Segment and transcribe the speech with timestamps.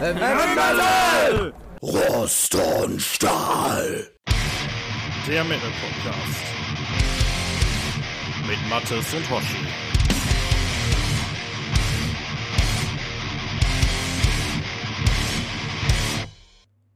[0.00, 1.52] Metal!
[1.82, 4.08] Rost und Stahl.
[5.26, 6.40] Der Metal Podcast.
[8.46, 9.56] Mit Mattes und Hoshi.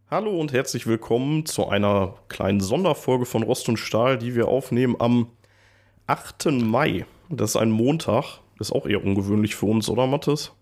[0.08, 4.94] Hallo und herzlich willkommen zu einer kleinen Sonderfolge von Rost und Stahl, die wir aufnehmen
[5.00, 5.32] am
[6.06, 6.52] 8.
[6.52, 7.04] Mai.
[7.30, 8.42] Das ist ein Montag.
[8.60, 10.52] Ist auch eher ungewöhnlich für uns, oder Mattes?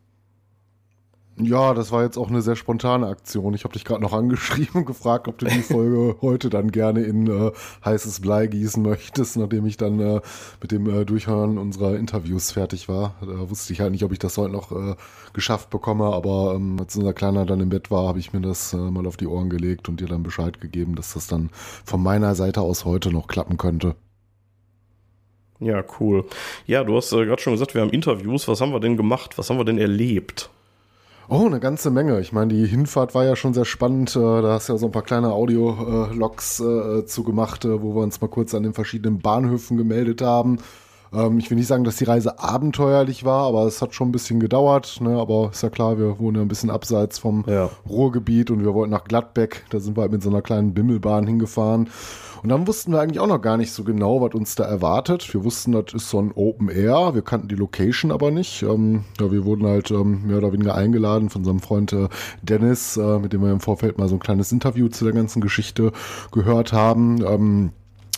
[1.42, 3.54] Ja, das war jetzt auch eine sehr spontane Aktion.
[3.54, 7.02] Ich habe dich gerade noch angeschrieben und gefragt, ob du die Folge heute dann gerne
[7.02, 7.52] in äh,
[7.84, 10.20] heißes Blei gießen möchtest, nachdem ich dann äh,
[10.60, 13.14] mit dem äh, Durchhören unserer Interviews fertig war.
[13.22, 14.96] Da wusste ich halt nicht, ob ich das heute noch äh,
[15.32, 18.74] geschafft bekomme, aber ähm, als unser Kleiner dann im Bett war, habe ich mir das
[18.74, 21.48] äh, mal auf die Ohren gelegt und dir dann Bescheid gegeben, dass das dann
[21.84, 23.94] von meiner Seite aus heute noch klappen könnte.
[25.58, 26.24] Ja, cool.
[26.66, 28.48] Ja, du hast äh, gerade schon gesagt, wir haben Interviews.
[28.48, 29.38] Was haben wir denn gemacht?
[29.38, 30.50] Was haben wir denn erlebt?
[31.32, 32.18] Oh, eine ganze Menge.
[32.18, 34.16] Ich meine, die Hinfahrt war ja schon sehr spannend.
[34.16, 38.02] Äh, da hast du ja so ein paar kleine Audio-Logs äh, zugemacht, äh, wo wir
[38.02, 40.58] uns mal kurz an den verschiedenen Bahnhöfen gemeldet haben.
[41.12, 44.12] Ähm, ich will nicht sagen, dass die Reise abenteuerlich war, aber es hat schon ein
[44.12, 44.98] bisschen gedauert.
[45.00, 45.16] Ne?
[45.16, 47.70] Aber ist ja klar, wir wohnen ja ein bisschen abseits vom Ja.
[47.88, 49.64] Ruhrgebiet und wir wollten nach Gladbeck.
[49.70, 51.90] Da sind wir halt mit so einer kleinen Bimmelbahn hingefahren.
[52.42, 55.32] Und dann wussten wir eigentlich auch noch gar nicht so genau, was uns da erwartet.
[55.34, 57.14] Wir wussten, das ist so ein Open Air.
[57.14, 58.62] Wir kannten die Location aber nicht.
[58.62, 62.08] Ähm, ja, wir wurden halt ähm, mehr oder weniger eingeladen von unserem Freund äh,
[62.42, 65.40] Dennis, äh, mit dem wir im Vorfeld mal so ein kleines Interview zu der ganzen
[65.40, 65.92] Geschichte
[66.32, 67.22] gehört haben.
[67.26, 67.72] Ähm,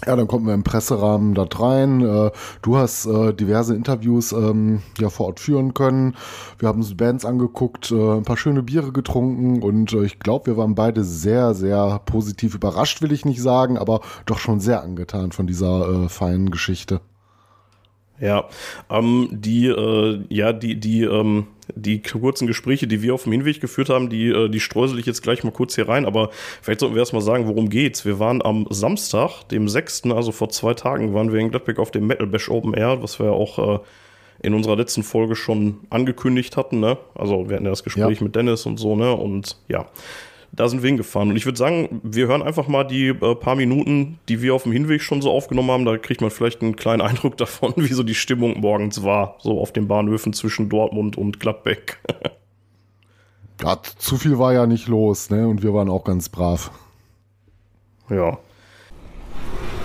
[0.07, 2.01] ja, dann konnten wir im Presserahmen da rein.
[2.01, 2.31] Äh,
[2.63, 6.15] Du hast äh, diverse Interviews ähm, ja vor Ort führen können.
[6.59, 10.57] Wir haben uns Bands angeguckt, äh, ein paar schöne Biere getrunken und ich glaube, wir
[10.57, 15.33] waren beide sehr, sehr positiv überrascht, will ich nicht sagen, aber doch schon sehr angetan
[15.33, 17.01] von dieser feinen Geschichte.
[18.21, 18.49] Ja,
[18.89, 23.61] ähm, die, äh, ja, die, die, ähm, die kurzen Gespräche, die wir auf dem Hinweg
[23.61, 26.81] geführt haben, die, äh, die streusel ich jetzt gleich mal kurz hier rein, aber vielleicht
[26.81, 28.05] sollten wir erst mal sagen, worum geht's.
[28.05, 31.91] Wir waren am Samstag, dem 6., also vor zwei Tagen, waren wir in Gladbeck auf
[31.91, 33.79] dem Metal Bash Open Air, was wir ja auch äh,
[34.43, 36.99] in unserer letzten Folge schon angekündigt hatten, ne?
[37.15, 38.25] Also wir hatten ja das Gespräch Ja.
[38.25, 39.13] mit Dennis und so, ne?
[39.15, 39.87] Und ja,
[40.53, 41.31] da sind wir hingefahren.
[41.31, 44.65] Und ich würde sagen, wir hören einfach mal die äh, paar Minuten, die wir auf
[44.65, 45.85] dem Hinweg schon so aufgenommen haben.
[45.85, 49.61] Da kriegt man vielleicht einen kleinen Eindruck davon, wie so die Stimmung morgens war, so
[49.61, 51.99] auf den Bahnhöfen zwischen Dortmund und Gladbeck.
[53.63, 55.47] Ja, zu viel war ja nicht los, ne?
[55.47, 56.73] Und wir waren auch ganz brav.
[58.11, 58.39] ja.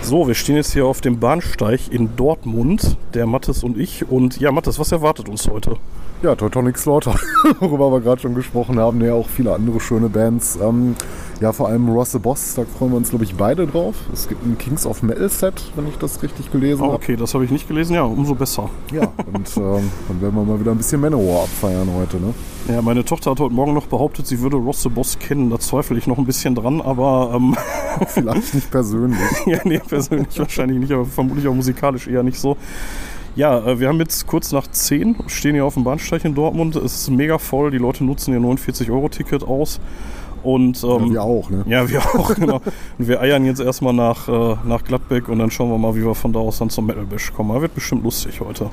[0.02, 4.10] So, wir stehen jetzt hier auf dem Bahnsteig in Dortmund, der Mattes und ich.
[4.10, 5.76] Und ja, Mattes, was erwartet uns heute?
[6.20, 7.14] Ja, Teutonic Slaughter,
[7.60, 10.58] worüber wir gerade schon gesprochen haben, ja auch viele andere schöne Bands.
[10.60, 10.96] Ähm,
[11.40, 13.94] ja, vor allem Ross the Boss, da freuen wir uns, glaube ich, beide drauf.
[14.12, 16.94] Es gibt ein Kings of Metal Set, wenn ich das richtig gelesen Ah, habe.
[16.96, 17.94] okay, das habe ich nicht gelesen.
[17.94, 18.68] Ja, umso besser.
[18.92, 22.34] Ja, und ähm, dann werden wir mal wieder ein bisschen Manowar abfeiern heute, ne?
[22.68, 25.50] Ja, meine Tochter hat heute Morgen noch behauptet, sie würde Ross the Boss kennen.
[25.50, 27.54] Da zweifle ich noch ein bisschen dran, aber ähm,
[28.08, 29.20] Vielleicht nicht persönlich.
[29.46, 32.56] ja, nee, persönlich wahrscheinlich nicht, aber vermutlich auch musikalisch eher nicht so.
[33.38, 36.74] Ja, äh, wir haben jetzt kurz nach 10, stehen hier auf dem Bahnsteig in Dortmund.
[36.74, 39.78] Es ist mega voll, die Leute nutzen ihr 49-Euro-Ticket aus.
[40.42, 41.62] Und Ja, ähm, wir auch, ne?
[41.68, 42.60] ja, wir auch, genau.
[42.98, 46.04] Und wir eiern jetzt erstmal nach, äh, nach Gladbeck und dann schauen wir mal, wie
[46.04, 47.52] wir von da aus dann zum Metal Bash kommen.
[47.52, 48.70] Aber wird bestimmt lustig heute.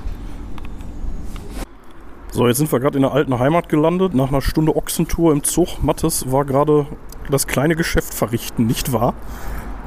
[2.32, 5.44] So, jetzt sind wir gerade in der alten Heimat gelandet, nach einer Stunde Ochsentour im
[5.44, 5.84] Zug.
[5.84, 6.88] Mattes war gerade
[7.30, 9.14] das kleine Geschäft verrichten, nicht wahr?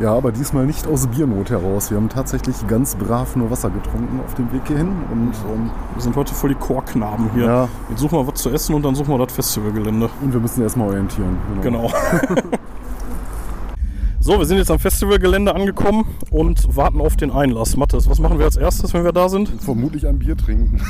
[0.01, 1.91] Ja, aber diesmal nicht aus Biernot heraus.
[1.91, 4.91] Wir haben tatsächlich ganz brav nur Wasser getrunken auf dem Weg hierhin.
[5.11, 7.45] Und, ähm, Wir sind heute voll die Chorknaben hier.
[7.45, 7.69] Ja.
[7.91, 10.09] Jetzt suchen wir was zu essen und dann suchen wir das Festivalgelände.
[10.23, 11.37] und wir müssen erstmal orientieren.
[11.63, 11.91] Genau.
[14.21, 17.77] so, wir sind jetzt am Festivalgelände angekommen und warten auf den Einlass.
[17.77, 19.51] Mathis, was machen wir als erstes, wenn wir da sind?
[19.61, 20.81] Vermutlich ein Bier trinken.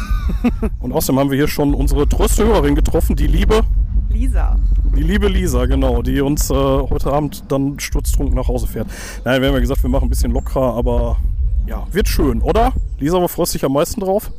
[0.81, 3.63] Und außerdem haben wir hier schon unsere tröste Hörerin getroffen, die liebe,
[4.19, 4.57] Lisa.
[4.97, 8.89] die liebe Lisa, genau, die uns äh, heute Abend dann sturztrunken nach Hause fährt.
[9.25, 11.19] Nein, wir haben ja gesagt, wir machen ein bisschen lockerer, aber
[11.69, 12.73] ja, wird schön, oder?
[12.99, 14.33] Lisa, wo freust du dich am meisten drauf?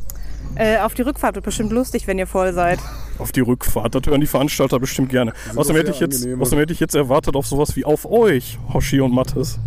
[0.55, 2.79] Äh, auf die Rückfahrt wird bestimmt lustig, wenn ihr voll seid.
[3.19, 5.33] Auf die Rückfahrt, das hören die Veranstalter bestimmt gerne.
[5.53, 9.01] Außerdem hätte, ich jetzt, außerdem hätte ich jetzt erwartet auf sowas wie auf euch, Hoshi
[9.01, 9.59] und Mattes.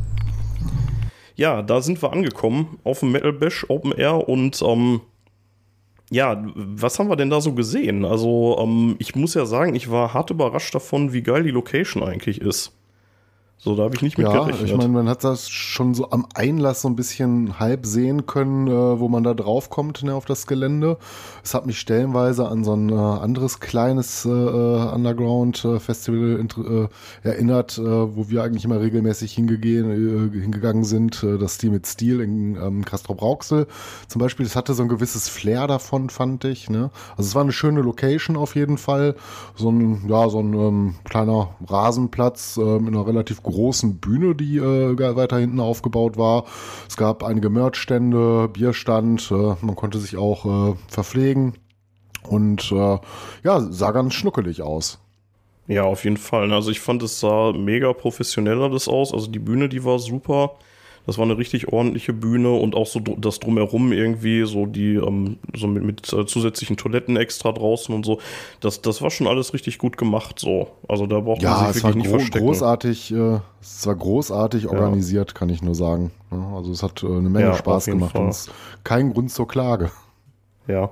[1.37, 5.03] Ja, da sind wir angekommen auf dem Metal Bash Open Air und ähm,
[6.13, 8.05] ja, was haben wir denn da so gesehen?
[8.05, 12.03] Also, ähm, ich muss ja sagen, ich war hart überrascht davon, wie geil die Location
[12.03, 12.73] eigentlich ist.
[13.65, 14.71] So, da habe ich nicht mit Ja, gerechnet.
[14.71, 18.67] ich meine, man hat das schon so am Einlass so ein bisschen halb sehen können,
[18.67, 20.99] äh, wo man da drauf kommt ne, auf das Gelände.
[21.45, 26.45] Es hat mich stellenweise an so ein äh, anderes kleines äh, Underground-Festival
[27.23, 31.23] äh, erinnert, äh, wo wir eigentlich immer regelmäßig äh, hingegangen sind.
[31.23, 33.69] Äh, das Team mit Stil in ähm, Castrop-Rauxel
[34.09, 34.45] zum Beispiel.
[34.45, 36.69] Das hatte so ein gewisses Flair davon, fand ich.
[36.69, 36.91] Ne?
[37.17, 39.15] Also es war eine schöne Location auf jeden Fall.
[39.55, 43.52] So ein, ja, so ein ähm, kleiner Rasenplatz äh, mit einer relativ großen
[44.01, 46.45] Bühne, die äh, weiter hinten aufgebaut war.
[46.89, 51.55] Es gab einige Merchstände, Bierstand, äh, man konnte sich auch äh, verpflegen
[52.23, 52.99] und äh,
[53.45, 54.99] ja, sah ganz schnuckelig aus.
[55.69, 56.53] Ja, auf jeden Fall.
[56.53, 59.13] Also ich fand, es sah mega professionell alles aus.
[59.13, 60.57] Also die Bühne, die war super.
[61.07, 65.39] Das war eine richtig ordentliche Bühne und auch so das drumherum irgendwie, so die, ähm,
[65.55, 68.21] so mit, mit äh, zusätzlichen Toiletten extra draußen und so.
[68.61, 70.69] Das, das war schon alles richtig gut gemacht, so.
[70.89, 72.47] Also da braucht Ja, man sich war wirklich nicht gro verstecken.
[72.47, 76.13] großartig, äh, es war großartig organisiert, kann ich nur sagen.
[76.31, 78.23] Ja, also es hat äh, eine Menge Ja, Spaß gemacht Fall.
[78.23, 78.49] und es-
[78.85, 79.91] kein Grund zur Klage.
[80.69, 80.91] Ja,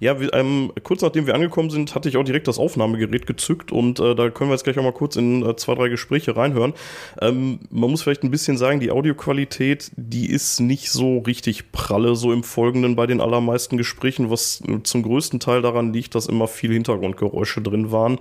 [0.00, 3.70] ja wir, ähm, kurz nachdem wir angekommen sind, hatte ich auch direkt das Aufnahmegerät gezückt
[3.70, 6.36] und äh, da können wir jetzt gleich auch mal kurz in äh, zwei, drei Gespräche
[6.36, 6.74] reinhören.
[7.20, 12.16] Ähm, man muss vielleicht ein bisschen sagen, die Audioqualität, die ist nicht so richtig pralle,
[12.16, 16.26] so im Folgenden bei den allermeisten Gesprächen, was äh, zum größten Teil daran liegt, dass
[16.26, 18.18] immer viel Hintergrundgeräusche drin waren.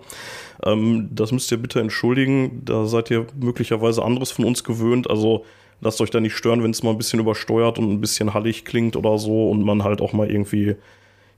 [0.63, 5.45] Ähm, das müsst ihr bitte entschuldigen, da seid ihr möglicherweise anderes von uns gewöhnt, also
[5.81, 8.63] lasst euch da nicht stören, wenn es mal ein bisschen übersteuert und ein bisschen hallig
[8.65, 10.75] klingt oder so und man halt auch mal irgendwie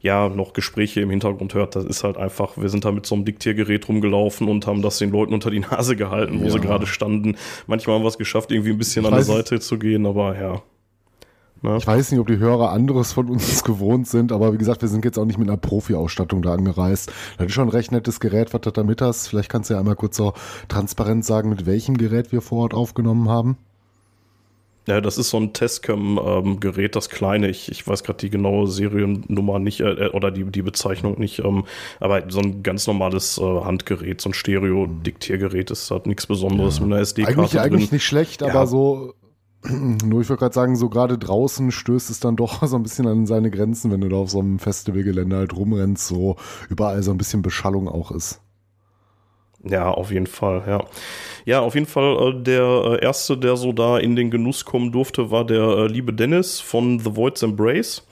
[0.01, 1.75] ja noch Gespräche im Hintergrund hört.
[1.77, 4.97] Das ist halt einfach, wir sind da mit so einem Diktiergerät rumgelaufen und haben das
[4.97, 6.51] den Leuten unter die Nase gehalten, wo Ja.
[6.51, 7.37] sie gerade standen.
[7.67, 10.37] Manchmal haben wir es geschafft, irgendwie ein bisschen Ich an weiß- Seite zu gehen, aber
[10.37, 10.61] ja.
[11.61, 11.77] Ne?
[11.77, 14.89] Ich weiß nicht, ob die Hörer anderes von uns gewohnt sind, aber wie gesagt, wir
[14.89, 17.09] sind jetzt auch nicht mit einer Profi-Ausstattung da angereist.
[17.37, 19.27] Das ist schon ein recht nettes Gerät, was du da mit hast.
[19.29, 20.33] Vielleicht kannst du ja einmal kurz so
[20.67, 23.57] transparent sagen, mit welchem Gerät wir vor Ort aufgenommen haben.
[24.85, 27.49] Ja, das ist so ein Testcam-Gerät, das kleine.
[27.49, 31.39] Ich, ich weiß gerade die genaue Seriennummer nicht äh, oder die, die Bezeichnung nicht.
[31.39, 31.63] Ähm,
[32.01, 36.91] aber so ein ganz normales äh, Handgerät, so ein Stereo-Diktiergerät ist halt nichts Besonderes mit
[36.91, 37.61] einer SD-Karte Eigentlich, drin.
[37.61, 38.49] eigentlich nicht schlecht, Ja.
[38.49, 39.13] aber so,
[39.63, 43.07] nur ich würde gerade sagen, so gerade draußen stößt es dann doch so ein bisschen
[43.07, 46.35] an seine Grenzen, wenn du da auf so einem Festivalgelände halt rumrennst, so
[46.69, 48.41] überall so ein bisschen Beschallung auch ist.
[49.63, 50.85] Ja, auf jeden Fall, ja.
[51.45, 54.91] Ja, auf jeden Fall, äh, der äh, erste, der so da in den Genuss kommen
[54.91, 58.05] durfte, war der äh, liebe Dennis von The Void's Embrace.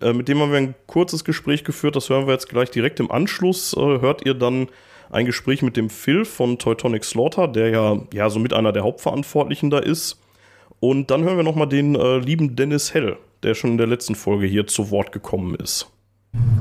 [0.00, 3.00] Äh, mit dem haben wir ein kurzes Gespräch geführt, das hören wir jetzt gleich direkt
[3.00, 3.72] im Anschluss.
[3.74, 4.68] Äh, hört ihr dann
[5.10, 8.84] ein Gespräch mit dem Phil von Teutonic Slaughter, der ja, ja so mit einer der
[8.84, 10.20] Hauptverantwortlichen da ist.
[10.80, 14.14] Und dann hören wir nochmal den äh, lieben Dennis Hell, der schon in der letzten
[14.14, 15.90] Folge hier zu Wort gekommen ist.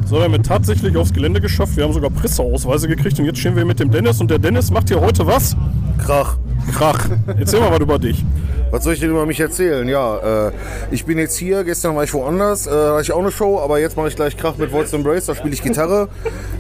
[0.06, 1.78] So, wir haben es tatsächlich aufs Gelände geschafft.
[1.78, 4.72] Wir haben sogar Presseausweise gekriegt und jetzt stehen wir mit dem Dennis und der Dennis
[4.72, 5.56] macht hier heute was?
[6.04, 6.38] Krach.
[6.74, 7.10] Krach.
[7.38, 8.26] Erzähl mal was über dich.
[8.72, 9.88] Was soll ich denn über mich erzählen?
[9.88, 10.52] Ja, äh,
[10.92, 13.60] ich bin jetzt hier, gestern war ich woanders, äh, da hatte ich auch eine Show,
[13.60, 16.08] aber jetzt mache ich gleich Krach mit Voice Embrace, da spiele ich Gitarre.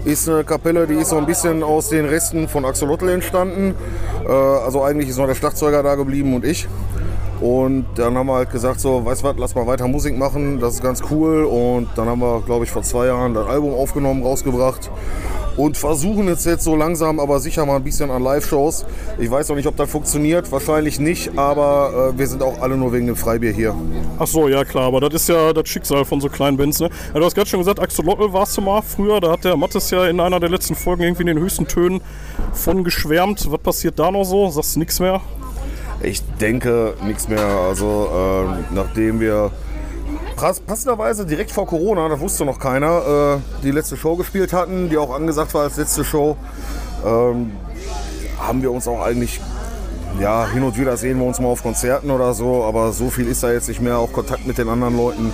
[0.06, 3.75] Ist eine Kapelle, die ist so ein bisschen aus den Resten von Axolotl entstanden.
[4.27, 6.67] Äh, also eigentlich ist noch der Schlagzeuger da geblieben und ich.
[7.41, 10.59] Und dann haben wir halt gesagt, so, weißt du was, lass mal weiter Musik machen,
[10.59, 11.45] das ist ganz cool.
[11.45, 14.91] Und dann haben wir, glaube ich, vor zwei Jahren das Album aufgenommen, rausgebracht.
[15.56, 18.86] Und versuchen jetzt, jetzt so langsam, aber sicher mal ein bisschen an Live-Shows.
[19.19, 22.77] Ich weiß noch nicht, ob das funktioniert, wahrscheinlich nicht, aber äh, wir sind auch alle
[22.77, 23.75] nur wegen dem Freibier hier.
[24.19, 26.89] Ach so, ja klar, aber das ist ja das Schicksal von so kleinen Bands, ne?
[27.13, 29.92] Ja, du hast gerade schon gesagt, Axolotl warst du mal früher, da hat der Mattes
[29.92, 32.00] ja in einer der letzten Folgen irgendwie in den höchsten Tönen
[32.53, 33.51] von geschwärmt.
[33.51, 34.50] Was passiert da noch so?
[34.50, 35.19] Sagst du nichts mehr?
[36.01, 37.46] Ich denke nichts mehr.
[37.46, 39.51] Also ähm, nachdem wir
[40.36, 44.90] pass- passenderweise direkt vor Corona, das wusste noch keiner, äh, die letzte Show gespielt hatten,
[44.90, 46.38] die auch angesagt war als letzte Show,
[47.06, 47.51] ähm,
[48.40, 49.42] haben wir uns auch eigentlich
[50.19, 53.28] ja, hin und wieder sehen wir uns mal auf Konzerten oder so, aber so viel
[53.28, 54.00] ist da jetzt nicht mehr.
[54.00, 55.33] Auch Kontakt mit den anderen Leuten.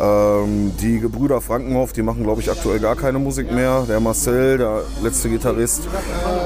[0.00, 3.84] Ähm, die Gebrüder Frankenhoff, die machen, glaube ich, aktuell gar keine Musik mehr.
[3.88, 5.82] Der Marcel, der letzte Gitarrist,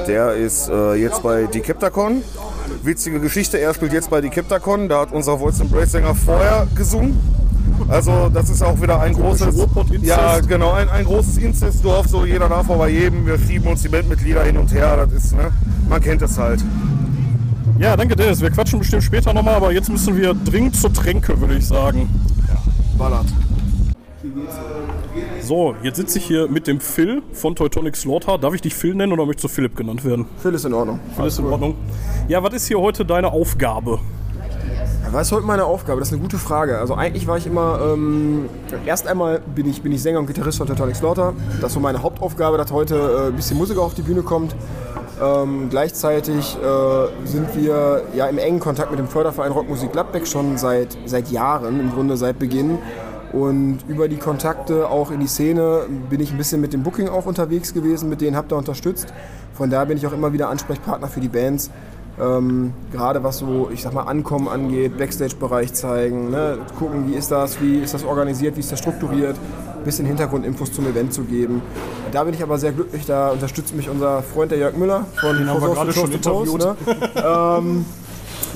[0.07, 2.23] der ist äh, jetzt bei Decaptacon.
[2.83, 4.89] Witzige Geschichte, er spielt jetzt bei Decaptacon.
[4.89, 7.17] Da hat unser Voice Embrace Sänger vorher gesungen.
[7.87, 9.55] Also das ist auch wieder ein großes,
[10.01, 12.07] ja genau, ein, ein großes Inzestdorf.
[12.07, 13.25] So jeder darf aber bei jedem.
[13.25, 14.97] Wir schieben uns die Bandmitglieder hin und her.
[14.97, 15.51] Das ist, ne,
[15.89, 16.63] man kennt es halt.
[17.79, 18.41] Ja, danke Dennis.
[18.41, 22.07] Wir quatschen bestimmt später nochmal, aber jetzt müssen wir dringend zur Tränke, würde ich sagen.
[22.97, 23.25] Ballert.
[25.43, 28.37] So, jetzt sitze ich hier mit dem Phil von Teutonic Slaughter.
[28.37, 30.27] Darf ich dich Phil nennen oder möchtest du Philipp genannt werden?
[30.37, 30.99] Phil ist in Ordnung.
[31.15, 31.75] Phil ist in Ordnung.
[32.27, 33.99] Ja, was ist hier heute deine Aufgabe?
[35.11, 35.99] Was ist heute meine Aufgabe?
[35.99, 36.77] Das ist eine gute Frage.
[36.77, 38.49] Also eigentlich war ich immer, ähm,
[38.85, 41.33] erst einmal bin ich, bin ich Sänger und Gitarrist von Teutonic Slaughter.
[41.59, 44.55] Das ist so meine Hauptaufgabe, dass heute äh, ein bisschen Musik auf die Bühne kommt.
[45.21, 50.57] Ähm, gleichzeitig äh, sind wir ja im engen Kontakt mit dem Förderverein Rockmusik Gladbeck schon
[50.57, 52.77] seit, seit Jahren, im Grunde seit Beginn.
[53.33, 57.07] Und über die Kontakte auch in die Szene bin ich ein bisschen mit dem Booking
[57.07, 59.13] auch unterwegs gewesen, mit denen habt ihr unterstützt.
[59.53, 61.71] Von daher bin ich auch immer wieder Ansprechpartner für die Bands.
[62.19, 66.57] Ähm, gerade was so, ich sag mal, Ankommen angeht, Backstage-Bereich zeigen, ne?
[66.77, 69.37] gucken, wie ist das, wie ist das organisiert, wie ist das strukturiert,
[69.77, 71.61] ein bisschen Hintergrundinfos zum Event zu geben.
[72.11, 75.37] Da bin ich aber sehr glücklich, da unterstützt mich unser Freund der Jörg Müller von
[75.37, 76.59] Den haben wir gerade schon interviewt.
[76.59, 76.75] Ne?
[77.15, 77.85] ähm,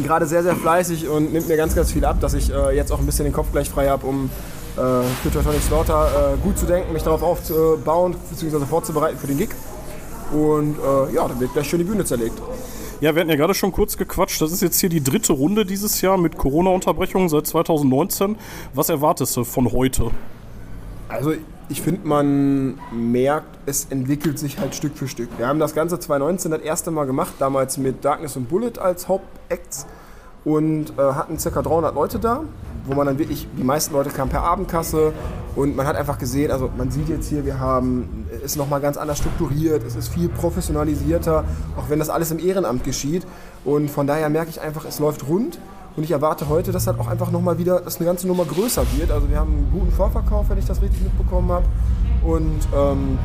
[0.04, 2.92] gerade sehr, sehr fleißig und nimmt mir ganz, ganz viel ab, dass ich äh, jetzt
[2.92, 4.30] auch ein bisschen den Kopf gleich frei habe, um
[4.76, 8.66] für Teutonic Slaughter gut zu denken, mich darauf aufzubauen bzw.
[8.66, 9.50] vorzubereiten für den Gig.
[10.32, 12.42] Und äh, ja, dann wird gleich schön die Bühne zerlegt.
[13.02, 14.42] Ja, wir hatten ja gerade schon kurz gequatscht.
[14.42, 18.38] Das ist jetzt hier die dritte Runde dieses Jahr mit Corona-Unterbrechungen seit 2019.
[18.74, 20.12] Was erwartest du von heute?
[21.10, 21.34] Also
[21.68, 25.30] ich finde, man merkt, es entwickelt sich halt Stück für Stück.
[25.38, 29.08] Wir haben das Ganze 2019 das erste Mal gemacht, damals mit Darkness und Bullet als
[29.08, 29.86] Hauptacts
[30.46, 31.62] und äh, hatten ca.
[31.62, 32.42] 300 Leute da,
[32.86, 35.12] wo man dann wirklich, die meisten Leute kamen per Abendkasse
[35.56, 38.80] und man hat einfach gesehen, also man sieht jetzt hier, wir haben, es ist nochmal
[38.80, 41.44] ganz anders strukturiert, es ist viel professionalisierter,
[41.78, 43.26] auch wenn das alles im Ehrenamt geschieht
[43.66, 45.58] und von daher merke ich einfach, es läuft rund
[45.98, 48.84] und ich erwarte heute, dass halt auch einfach nochmal wieder, dass eine ganze Nummer größer
[48.98, 49.12] wird.
[49.12, 51.66] Also wir haben einen guten Vorverkauf, wenn ich das richtig mitbekommen habe
[52.24, 53.18] und ähm,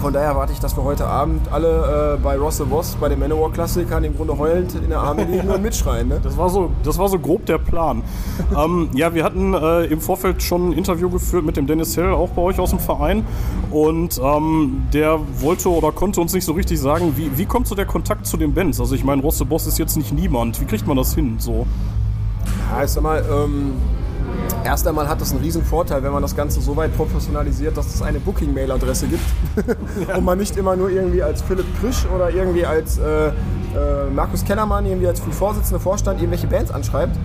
[0.00, 3.08] von daher erwarte ich, dass wir heute Abend alle äh, bei Ross the Boss, bei
[3.08, 6.08] den Manowar-Klassikern im Grunde heulend in der Arme liegen und mitschreien.
[6.08, 6.20] Ne?
[6.22, 8.02] Das war so, das war so grob der Plan.
[8.56, 12.12] ähm, ja, wir hatten äh, im Vorfeld schon ein Interview geführt mit dem Dennis Hill,
[12.12, 13.24] auch bei euch aus dem Verein.
[13.70, 17.74] Und ähm, der wollte oder konnte uns nicht so richtig sagen, wie, wie kommt so
[17.74, 18.80] der Kontakt zu den Bands?
[18.80, 20.60] Also ich meine, Ross the Boss ist jetzt nicht niemand.
[20.60, 21.36] Wie kriegt man das hin?
[21.38, 21.66] So.
[22.70, 23.72] Ja, ich sag mal, ähm,
[24.64, 27.94] erst einmal hat das einen riesen Vorteil, wenn man das Ganze so weit professionalisiert, dass
[27.94, 29.24] es eine Booking-Mail-Adresse gibt
[30.16, 33.32] und man nicht immer nur irgendwie als Philipp Krisch oder irgendwie als äh, äh,
[34.14, 37.16] Markus Kellermann, irgendwie als Vorsitzender Vorstand irgendwelche Bands anschreibt,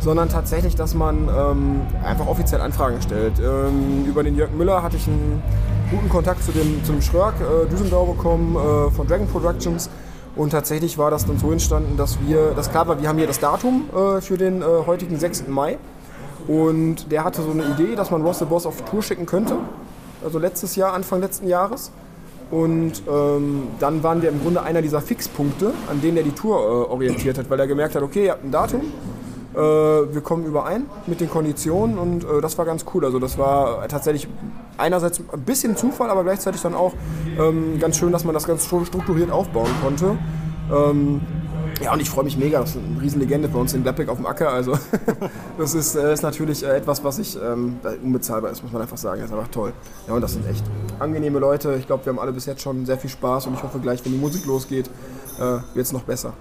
[0.00, 3.38] sondern tatsächlich, dass man ähm, einfach offiziell Anfragen stellt.
[3.38, 5.42] Ähm, über den Jörg Müller hatte ich einen
[5.90, 9.90] guten Kontakt zu dem, zu dem Schröck äh, Düsseldorf bekommen äh, von Dragon Productions.
[10.36, 13.26] Und tatsächlich war das dann so entstanden, dass wir, das klar war, wir haben hier
[13.26, 15.48] das Datum äh, für den äh, heutigen 6.
[15.48, 15.78] Mai.
[16.48, 19.56] Und der hatte so eine Idee, dass man Ross the Boss auf Tour schicken könnte.
[20.24, 21.92] Also letztes Jahr, Anfang letzten Jahres.
[22.50, 26.56] Und ähm, dann waren wir im Grunde einer dieser Fixpunkte, an denen er die Tour
[26.56, 28.80] äh, orientiert hat, weil er gemerkt hat, okay, ihr habt ein Datum,
[29.54, 33.04] äh, wir kommen überein mit den Konditionen und äh, das war ganz cool.
[33.04, 34.28] Also das war tatsächlich
[34.78, 36.94] einerseits ein bisschen Zufall, aber gleichzeitig dann auch
[37.38, 40.16] ähm, ganz schön, dass man das ganz strukturiert aufbauen konnte.
[40.72, 41.20] Ähm,
[41.80, 42.60] ja, und ich freue mich mega.
[42.60, 44.50] Das ist eine Riesenlegende bei uns in Gladbeck auf dem Acker.
[44.50, 44.78] Also,
[45.58, 48.96] das ist, äh, ist natürlich äh, etwas, was ich ähm, unbezahlbar ist, muss man einfach
[48.96, 49.20] sagen.
[49.20, 49.72] Das ist einfach toll.
[50.06, 50.64] Ja, und das sind echt
[50.98, 51.76] angenehme Leute.
[51.78, 54.04] Ich glaube, wir haben alle bis jetzt schon sehr viel Spaß und ich hoffe gleich,
[54.04, 54.88] wenn die Musik losgeht,
[55.38, 56.32] äh, wird es noch besser.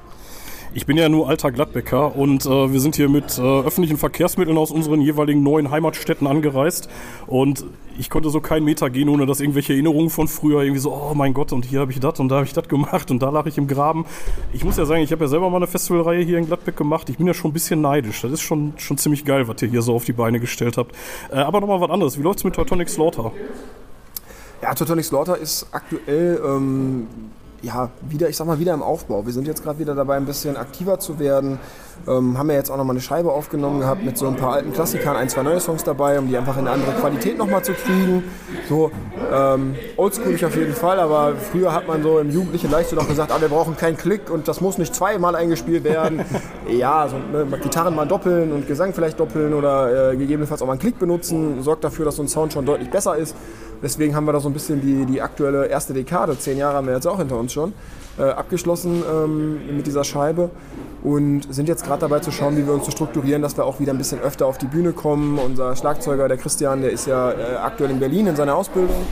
[0.73, 4.57] Ich bin ja nur alter Gladbecker und äh, wir sind hier mit äh, öffentlichen Verkehrsmitteln
[4.57, 6.89] aus unseren jeweiligen neuen Heimatstädten angereist
[7.25, 7.65] und
[7.97, 11.13] ich konnte so keinen Meter gehen, ohne dass irgendwelche Erinnerungen von früher irgendwie so, oh
[11.15, 13.29] mein Gott, und hier habe ich das und da habe ich das gemacht und da
[13.29, 14.05] lag ich im Graben.
[14.53, 17.09] Ich muss ja sagen, ich habe ja selber mal eine Festivalreihe hier in Gladbeck gemacht.
[17.09, 18.21] Ich bin ja schon ein bisschen neidisch.
[18.21, 20.95] Das ist schon, schon ziemlich geil, was ihr hier so auf die Beine gestellt habt.
[21.31, 22.19] Äh, aber nochmal was anderes.
[22.19, 23.31] Wie läuft's mit Teutonic Slaughter?
[24.61, 27.07] Ja, Teutonic Slaughter ist aktuell ähm,
[27.67, 29.25] ja, wieder, ich sag mal, wieder im Aufbau.
[29.25, 31.59] Wir sind jetzt gerade wieder dabei, ein bisschen aktiver zu werden.
[32.07, 34.71] Ähm, haben ja jetzt auch nochmal eine Scheibe aufgenommen gehabt mit so ein paar alten
[34.71, 37.73] Klassikern, ein, zwei neue Songs dabei, um die einfach in eine andere Qualität nochmal zu
[37.73, 38.23] kriegen.
[38.69, 38.91] So,
[39.33, 43.31] ähm, oldschoolig auf jeden Fall, aber früher hat man so im Jugendlichen leicht noch gesagt,
[43.31, 46.21] ah, wir brauchen keinen Klick und das muss nicht zweimal eingespielt werden.
[46.69, 50.73] ja, so, ne, Gitarren mal doppeln und Gesang vielleicht doppeln oder äh, gegebenenfalls auch mal
[50.73, 53.35] einen Klick benutzen, sorgt dafür, dass so ein Sound schon deutlich besser ist.
[53.81, 56.87] Deswegen haben wir da so ein bisschen die, die aktuelle erste Dekade, zehn Jahre haben
[56.87, 57.73] wir jetzt auch hinter uns schon,
[58.17, 60.49] äh, abgeschlossen ähm, mit dieser Scheibe
[61.07, 63.79] und sind jetzt gerade dabei zu schauen, wie wir uns so strukturieren, dass wir auch
[63.79, 65.39] wieder ein bisschen öfter auf die Bühne kommen.
[65.39, 69.05] Unser Schlagzeuger, der Christian, der ist ja äh, aktuell in Berlin in seiner Ausbildung.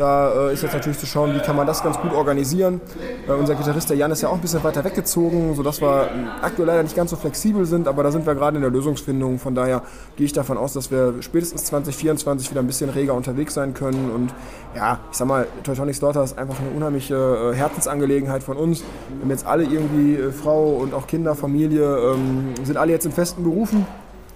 [0.00, 2.80] Da äh, ist jetzt natürlich zu schauen, wie kann man das ganz gut organisieren.
[3.28, 6.08] Äh, unser Gitarrist, der Jan, ist ja auch ein bisschen weiter weggezogen, sodass wir
[6.40, 9.38] aktuell leider nicht ganz so flexibel sind, aber da sind wir gerade in der Lösungsfindung.
[9.38, 9.82] Von daher
[10.16, 14.10] gehe ich davon aus, dass wir spätestens 2024 wieder ein bisschen reger unterwegs sein können.
[14.10, 14.32] Und
[14.74, 18.80] ja, ich sag mal, Teutonic Slaughter ist einfach eine unheimliche äh, Herzensangelegenheit von uns.
[18.80, 23.04] Wir haben jetzt alle irgendwie äh, Frau und auch Kinder, Familie, ähm, sind alle jetzt
[23.04, 23.84] in festen Berufen.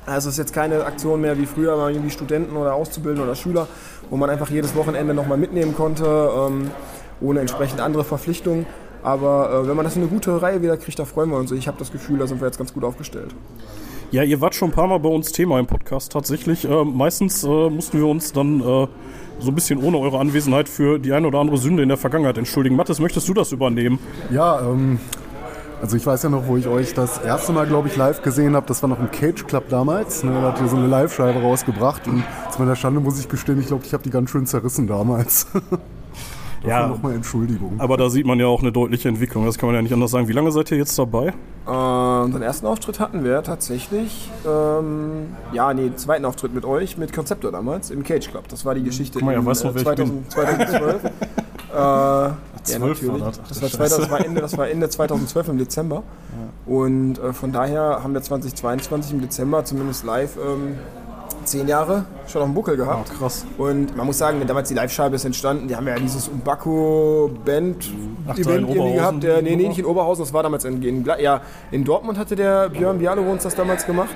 [0.06, 3.34] Also es ist jetzt keine Aktion mehr wie früher, mal irgendwie Studenten oder Auszubildende oder
[3.34, 3.66] Schüler,
[4.10, 6.70] wo man einfach jedes Wochenende nochmal mitnehmen konnte, ähm,
[7.20, 8.66] ohne entsprechend andere Verpflichtungen.
[9.02, 11.52] Aber äh, wenn man das in eine gute Reihe wieder kriegt, da freuen wir uns.
[11.52, 13.34] Ich habe das Gefühl, da sind wir jetzt ganz gut aufgestellt.
[14.10, 16.64] Ja, ihr wart schon ein paar Mal bei uns Thema im Podcast tatsächlich.
[16.64, 18.86] Äh, meistens äh, mussten wir uns dann äh,
[19.40, 22.38] so ein bisschen ohne eure Anwesenheit für die eine oder andere Sünde in der Vergangenheit
[22.38, 22.76] entschuldigen.
[22.76, 23.98] Mathis, möchtest du das übernehmen?
[24.30, 25.00] Ja, ähm,
[25.80, 28.56] also ich weiß ja noch, wo ich euch das erste Mal, glaube ich, live gesehen
[28.56, 28.66] habe.
[28.66, 30.24] Das war noch im Cage Club damals.
[30.24, 32.06] Ne, da habt ihr so eine Live-Scheibe rausgebracht.
[32.06, 34.86] Und zu meiner Schande muss ich gestehen, ich glaube, ich habe die ganz schön zerrissen
[34.86, 35.46] damals.
[36.66, 36.88] Ja.
[36.88, 37.74] Nochmal Entschuldigung.
[37.78, 39.44] Aber da sieht man ja auch eine deutliche Entwicklung.
[39.44, 40.28] Das kann man ja nicht anders sagen.
[40.28, 41.34] Wie lange seid ihr jetzt dabei?
[41.66, 47.12] Äh, unseren ersten Auftritt hatten wir tatsächlich, ähm, ja, nee, zweiten Auftritt mit euch, mit
[47.12, 48.48] Konzeptor damals, im Cage Club.
[48.48, 51.04] Das war die Geschichte Guck mal, er in, weiß noch, äh, wer ich 2000, 2012.
[51.74, 52.30] äh,
[52.68, 53.48] ja, 12 war natürlich.
[53.48, 53.62] das.
[53.62, 56.02] War, 2000, das, war Ende, das war Ende 2012 im Dezember.
[56.66, 60.78] Und äh, von daher haben wir 2022 im Dezember zumindest live ähm,
[61.44, 63.10] zehn Jahre schon auf dem Buckel gehabt.
[63.12, 63.44] Ah, krass.
[63.58, 67.92] Und man muss sagen, wenn damals die Live-Scheibe ist entstanden, die haben ja dieses Umbaco-Band
[68.26, 69.22] Ach, da in Event irgendwie gehabt.
[69.22, 72.36] Der, nee, nee, nicht in Oberhausen, das war damals in, in, ja, in Dortmund hatte
[72.36, 74.14] der Björn Bialo uns das damals gemacht.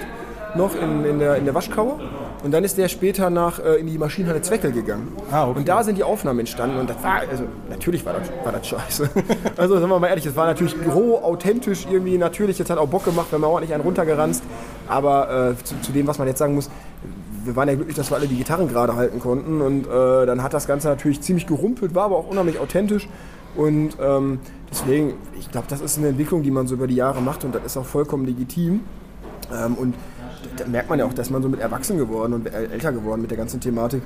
[0.56, 1.98] Noch in, in, der, in der Waschkaue.
[2.44, 5.08] Und dann ist der später nach, äh, in die Maschinenhalle Zweckel gegangen.
[5.30, 5.58] Ah, okay.
[5.58, 6.78] Und da sind die Aufnahmen entstanden.
[6.78, 9.10] Und das war, also natürlich war das, war das scheiße.
[9.56, 12.58] Also sagen wir mal ehrlich, das war natürlich roh, authentisch, irgendwie natürlich.
[12.58, 14.44] Jetzt hat auch Bock gemacht, wenn man ordentlich einen runtergeranzt.
[14.86, 16.70] Aber äh, zu, zu dem, was man jetzt sagen muss,
[17.44, 19.60] wir waren ja glücklich, dass wir alle die Gitarren gerade halten konnten.
[19.60, 23.08] Und äh, dann hat das Ganze natürlich ziemlich gerumpelt, war aber auch unheimlich authentisch.
[23.56, 24.38] Und ähm,
[24.70, 27.54] deswegen, ich glaube, das ist eine Entwicklung, die man so über die Jahre macht und
[27.54, 28.82] das ist auch vollkommen legitim.
[29.52, 29.94] Ähm, und
[30.56, 33.20] da merkt man ja auch, dass man so mit erwachsen geworden und äl- älter geworden
[33.20, 34.02] mit der ganzen Thematik.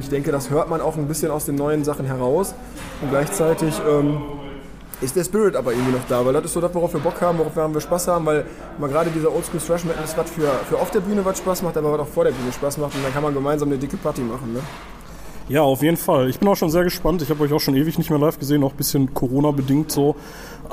[0.00, 2.54] Ich denke, das hört man auch ein bisschen aus den neuen Sachen heraus.
[3.00, 4.18] Und gleichzeitig ähm,
[5.00, 7.20] ist der Spirit aber irgendwie noch da, weil das ist so das, worauf wir Bock
[7.20, 8.44] haben, worauf wir, Spaß haben, weil
[8.78, 11.62] mal gerade dieser Oldschool Thrash Metal ist was für, für auf der Bühne was Spaß
[11.62, 13.78] macht, aber was auch vor der Bühne Spaß macht und dann kann man gemeinsam eine
[13.78, 14.54] dicke Party machen.
[14.54, 14.60] Ne?
[15.48, 16.30] Ja, auf jeden Fall.
[16.30, 17.20] Ich bin auch schon sehr gespannt.
[17.20, 20.16] Ich habe euch auch schon ewig nicht mehr live gesehen, auch ein bisschen Corona-bedingt so.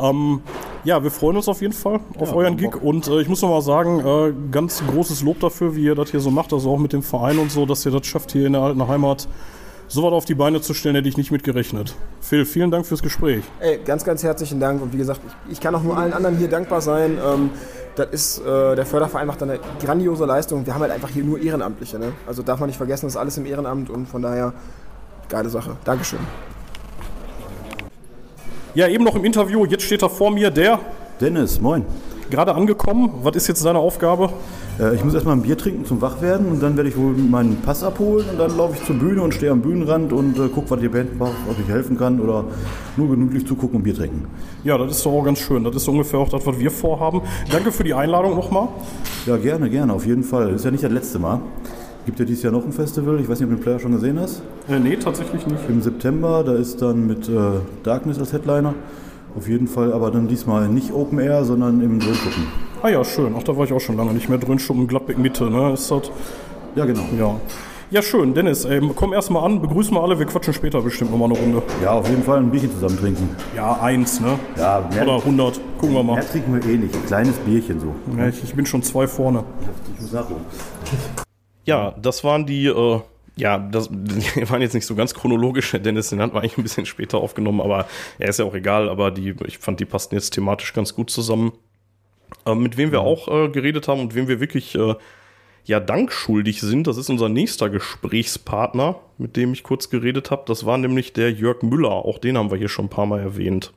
[0.01, 0.41] Ähm,
[0.85, 2.81] ja, wir freuen uns auf jeden Fall auf euren Gig.
[2.81, 6.11] Und äh, ich muss noch mal sagen, äh, ganz großes Lob dafür, wie ihr das
[6.11, 8.47] hier so macht, also auch mit dem Verein und so, dass ihr das schafft, hier
[8.47, 9.27] in der alten Heimat
[9.91, 11.95] so was auf die Beine zu stellen, hätte ich nicht mit gerechnet.
[12.21, 13.43] Phil, vielen Dank fürs Gespräch.
[13.59, 16.37] Ey, ganz, ganz herzlichen Dank und wie gesagt, ich, ich kann auch nur allen anderen
[16.37, 17.17] hier dankbar sein.
[17.17, 17.49] Ähm,
[17.95, 20.65] das ist, äh, der Förderverein macht da eine grandiose Leistung.
[20.65, 21.99] Wir haben halt einfach hier nur Ehrenamtliche.
[21.99, 22.13] Ne?
[22.25, 24.53] Also darf man nicht vergessen, das ist alles im Ehrenamt und von daher
[25.27, 25.75] geile Sache.
[25.83, 26.19] Dankeschön.
[28.73, 30.79] Ja, eben noch im Interview, jetzt steht da vor mir der,
[31.19, 31.85] Dennis, moin.
[32.29, 33.11] gerade angekommen.
[33.23, 34.31] Was ist jetzt seine Aufgabe?
[34.81, 37.57] Äh, ich muss erstmal ein Bier trinken zum Wachwerden und dann werde ich wohl meinen
[37.57, 40.71] Pass abholen und dann laufe ich zur Bühne und stehe am Bühnenrand und äh, gucke,
[40.71, 42.45] was die Band macht, ob ich helfen kann oder
[42.97, 44.25] nur gemütlich zugucken und Bier trinken.
[44.63, 45.63] Ja, das ist doch auch ganz schön.
[45.63, 47.21] Das ist ungefähr auch das, was wir vorhaben.
[47.51, 48.69] Danke für die Einladung nochmal.
[49.25, 50.47] Ja, gerne, gerne, auf jeden Fall.
[50.47, 51.41] Das ist ja nicht das letzte Mal.
[52.05, 53.91] Gibt ja dieses Jahr noch ein Festival, ich weiß nicht, ob du den Player schon
[53.91, 54.41] gesehen hast.
[54.67, 55.69] Äh, nee, tatsächlich nicht.
[55.69, 57.33] Im September, da ist dann mit äh,
[57.83, 58.73] Darkness als Headliner.
[59.37, 62.70] Auf jeden Fall, aber dann diesmal nicht Open Air, sondern im Drehschuppen.
[62.83, 63.35] Ah ja, schön.
[63.37, 64.57] Ach, da war ich auch schon lange nicht mehr drin.
[64.57, 65.73] Schuppen Gladbeck Mitte, ne?
[65.73, 66.11] Ist das?
[66.75, 67.03] Ja, genau.
[67.17, 67.39] Ja.
[67.91, 68.33] Ja, schön.
[68.33, 70.17] Dennis, ey, komm erstmal an, begrüßen wir alle.
[70.17, 71.61] Wir quatschen später bestimmt nochmal eine Runde.
[71.83, 73.29] Ja, auf jeden Fall ein Bierchen zusammen trinken.
[73.55, 74.39] Ja, eins, ne?
[74.57, 75.59] Ja, mehr, Oder 100.
[75.77, 76.15] Gucken wir mal.
[76.15, 76.95] mehr trinken wir eh nicht.
[76.95, 77.93] Ein kleines Bierchen so.
[78.17, 79.43] Ja, ich, ich bin schon zwei vorne.
[79.95, 80.45] Ich muss nachholen.
[81.65, 82.99] Ja, das waren die, äh,
[83.35, 85.71] ja, das die waren jetzt nicht so ganz chronologisch.
[85.73, 87.85] Dennis, den hatten wir eigentlich ein bisschen später aufgenommen, aber
[88.17, 88.89] er ist ja auch egal.
[88.89, 91.51] Aber die, ich fand, die passten jetzt thematisch ganz gut zusammen.
[92.45, 94.95] Ähm, mit wem wir auch äh, geredet haben und wem wir wirklich äh,
[95.65, 100.43] ja Dank schuldig sind, das ist unser nächster Gesprächspartner, mit dem ich kurz geredet habe.
[100.47, 101.91] Das war nämlich der Jörg Müller.
[101.91, 103.73] Auch den haben wir hier schon ein paar Mal erwähnt.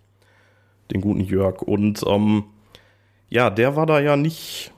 [0.90, 1.62] Den guten Jörg.
[1.62, 2.44] Und ähm,
[3.28, 4.72] ja, der war da ja nicht.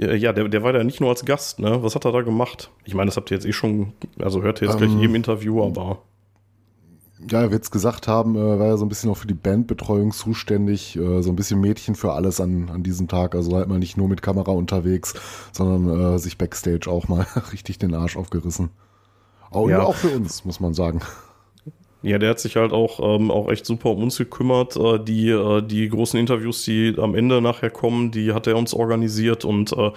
[0.00, 1.82] äh, Ja, der, der war da nicht nur als Gast, ne?
[1.82, 2.70] Was hat er da gemacht?
[2.84, 5.00] Ich meine, das habt ihr jetzt eh schon, also hört ihr jetzt gleich Ähm, in
[5.00, 6.02] jedem Interview, aber.
[7.30, 9.34] Ja, wie wir jetzt gesagt haben, äh, war er so ein bisschen auch für die
[9.34, 13.34] Bandbetreuung zuständig, äh, so ein bisschen Mädchen für alles an, an diesem Tag.
[13.34, 15.14] Also halt mal nicht nur mit Kamera unterwegs,
[15.52, 18.70] sondern äh, sich backstage auch mal richtig den Arsch aufgerissen.
[19.50, 19.82] Auch, Ja.
[19.82, 21.00] auch für uns, muss man sagen.
[22.02, 24.76] Ja, der hat sich halt auch, ähm, auch echt super um uns gekümmert.
[24.76, 28.74] Äh, die, äh, die großen Interviews, die am Ende nachher kommen, die hat er uns
[28.74, 29.92] organisiert und äh,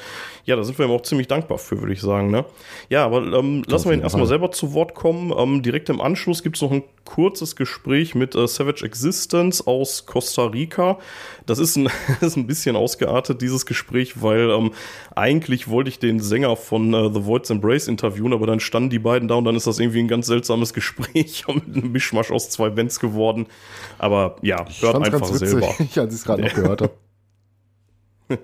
[0.46, 2.30] ja, da sind wir ihm auch ziemlich dankbar für, würde ich sagen.
[2.30, 2.46] Ne?
[2.90, 5.34] Ja, aber ähm, lassen wir ihn erstmal selber zu Wort kommen.
[5.36, 10.06] Ähm, direkt im Anschluss gibt es noch ein kurzes Gespräch mit äh, Savage Existence aus
[10.06, 11.00] Costa Rica.
[11.46, 11.90] Das ist ein,
[12.22, 14.72] ist ein bisschen ausgeartet, dieses Gespräch, weil ähm,
[15.16, 19.00] eigentlich wollte ich den Sänger von äh, The Void's Embrace interviewen, aber dann standen die
[19.00, 22.50] beiden da und dann ist das irgendwie ein ganz seltsames Gespräch mit einem Mischmasch aus
[22.50, 23.48] zwei Bands geworden.
[23.98, 25.68] Aber ja, Ich hört einfach selber.
[25.80, 26.94] als ich es gerade noch gehört habe.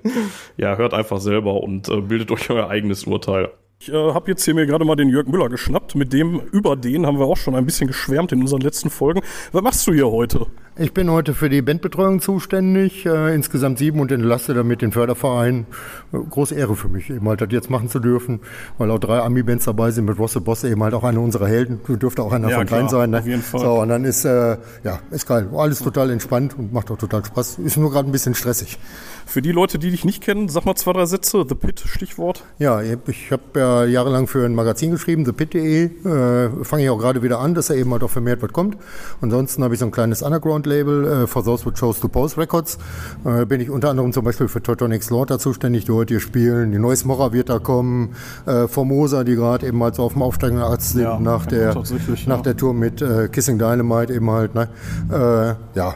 [0.57, 3.49] Ja, hört einfach selber und äh, bildet euch euer eigenes Urteil.
[3.79, 5.95] Ich äh, habe jetzt hier mir gerade mal den Jörg Müller geschnappt.
[5.95, 9.21] Mit dem, über den haben wir auch schon ein bisschen geschwärmt in unseren letzten Folgen.
[9.51, 10.45] Was machst du hier heute?
[10.77, 15.65] Ich bin heute für die Bandbetreuung zuständig, äh, insgesamt sieben und entlaste damit den Förderverein.
[16.13, 18.39] Äh, große Ehre für mich, eben halt das jetzt machen zu dürfen,
[18.77, 21.81] weil auch drei Ami-Bands dabei sind mit Rosse Bosse, eben halt auch einer unserer Helden.
[21.85, 23.09] Du dürfte auch einer Ja, von klar, klein sein.
[23.09, 23.19] Ne?
[23.19, 23.59] auf jeden Fall.
[23.59, 25.49] So, und dann ist, äh, ja, ist geil.
[25.53, 27.59] Alles total entspannt und macht auch total Spaß.
[27.59, 28.79] Ist nur gerade ein bisschen stressig.
[29.25, 31.45] Für die Leute, die dich nicht kennen, sag mal zwei, drei Sätze.
[31.47, 32.43] The Pit, Stichwort.
[32.59, 35.83] Ja, ich hab- ich habe ja jahrelang für ein Magazin geschrieben, thepit.de.
[35.83, 38.77] Äh, Fange ich auch gerade wieder an, dass da eben halt auch vermehrt was kommt.
[39.19, 40.23] Ansonsten habe ich so ein kleines
[40.71, 42.77] Underground-Label, äh, For Those With Chose to Pose Records.
[43.25, 46.71] Äh, bin ich unter anderem zum Beispiel für Teutonic Slaughter zuständig, die heute hier spielen.
[46.71, 48.15] Die neues Morra wird da kommen.
[48.45, 51.75] Äh, Formosa, die gerade eben halt so auf dem aufsteigenden Ast sind Ja, nach, der,
[51.75, 52.37] nach ja.
[52.37, 54.55] der Tour mit äh, Kissing Dynamite eben halt.
[54.55, 54.69] Ne?
[55.11, 55.95] Äh, ja.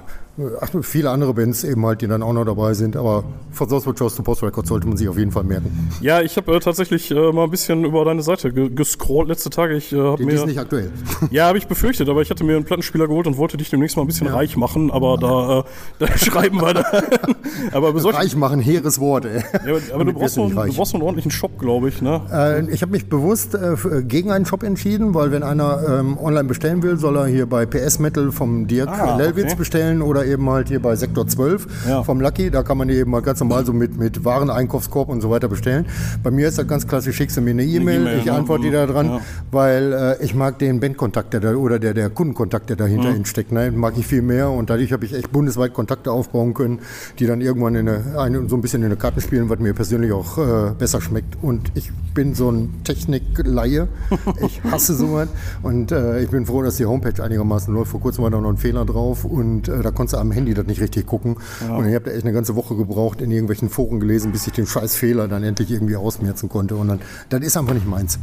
[0.60, 3.24] Ach, viele andere Bands eben halt, die dann auch noch dabei sind, aber
[3.58, 5.90] Those With Chose to Pose Records sollte man sich auf jeden Fall merken.
[6.02, 9.50] Ja, ich habe äh, tatsächlich äh, mal ein bisschen über deine Seite ge gescrollt letzte
[9.50, 9.76] Tage.
[9.76, 10.92] Ich äh, habe Die, mir die ist nicht aktuell.
[11.32, 13.96] Ja, habe ich befürchtet, aber ich hatte mir einen Plattenspieler geholt und wollte dich demnächst
[13.96, 15.64] mal ein bisschen reich machen, aber da, äh,
[16.00, 16.84] da schreiben wir da.
[17.72, 19.26] aber Reich machen, hehres Wort.
[19.26, 19.42] Ey.
[19.66, 22.22] ja, aber, aber du, brauchst noch, du brauchst noch einen ordentlichen Shop, glaube ich, ne?
[22.32, 26.44] Äh, ich habe mich bewusst äh, gegen einen Shop entschieden, weil wenn einer ähm, online
[26.46, 29.56] bestellen will, soll er hier bei PS Metal vom Dirk Ah, Lellwitz okay.
[29.56, 32.04] bestellen oder eben halt hier bei Sektor 12 Ja.
[32.04, 32.50] vom Lucky.
[32.52, 35.30] Da kann man die eben halt ganz normal so mit, mit Waren, Einkaufskorb und so
[35.30, 35.86] weiter bestellen.
[36.24, 38.34] Bei mir ist das ganz klassisch, schickst du mir eine E-Mail, E-Mail, ich ne?
[38.34, 39.22] antworte dir da dran, Ja.
[39.52, 43.26] weil äh, ich mag den Bandkontakt der da, oder der, der Kundenkontakt, der dahinter Mhm.
[43.26, 43.72] steckt, ne?
[43.72, 46.80] mag ich viel mehr und dadurch habe ich echt bundesweit Kontakte aufbauen können,
[47.20, 49.74] die dann irgendwann in eine, eine, so ein bisschen in eine Karten spielen, was mir
[49.74, 51.38] persönlich auch äh, besser schmeckt.
[51.42, 53.88] Und ich bin so ein Technikleihe.
[54.46, 55.28] Ich hasse sowas.
[55.64, 57.92] Und äh, ich bin froh, dass die Homepage einigermaßen läuft.
[57.92, 60.54] Vor kurzem war da noch ein Fehler drauf und äh, da konntest du am Handy
[60.54, 61.38] das nicht richtig gucken.
[61.70, 64.54] Und ich habe da echt eine ganze Woche gebraucht, in irgendwelchen Foren gelesen, bis ich
[64.54, 66.76] den scheiß Fehler dann endlich irgendwie ausmerzen konnte.
[66.76, 67.00] Und dann,
[67.30, 68.18] das ist einfach nicht meins.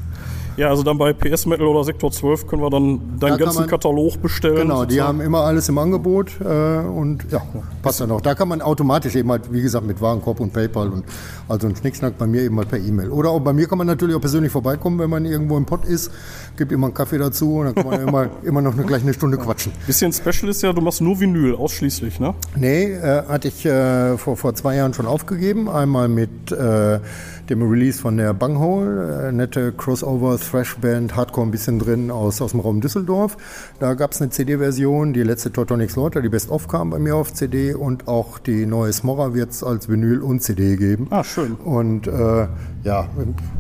[0.59, 3.61] Ja, also dann bei PS Metal oder Sektor 12 können wir dann deinen Da ganzen
[3.61, 4.57] man- Katalog bestellen.
[4.57, 5.09] Genau, die sozusagen.
[5.09, 6.45] haben immer alles im Angebot äh,
[6.81, 7.41] und ja,
[7.81, 8.21] passt dann auch.
[8.21, 11.05] Da kann man automatisch eben halt, wie gesagt, mit Warenkorb und PayPal und
[11.49, 13.11] also ein Schnickschnack bei mir eben mal per E-Mail.
[13.11, 15.85] Oder auch bei mir kann man natürlich auch persönlich vorbeikommen, wenn man irgendwo im Pott
[15.85, 16.11] ist,
[16.57, 19.15] gibt immer einen Kaffee dazu und dann kann man immer, immer noch eine, gleich eine
[19.15, 19.73] Stunde quatschen.
[19.87, 22.35] Bisschen Special ist ja, du machst nur Vinyl, ausschließlich, ne?
[22.57, 25.69] Nee, äh, hatte ich äh, vor, vor zwei Jahren schon aufgegeben.
[25.69, 27.01] Einmal mit äh,
[27.49, 32.53] dem Release von der Bunghole, äh, nette Crossover, Thrash-Band, Hardcore ein bisschen drin aus, aus
[32.53, 33.37] dem Raum Düsseldorf.
[33.79, 37.33] Da gab es eine CD-Version, die letzte Teutonic Slaughter, die Best-of kam bei mir auf
[37.33, 41.09] CD und auch die neue Smorra wird es als Vinyl und CD geben.
[41.11, 41.55] Ah, schön.
[41.55, 42.47] Und äh,
[42.85, 43.09] ja,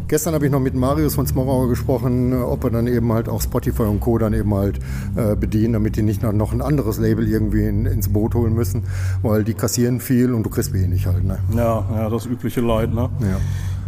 [0.08, 3.28] gestern habe ich noch mit Marius von Smorauer gesprochen, äh, ob wir dann eben halt
[3.28, 4.18] auch Spotify und Co.
[4.18, 4.78] dann eben halt
[5.16, 8.85] äh, bedienen, damit die nicht noch, ein anderes Label irgendwie in, ins Boot holen müssen,
[9.22, 11.24] weil die kassieren viel und du kriegst wenig halt.
[11.24, 11.38] Ne?
[11.56, 13.08] Ja, ja, das übliche Leid, ne?
[13.20, 13.37] Ja.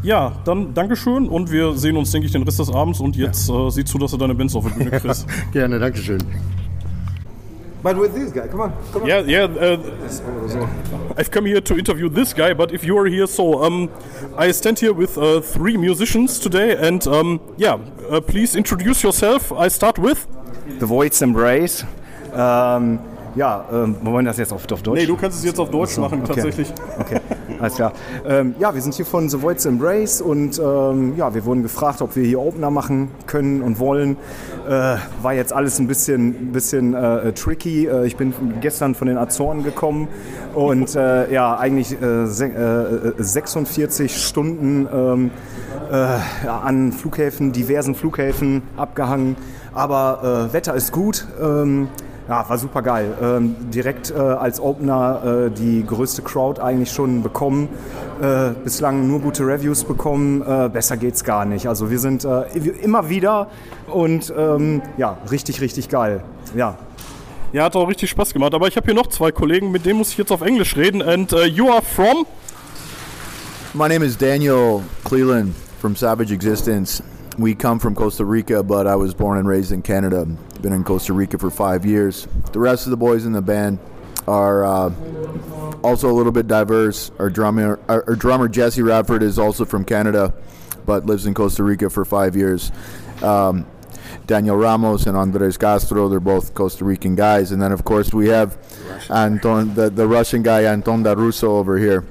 [0.03, 3.49] Ja, dann Dankeschön und wir sehen uns, denke ich, den Rest des Abends und jetzt
[3.49, 5.27] äh, sieh zu, dass du deine Bands auf der Bühne kriegst.
[5.53, 6.19] Gerne, Dankeschön.
[7.85, 9.09] But with this guy, come on, come on.
[9.09, 9.45] Yeah, yeah.
[9.45, 9.77] Uh,
[11.19, 13.91] I've come here to interview this guy, but if you are here, so um,
[14.39, 17.77] I stand here with uh, three musicians today, and um, yeah,
[18.11, 19.53] uh, please introduce yourself.
[19.53, 20.27] I start with.
[20.81, 21.85] The Void's Embrace.
[22.35, 22.99] Ähm,
[23.35, 25.01] ja, ähm, wir wollen das jetzt auf, auf Deutsch?
[25.01, 26.35] Nee, du kannst es jetzt auf Deutsch machen, okay.
[26.35, 26.73] tatsächlich.
[26.99, 27.21] Okay,
[27.59, 27.93] alles klar.
[28.27, 32.03] Ähm, ja, wir sind hier von The Void's Embrace und ähm, ja, wir wurden gefragt,
[32.03, 34.17] ob wir hier Opener machen können und wollen.
[34.69, 37.87] Äh, war jetzt alles ein bisschen, bisschen äh, tricky.
[37.87, 40.09] Äh, ich bin gestern von den Azoren gekommen
[40.55, 45.31] und äh, ja, eigentlich äh, se äh, 46 Stunden ähm,
[45.91, 49.37] äh, an Flughäfen, diversen Flughäfen abgehangen.
[49.73, 51.27] Aber äh, Wetter ist gut.
[52.27, 53.13] Ja, war super geil.
[53.21, 57.69] Ähm, direkt äh, als Opener äh, die größte Crowd eigentlich schon bekommen.
[58.21, 60.41] Äh, bislang nur gute Reviews bekommen.
[60.41, 61.69] Äh, besser geht's gar nicht.
[61.69, 62.45] Also wir sind äh,
[62.83, 63.49] immer wieder
[63.93, 66.23] und ähm, ja, richtig, richtig geil.
[66.57, 66.79] Ja.
[67.53, 68.55] Ja, hat auch richtig Spaß gemacht.
[68.55, 71.03] Aber ich habe hier noch zwei Kollegen, mit denen muss ich jetzt auf Englisch reden.
[71.03, 72.27] And uh, you are from?
[73.75, 77.03] My name is Daniel Cleland from Savage Existence.
[77.37, 80.27] We come from Costa Rica, but I was born and raised in Canada.
[80.65, 82.27] Been in Costa Rica for five years.
[82.53, 83.79] The rest of the boys in the band
[84.27, 84.95] are uh,
[85.83, 87.11] also a little bit diverse.
[87.19, 90.33] Our drummer, our, our drummer Jesse Radford is also from Canada,
[90.87, 92.73] but lives in Costa Rica for five years.
[93.23, 93.67] Um,
[94.27, 97.53] Daniel Ramos and Andres Castro, they're both Costa Rican guys.
[97.53, 98.57] And then, of course, we have
[99.11, 102.07] Anton, the, the Russian guy, Anton Daruso, over here.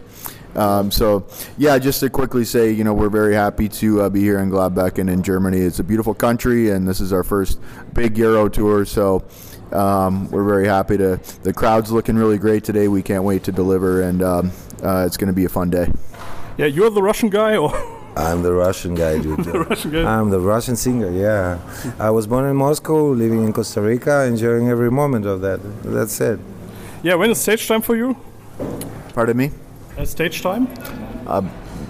[0.56, 1.26] Um, so,
[1.58, 4.50] yeah, just to quickly say, you know, we're very happy to uh, be here in
[4.50, 5.60] Gladbeck and in Germany.
[5.60, 7.60] It's a beautiful country, and this is our first
[7.94, 8.86] big Euro tour.
[8.86, 9.26] So,
[9.72, 11.20] um, we're very happy to.
[11.42, 12.88] The crowd's looking really great today.
[12.88, 14.52] We can't wait to deliver, and um,
[14.84, 15.92] uh, it's going to be a fun day.
[16.58, 17.74] Yeah, you're the Russian guy, or
[18.16, 19.44] I'm the Russian guy, dude.
[19.44, 20.04] the Russian guy?
[20.04, 21.60] I'm the Russian singer, yeah.
[22.00, 25.60] I was born in Moscow, living in Costa Rica, enjoying every moment of that.
[25.84, 26.40] That's it.
[27.02, 28.16] Yeah, when is stage time for you?
[29.14, 29.52] Pardon me?
[29.98, 30.68] Uh, stage time?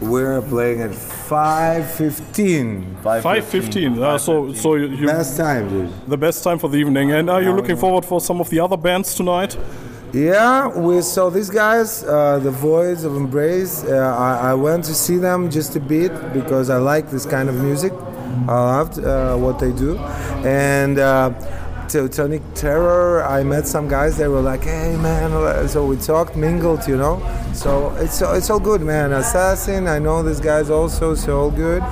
[0.01, 3.01] We're playing at 5.15.
[3.01, 4.01] 5.15.
[4.01, 5.89] Uh, so, so you, you Best time, dude.
[6.07, 7.11] the best time for the evening.
[7.13, 9.57] And are you looking forward for some of the other bands tonight?
[10.11, 13.83] Yeah, we saw these guys, uh, the Voids of Embrace.
[13.83, 17.49] Uh, I, I went to see them just a bit because I like this kind
[17.49, 17.93] of music.
[18.47, 19.97] I loved uh, what they do.
[20.45, 21.31] And uh,
[21.93, 26.87] Teutonic Terror, I met some guys, they were like, hey man, so we talked, mingled,
[26.87, 27.21] you know.
[27.53, 29.11] So it's, it's all good, man.
[29.11, 31.83] Assassin, I know these guys also, so all good.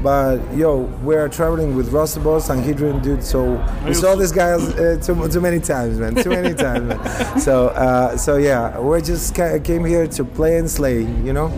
[0.00, 2.14] But yo, we're traveling with Boss,
[2.46, 3.24] Sanhedrin, dude.
[3.24, 6.14] So we saw these guys uh, too, too many times, man.
[6.14, 7.40] Too many times, man.
[7.40, 11.48] So, uh, so yeah, we just ca- came here to play and slay, you know.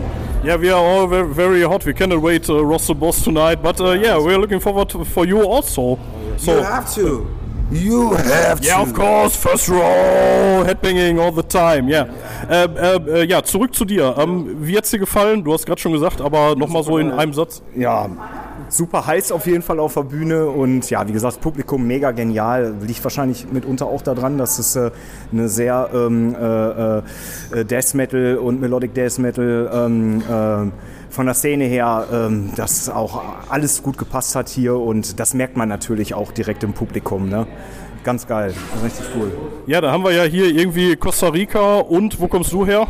[0.43, 1.85] Yeah, we are all very, very hot.
[1.85, 3.61] We cannot wait uh, Russell Boss tonight.
[3.61, 5.99] But uh, yeah, we're looking forward to, for you also.
[6.37, 7.40] So you have to.
[7.71, 8.81] You have Yeah, to.
[8.83, 12.05] of course, first row, headbanging all the time, ja.
[12.49, 14.13] Äh, äh, äh, ja, zurück zu dir.
[14.17, 15.43] Ähm, wie hat's dir gefallen?
[15.43, 17.61] Du hast gerade schon gesagt, aber nochmal so in einem Satz.
[17.75, 18.09] Ja,
[18.71, 22.73] super heiß auf jeden Fall auf der Bühne und ja, wie gesagt, Publikum mega genial.
[22.81, 24.91] Liegt wahrscheinlich mitunter auch daran, dass es äh,
[25.31, 26.97] eine sehr ähm, äh,
[27.59, 30.71] äh, Death Metal und Melodic Death Metal ähm, äh,
[31.11, 35.57] von der Szene her, ähm, dass auch alles gut gepasst hat hier und das merkt
[35.57, 37.27] man natürlich auch direkt im Publikum.
[37.27, 37.45] Ne?
[38.05, 38.53] Ganz geil,
[38.83, 39.31] richtig cool.
[39.67, 42.87] Ja, da haben wir ja hier irgendwie Costa Rica und wo kommst du her?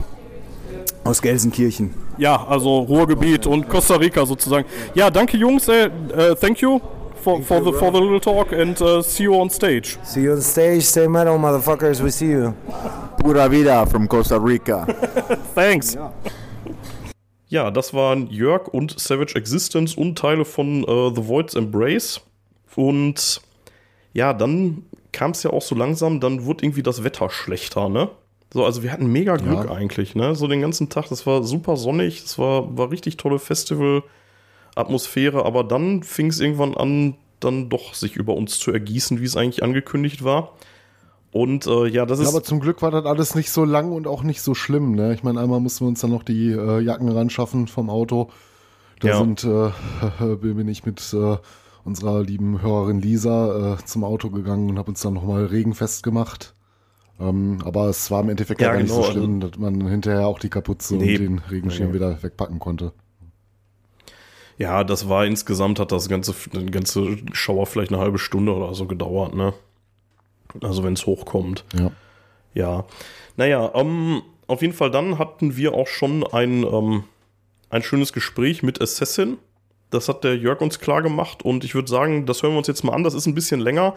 [1.03, 1.93] Aus Gelsenkirchen.
[2.17, 4.65] Ja, also Ruhrgebiet und Costa Rica sozusagen.
[4.93, 6.79] Ja, danke Jungs, äh, äh, thank you
[7.21, 9.97] for, for, the, for the little talk and uh, see you on stage.
[10.03, 12.01] See you on stage, stay metal, motherfuckers.
[12.03, 12.53] We see you.
[13.19, 14.85] Pura vida from Costa Rica.
[15.55, 15.97] Thanks.
[17.47, 22.21] Ja, das waren Jörg und Savage Existence und Teile von äh, The Void's Embrace.
[22.75, 23.41] Und
[24.13, 28.09] ja, dann kam es ja auch so langsam, dann wurde irgendwie das Wetter schlechter, ne?
[28.53, 29.71] So, also wir hatten mega Glück Ja.
[29.71, 30.35] eigentlich, ne?
[30.35, 35.63] So den ganzen Tag, das war super sonnig, es war, war richtig tolle Festival-Atmosphäre, aber
[35.63, 39.63] dann fing es irgendwann an, dann doch sich über uns zu ergießen, wie es eigentlich
[39.63, 40.53] angekündigt war.
[41.31, 42.29] Und äh, ja, das Ja, ist.
[42.35, 44.95] aber zum Glück war das alles nicht so lang und auch nicht so schlimm.
[44.95, 45.13] Ne?
[45.13, 48.29] Ich meine, einmal mussten wir uns dann noch die äh, Jacken ran schaffen vom Auto.
[48.99, 49.17] Da Ja.
[49.17, 51.37] sind, äh, bin ich mit äh,
[51.85, 56.53] unserer lieben Hörerin Lisa äh, zum Auto gegangen und habe uns dann nochmal regenfest gemacht.
[57.21, 60.25] Ähm, aber es war im Endeffekt ja, gar nicht so genau, schlimm, dass man hinterher
[60.27, 61.17] auch die Kapuze Nee.
[61.17, 61.93] und den Regenschirm Nee.
[61.95, 62.93] wieder wegpacken konnte.
[64.57, 68.73] Ja, das war insgesamt hat das ganze, der ganze Schauer vielleicht eine halbe Stunde oder
[68.73, 69.53] so gedauert, ne?
[70.61, 71.63] Also wenn es hochkommt.
[71.77, 71.91] Ja.
[72.53, 72.85] Ja.
[73.37, 77.03] Naja, ähm, auf jeden Fall dann hatten wir auch schon ein, ähm,
[77.69, 79.37] ein schönes Gespräch mit Assassin.
[79.89, 82.67] Das hat der Jörg uns klar gemacht und ich würde sagen, das hören wir uns
[82.67, 83.03] jetzt mal an.
[83.03, 83.95] Das ist ein bisschen länger.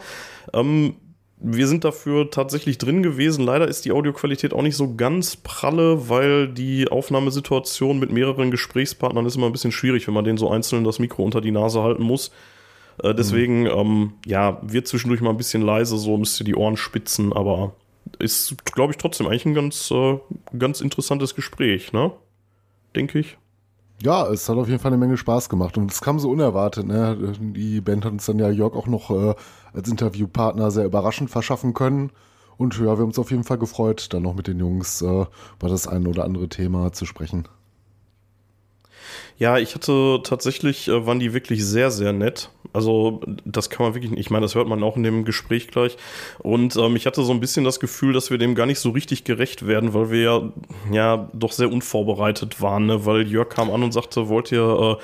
[0.52, 0.94] Ähm,
[1.36, 3.44] wir sind dafür tatsächlich drin gewesen.
[3.44, 9.26] Leider ist die Audioqualität auch nicht so ganz pralle, weil die Aufnahmesituation mit mehreren Gesprächspartnern
[9.26, 11.82] ist immer ein bisschen schwierig, wenn man denen so einzeln das Mikro unter die Nase
[11.82, 12.30] halten muss.
[13.02, 16.76] Äh, deswegen, ähm, ja, wird zwischendurch mal ein bisschen leise, so müsst ihr die Ohren
[16.76, 17.74] spitzen, aber
[18.18, 20.18] ist, glaube ich, trotzdem eigentlich ein ganz, äh,
[20.56, 22.12] ganz interessantes Gespräch, ne?
[22.94, 23.36] Denke ich.
[24.02, 26.86] Ja, es hat auf jeden Fall eine Menge Spaß gemacht und es kam so unerwartet.
[26.86, 27.32] Ne?
[27.38, 29.34] Die Band hat uns dann ja Jörg auch noch äh,
[29.74, 32.10] als Interviewpartner sehr überraschend verschaffen können.
[32.56, 35.06] Und ja, wir haben uns auf jeden Fall gefreut, dann noch mit den Jungs äh,
[35.06, 37.48] über das ein oder andere Thema zu sprechen.
[39.36, 42.50] Ja, ich hatte tatsächlich, äh, waren die wirklich sehr, sehr nett.
[42.72, 45.96] Also, das kann man wirklich, ich meine, das hört man auch in dem Gespräch gleich.
[46.38, 48.90] Und ähm, ich hatte so ein bisschen das Gefühl, dass wir dem gar nicht so
[48.90, 50.52] richtig gerecht werden, weil wir ja,
[50.92, 53.06] ja doch sehr unvorbereitet waren, ne?
[53.06, 55.02] weil Jörg kam an und sagte, wollt ihr äh,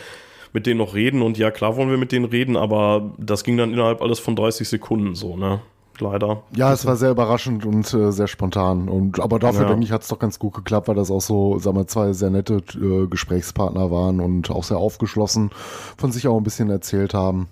[0.53, 1.23] mit denen noch reden?
[1.23, 4.37] Und ja, klar wollen wir mit denen reden, aber das ging dann innerhalb alles von
[4.37, 5.61] 30 Sekunden so, ne?
[5.99, 6.45] Leider.
[6.57, 8.89] Ja, es war sehr überraschend und äh, sehr spontan.
[8.89, 9.69] Und aber dafür Ja.
[9.69, 12.15] denke ich, hat es doch ganz gut geklappt, weil das auch so, sagen wir, zwei
[12.15, 15.51] sehr nette äh, Gesprächspartner waren und auch sehr aufgeschlossen
[15.99, 17.49] von sich auch ein bisschen erzählt haben.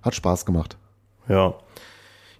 [0.00, 0.78] Hat Spaß gemacht.
[1.28, 1.52] Ja.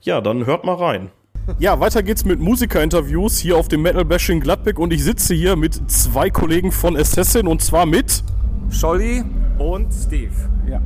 [0.00, 1.10] Ja, dann hört mal rein.
[1.58, 5.56] Ja, weiter geht's mit Musikerinterviews hier auf dem Metal Bashing Gladbeck und ich sitze hier
[5.56, 8.22] mit zwei Kollegen von Assassin und zwar mit
[8.70, 9.22] Scholli
[9.58, 10.32] und Steve.
[10.68, 10.80] Ja.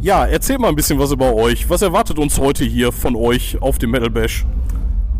[0.00, 1.70] Ja, erzähl mal ein bisschen was über euch.
[1.70, 4.44] Was erwartet uns heute hier von euch auf dem Metal Bash?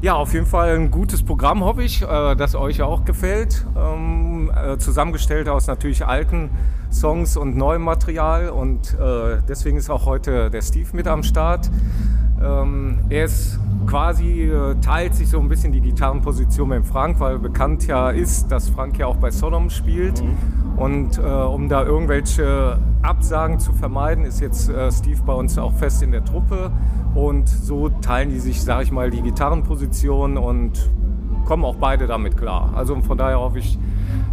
[0.01, 3.65] Ja, auf jeden Fall ein gutes Programm, hoffe ich, äh, das euch auch gefällt.
[3.77, 6.51] Ähm, äh, zusammengestellt aus natürlich alten
[6.93, 11.71] Songs und neuem Material und äh, deswegen ist auch heute der Steve mit am Start.
[12.43, 17.39] Ähm, er ist quasi, äh, teilt sich so ein bisschen die Gitarrenposition mit Frank, weil
[17.39, 20.23] bekannt ja ist, dass Frank ja auch bei Sodom spielt.
[20.77, 25.75] Und äh, um da irgendwelche Absagen zu vermeiden, ist jetzt äh, Steve bei uns auch
[25.75, 26.73] fest in der Truppe.
[27.15, 30.91] Und so teilen die sich, sag ich mal, die Gitarrenposition und
[31.45, 32.73] kommen auch beide damit klar.
[32.75, 33.79] Also von daher hoffe ich,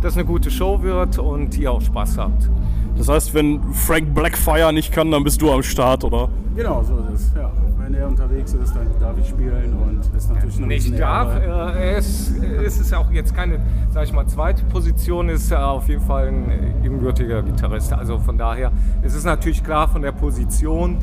[0.02, 2.50] dass es eine gute Show wird und ihr auch Spaß habt.
[2.98, 6.30] Das heißt, wenn Frank Blackfire nicht kann, dann bist du am Start, oder?
[6.56, 7.34] Genau, so ist es.
[7.36, 7.50] Ja.
[7.78, 11.45] Wenn er unterwegs ist, dann darf ich spielen und ist natürlich eine Nicht darf, äh,
[11.45, 15.88] er ist, es ist auch jetzt keine, sag ich mal, zweite Position, ist er auf
[15.88, 17.93] jeden Fall ein ebenbürtiger Gitarrist.
[17.93, 20.98] Also von daher es ist natürlich klar von der Position,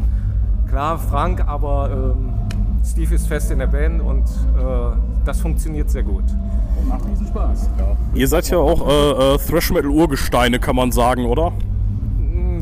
[0.68, 2.34] klar Frank, aber ähm,
[2.86, 6.24] Steve ist fest in der Band und äh, das funktioniert sehr gut.
[6.88, 7.68] Macht riesen Spaß.
[7.78, 7.96] Ja.
[8.14, 11.52] Ihr seid ja auch äh, äh, Thrash Metal Urgesteine, kann man sagen, oder?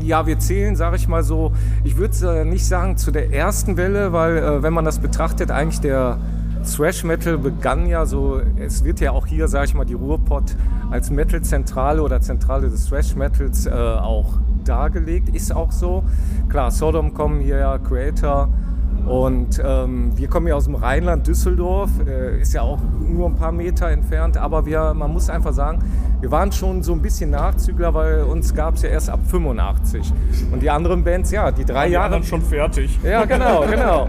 [0.01, 1.51] Ja, wir zählen, sage ich mal so,
[1.83, 5.51] ich würde äh, nicht sagen zu der ersten Welle, weil äh, wenn man das betrachtet,
[5.51, 6.17] eigentlich der
[6.65, 10.55] Thrash Metal begann ja so, es wird ja auch hier, sage ich mal, die Ruhrpott
[10.89, 16.03] als Metal-Zentrale oder Zentrale des Thrash Metals äh, auch dargelegt, ist auch so.
[16.49, 18.49] Klar, Sodom kommen hier ja, Creator
[19.05, 23.35] und ähm, wir kommen ja aus dem Rheinland, Düsseldorf, äh, ist ja auch nur ein
[23.35, 25.79] paar Meter entfernt, aber wir, man muss einfach sagen,
[26.21, 30.11] wir waren schon so ein bisschen Nachzügler, weil uns gab es ja erst ab 85.
[30.51, 32.23] Und die anderen Bands, ja, die drei die Jahre.
[32.23, 32.97] schon fertig.
[33.03, 34.07] Ja, genau, genau.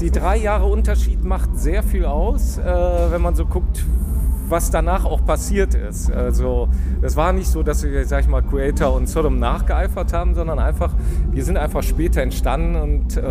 [0.00, 3.84] Die drei Jahre Unterschied macht sehr viel aus, äh, wenn man so guckt,
[4.48, 6.10] was danach auch passiert ist.
[6.10, 6.68] Also
[7.02, 10.58] es war nicht so, dass wir, sag ich mal, Creator und Sodom nachgeeifert haben, sondern
[10.58, 10.94] einfach,
[11.30, 13.22] wir sind einfach später entstanden und äh,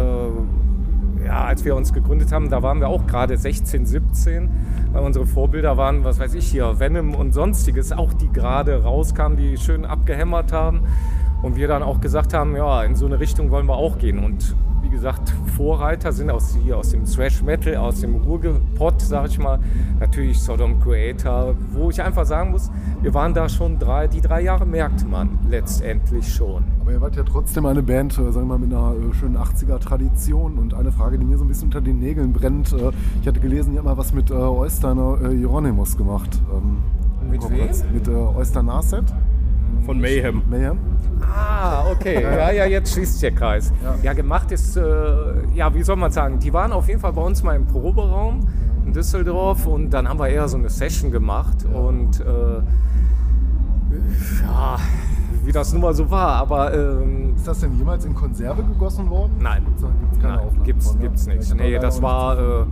[1.28, 4.50] ja, als wir uns gegründet haben, da waren wir auch gerade 16, 17.
[4.94, 9.38] Weil unsere Vorbilder waren, was weiß ich hier, Venom und sonstiges, auch die gerade rauskamen,
[9.38, 10.84] die schön abgehämmert haben.
[11.42, 14.24] Und wir dann auch gesagt haben, ja, in so eine Richtung wollen wir auch gehen.
[14.24, 14.56] Und
[14.88, 19.38] wie gesagt, Vorreiter sind aus, hier aus dem Thrash Metal, aus dem Ruhrgepott, sag ich
[19.38, 19.60] mal,
[20.00, 22.72] natürlich Sodom Creator, wo ich einfach sagen muss,
[23.02, 26.64] wir waren da schon drei, die drei Jahre merkt man letztendlich schon.
[26.80, 29.36] Aber ihr wart ja trotzdem eine Band, äh, sagen wir mal, mit einer äh, schönen
[29.36, 30.58] 80er-Tradition.
[30.58, 32.72] Und eine Frage, die mir so ein bisschen unter den Nägeln brennt.
[32.72, 36.40] Äh, ich hatte gelesen, ihr habt mal was mit Oyster äh, Hieronymus gemacht.
[36.54, 36.78] Ähm,
[37.30, 37.94] Mit wem?
[37.94, 39.04] Mit Oyster Narset.
[39.88, 40.42] Von Mayhem.
[40.50, 40.78] Mayhem.
[41.22, 42.22] Ah, okay.
[42.22, 43.72] Ja, ja, jetzt schließt der Kreis.
[44.04, 44.84] Ja, gemacht ist, äh,
[45.56, 48.46] ja, wie soll man sagen, die waren auf jeden Fall bei uns mal im Proberaum
[48.86, 52.24] in Düsseldorf und dann haben wir eher so eine Session gemacht und äh,
[54.44, 54.78] ja,
[55.46, 59.10] wie das nun mal so war, aber ähm, Ist das denn jemals in Konserve gegossen
[59.10, 59.38] worden?
[59.40, 59.64] Nein.
[59.66, 59.84] Gibt's,
[60.22, 61.04] keine Nein, gibt's, von, ne?
[61.04, 62.66] gibt's hab Nee, das war, äh,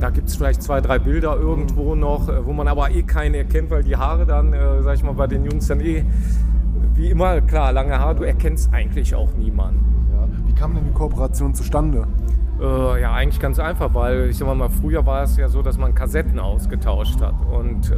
[0.00, 3.34] da gibt es vielleicht zwei, drei Bilder irgendwo noch, äh, wo man aber eh keinen
[3.34, 6.04] erkennt, weil die Haare dann, äh, sag ich mal, bei den Jungs dann eh,
[6.94, 10.06] wie immer, klar, lange Haare, du erkennst eigentlich auch niemanden.
[10.12, 10.28] Ja.
[10.46, 12.06] Wie kam denn die Kooperation zustande?
[12.60, 15.78] Äh, ja, eigentlich ganz einfach, weil ich sag mal, früher war es ja so, dass
[15.78, 17.34] man Kassetten ausgetauscht hat.
[17.50, 17.94] Und äh,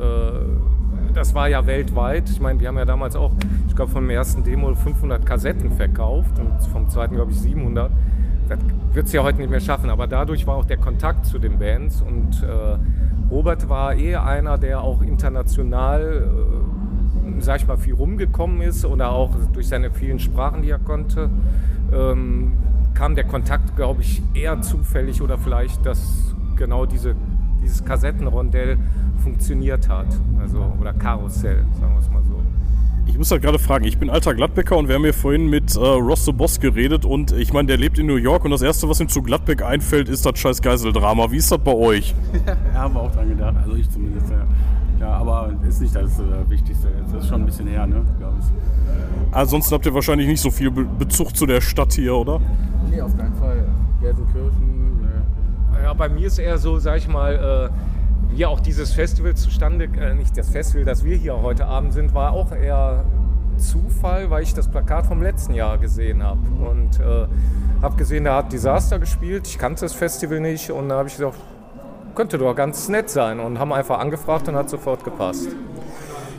[1.12, 2.28] das war ja weltweit.
[2.30, 3.32] Ich meine, wir haben ja damals auch,
[3.68, 7.90] ich glaube, vom ersten Demo 500 Kassetten verkauft und vom zweiten, glaube ich, 700.
[8.48, 8.58] Das
[8.92, 11.58] wird es ja heute nicht mehr schaffen, aber dadurch war auch der Kontakt zu den
[11.58, 12.02] Bands.
[12.02, 12.78] Und äh,
[13.30, 16.73] Robert war eh einer, der auch international, äh,
[17.40, 21.30] sag ich mal, viel rumgekommen ist oder auch durch seine vielen Sprachen, die er konnte.
[21.92, 22.52] Ähm,
[22.94, 27.16] kam der Kontakt, glaube ich, eher zufällig oder vielleicht, dass genau diese,
[27.62, 28.78] dieses Kassettenrondell
[29.22, 30.06] funktioniert hat.
[30.40, 32.40] Also, oder Karussell, sagen wir es mal so.
[33.06, 35.76] Ich muss halt gerade fragen, ich bin alter Gladbecker und wir haben hier vorhin mit
[35.76, 38.62] äh, Ross the Boss geredet und ich meine, der lebt in New York und das
[38.62, 41.30] erste, was ihm zu Gladbeck einfällt, ist das scheiß Geiseldrama.
[41.30, 42.14] Wie ist das bei euch?
[42.46, 43.56] ja, haben wir auch dran gedacht.
[43.62, 44.46] Also ich zumindest, ja.
[45.04, 46.88] Ja, aber ist nicht das äh, Wichtigste.
[47.12, 48.46] Das ist schon ein bisschen her, ne, glaube ich.
[49.36, 52.40] Ansonsten habt ihr wahrscheinlich nicht so viel Be Bezug zu der Stadt hier, oder?
[52.90, 53.68] Nee, auf keinen Fall.
[54.00, 55.82] Gelsenkirchen, ne.
[55.82, 59.84] Ja, bei mir ist eher so, sag ich mal, äh, wie auch dieses Festival zustande,
[59.84, 63.04] äh, nicht das Festival, das wir hier heute Abend sind, war auch eher
[63.58, 66.40] Zufall, weil ich das Plakat vom letzten Jahr gesehen habe.
[66.66, 67.26] Und äh,
[67.82, 69.46] habe gesehen, da hat Disaster gespielt.
[69.48, 71.36] Ich kannte das Festival nicht und da habe ich gesagt,
[72.14, 75.48] könnte doch ganz nett sein und haben einfach angefragt und hat sofort gepasst.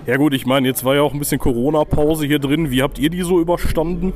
[0.05, 2.69] Ja gut, ich meine, jetzt war ja auch ein bisschen Corona-Pause hier drin.
[2.69, 4.13] Wie habt ihr die so überstanden?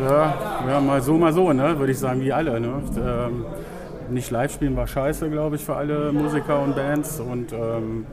[0.00, 0.34] Ja,
[0.68, 2.60] ja, mal so, mal so, ne, würde ich sagen, wie alle.
[2.60, 2.82] Ne?
[2.96, 3.44] Ähm,
[4.10, 7.18] nicht live spielen war scheiße, glaube ich, für alle Musiker und Bands.
[7.18, 8.06] Und ähm,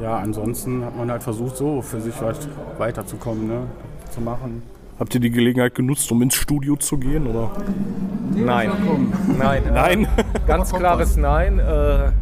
[0.00, 3.62] ja, ansonsten hat man halt versucht, so für sich halt weiterzukommen, ne?
[4.10, 4.62] zu machen.
[5.02, 7.50] Habt ihr die Gelegenheit genutzt, um ins Studio zu gehen, oder?
[8.36, 8.70] Nein.
[9.36, 9.62] Nein.
[9.74, 10.04] Nein?
[10.04, 10.06] Äh,
[10.46, 12.12] ganz klares Nein, äh,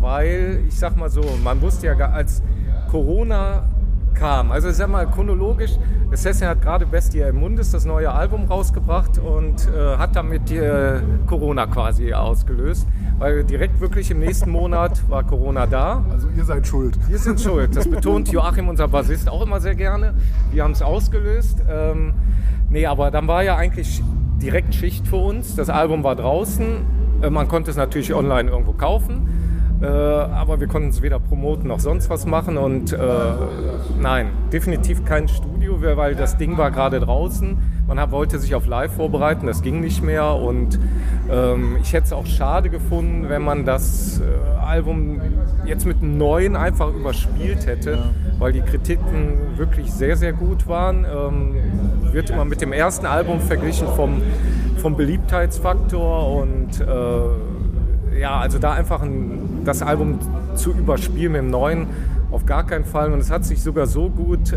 [0.00, 2.42] weil ich sag mal so, man wusste ja, als
[2.90, 3.68] Corona
[4.14, 5.72] kam, also ich sag mal chronologisch,
[6.12, 11.00] Assassin hat gerade Bestia im Mundes das neue Album rausgebracht und äh, hat damit äh,
[11.26, 12.86] Corona quasi ausgelöst,
[13.18, 16.04] weil direkt wirklich im nächsten Monat war Corona da.
[16.10, 16.98] Also ihr seid schuld.
[17.08, 17.74] Wir sind schuld.
[17.74, 20.14] Das betont Joachim, unser Bassist, auch immer sehr gerne.
[20.50, 21.62] Wir haben es ausgelöst.
[21.68, 22.12] Ähm,
[22.68, 24.02] nee, aber dann war ja eigentlich
[24.42, 25.56] direkt Schicht für uns.
[25.56, 26.66] Das Album war draußen.
[27.22, 29.28] Äh, man konnte es natürlich online irgendwo kaufen.
[29.82, 32.56] Äh, aber wir konnten es weder promoten noch sonst was machen.
[32.56, 32.98] Und äh,
[34.00, 37.58] nein, definitiv kein Studio, weil das Ding war gerade draußen.
[37.88, 40.34] Man hat, wollte sich auf Live vorbereiten, das ging nicht mehr.
[40.34, 40.78] Und
[41.30, 45.20] ähm, ich hätte es auch schade gefunden, wenn man das äh, Album
[45.66, 47.98] jetzt mit einem neuen einfach überspielt hätte,
[48.38, 51.04] weil die Kritiken wirklich sehr, sehr gut waren.
[51.04, 51.56] Ähm,
[52.12, 54.22] wird immer mit dem ersten Album verglichen vom,
[54.76, 60.18] vom Beliebtheitsfaktor und äh, ja, also da einfach ein, das Album
[60.54, 61.86] zu überspielen mit dem neuen
[62.30, 63.12] auf gar keinen Fall.
[63.12, 64.56] Und es hat sich sogar so gut, äh,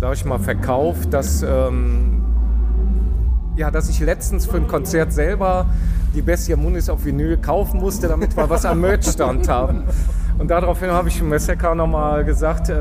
[0.00, 2.22] sag ich mal, verkauft, dass, ähm,
[3.56, 5.66] ja, dass ich letztens für ein Konzert selber
[6.14, 9.84] die Bestia Munis auf Vinyl kaufen musste, damit wir was am Merchstand haben.
[10.38, 12.74] Und daraufhin habe ich im Messecker nochmal gesagt, äh,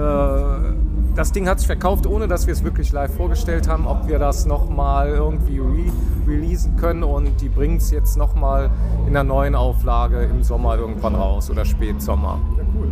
[1.20, 4.20] das Ding hat sich verkauft, ohne dass wir es wirklich live vorgestellt haben, ob wir
[4.20, 5.92] das nochmal irgendwie re
[6.26, 8.70] releasen können und die bringen es jetzt nochmal
[9.06, 12.40] in der neuen Auflage im Sommer irgendwann raus oder Spätsommer.
[12.58, 12.92] Ja, cool.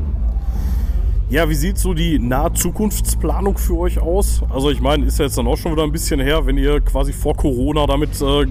[1.30, 4.42] Ja, wie sieht so die nahe Zukunftsplanung für euch aus?
[4.50, 6.82] Also ich meine, ist ja jetzt dann auch schon wieder ein bisschen her, wenn ihr
[6.82, 8.46] quasi vor Corona damit äh,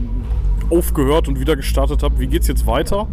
[0.71, 2.19] aufgehört und wieder gestartet habt.
[2.19, 3.09] Wie geht es jetzt weiter?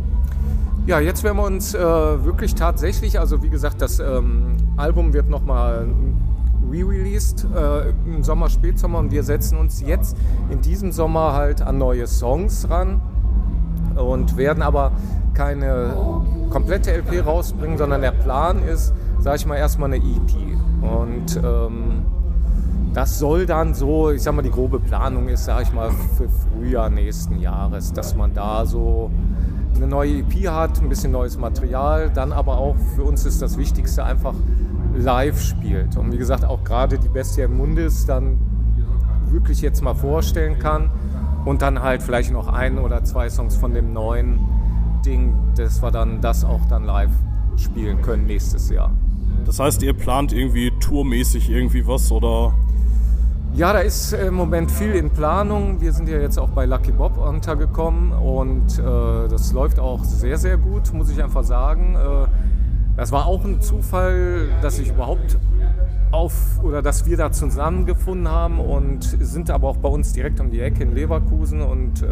[0.86, 5.30] Ja, jetzt werden wir uns äh, wirklich tatsächlich, also wie gesagt, das ähm, Album wird
[5.30, 5.88] nochmal
[6.74, 10.18] re-released äh, im Sommer, Spätsommer und wir setzen uns jetzt
[10.50, 13.02] in diesem Sommer halt an neue Songs ran
[13.96, 14.92] und werden aber
[15.34, 15.94] keine
[16.50, 20.34] komplette LP rausbringen, sondern der Plan ist, sage ich mal, erstmal eine EP.
[20.82, 22.04] Und ähm,
[22.94, 26.28] das soll dann so, ich sag mal, die grobe Planung ist, sage ich mal, für
[26.30, 29.10] Frühjahr nächsten Jahres, dass man da so
[29.76, 33.58] eine neue EP hat, ein bisschen neues Material, dann aber auch für uns ist das
[33.58, 34.36] Wichtigste einfach
[34.96, 35.98] live spielt.
[35.98, 38.38] Und wie gesagt, auch gerade die Bestia Mundis dann
[39.30, 40.92] wirklich jetzt mal vorstellen kann
[41.46, 44.40] und dann halt vielleicht noch ein oder zwei Songs von dem neuen
[45.06, 47.12] Ding, dass wir dann das auch dann live
[47.58, 48.92] spielen können nächstes Jahr.
[49.46, 52.54] Das heißt, ihr plant irgendwie tourmäßig irgendwie was oder?
[53.56, 55.80] Ja, da ist im Moment viel in Planung.
[55.80, 60.38] Wir sind ja jetzt auch bei Lucky Bob untergekommen und äh, das läuft auch sehr,
[60.38, 61.96] sehr gut, muss ich einfach sagen.
[61.96, 62.28] Äh,
[62.96, 65.38] das war auch ein Zufall, dass ich überhaupt
[66.12, 70.52] auf oder dass wir da zusammengefunden haben und sind aber auch bei uns direkt um
[70.52, 72.06] die Ecke in Leverkusen und äh,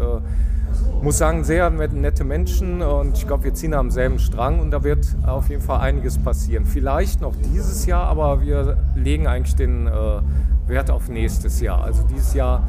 [1.02, 4.82] muss sagen, sehr nette Menschen und ich glaube, wir ziehen am selben Strang und da
[4.82, 6.64] wird auf jeden Fall einiges passieren.
[6.64, 9.90] Vielleicht noch dieses Jahr, aber wir legen eigentlich den äh,
[10.66, 11.82] Wert auf nächstes Jahr.
[11.84, 12.68] Also dieses Jahr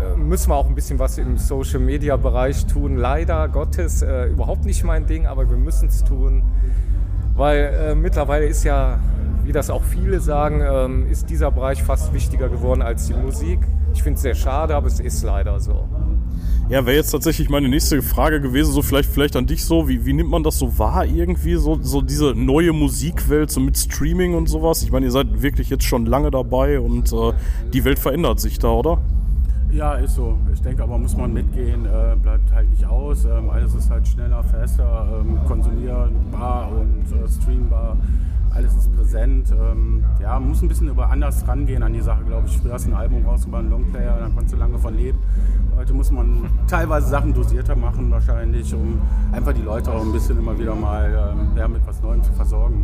[0.00, 2.96] äh, müssen wir auch ein bisschen was im Social Media Bereich tun.
[2.96, 6.42] Leider Gottes äh, überhaupt nicht mein Ding, aber wir müssen es tun,
[7.38, 8.98] weil äh, mittlerweile ist ja,
[9.44, 13.60] wie das auch viele sagen, ähm, ist dieser Bereich fast wichtiger geworden als die Musik.
[13.94, 15.88] Ich finde es sehr schade, aber es ist leider so.
[16.68, 20.04] Ja, wäre jetzt tatsächlich meine nächste Frage gewesen, so vielleicht, vielleicht an dich so, wie,
[20.04, 24.34] wie nimmt man das so wahr irgendwie, so, so diese neue Musikwelt, so mit Streaming
[24.34, 24.82] und sowas?
[24.82, 27.32] Ich meine, ihr seid wirklich jetzt schon lange dabei und äh,
[27.72, 29.00] die Welt verändert sich da, oder?
[29.70, 30.38] Ja, ist so.
[30.52, 33.26] Ich denke aber, muss man mitgehen, äh, bleibt halt nicht aus.
[33.26, 37.96] Ähm, alles ist halt schneller, faster, ähm, konsumierbar und äh, streambar
[38.58, 39.52] alles ist präsent.
[39.52, 42.58] Ähm, ja, man muss ein bisschen über anders rangehen an die Sache, glaube ich.
[42.58, 45.18] Früher hast du ein Album rausgebracht, einen Longplayer, dann konntest du lange davon leben.
[45.76, 49.00] Heute muss man teilweise Sachen dosierter machen wahrscheinlich, um
[49.30, 52.32] einfach die Leute auch ein bisschen immer wieder mal ähm, ja, mit was Neuem zu
[52.32, 52.80] versorgen.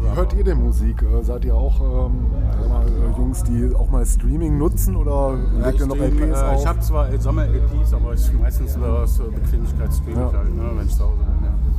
[0.00, 0.14] Ne?
[0.14, 1.02] Hört ihr denn Musik?
[1.02, 5.66] Äh, seid ihr auch ähm, mal, äh, Jungs, die auch mal Streaming nutzen oder ja,
[5.66, 6.60] legt ihr noch stream, LPs äh, auf?
[6.60, 8.78] Ich habe zwar Sommer-LPs, aber ich meistens äh,
[9.34, 10.38] Bequemlichkeit streame Ja.
[10.38, 11.44] halt, ne, wenn ich zu Hause bin.
[11.44, 11.77] Ja.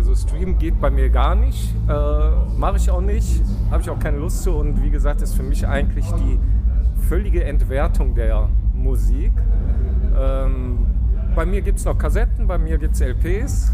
[0.00, 3.98] Also Stream geht bei mir gar nicht, äh, mache ich auch nicht, habe ich auch
[3.98, 4.52] keine Lust zu.
[4.52, 6.38] Und wie gesagt ist für mich eigentlich die
[7.06, 9.30] völlige Entwertung der Musik.
[10.18, 10.86] Ähm,
[11.34, 13.72] bei mir gibt es noch Kassetten, bei mir gibt es LPs,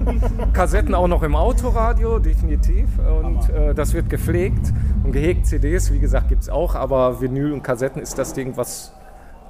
[0.54, 2.88] Kassetten auch noch im Autoradio, definitiv.
[3.22, 4.72] Und äh, das wird gepflegt.
[5.04, 8.56] Und gehegt CDs, wie gesagt, gibt es auch, aber Vinyl und Kassetten ist das Ding,
[8.56, 8.94] was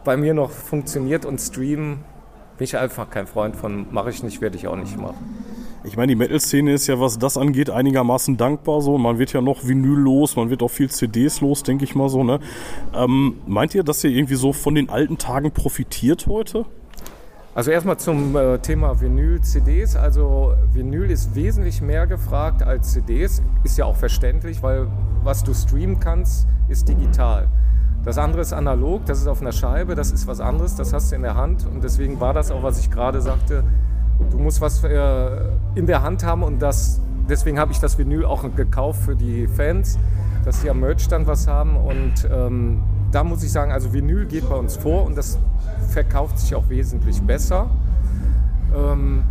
[0.03, 1.25] bei mir noch funktioniert.
[1.25, 1.99] Und Stream
[2.59, 5.37] bin ich einfach kein Freund von, mache ich nicht, werde ich auch nicht machen.
[5.87, 8.99] Ich meine, die Metal-Szene ist ja, was das angeht, einigermaßen dankbar so.
[8.99, 12.09] Man wird ja noch Vinyl los, man wird auch viel CDs los, denke ich mal
[12.09, 12.25] so.
[12.25, 12.41] Ne?
[12.93, 16.65] Ähm, meint ihr, dass ihr irgendwie so von den alten Tagen profitiert heute?
[17.55, 19.95] Also erstmal zum äh, Thema Vinyl, CDs.
[19.95, 23.41] Also Vinyl ist wesentlich mehr gefragt als CDs.
[23.63, 24.89] Ist ja auch verständlich, weil
[25.23, 27.49] was du streamen kannst, ist digital.
[28.05, 31.13] Das andere ist analog, das ist auf einer Scheibe, das ist was anderes, das hast
[31.13, 31.65] du in der Hand.
[31.65, 33.65] Und deswegen war das auch, was ich gerade sagte,
[34.31, 35.29] du musst was äh,
[35.75, 39.47] in der Hand haben und das, deswegen habe ich das Vinyl auch gekauft für die
[39.47, 39.99] Fans,
[40.45, 41.77] dass die am Merchstand was haben.
[41.77, 45.39] Und ähm, da muss ich sagen, also Vinyl geht bei uns vor und das
[45.89, 47.71] verkauft sich auch wesentlich besser.
[48.75, 49.23] Ähm,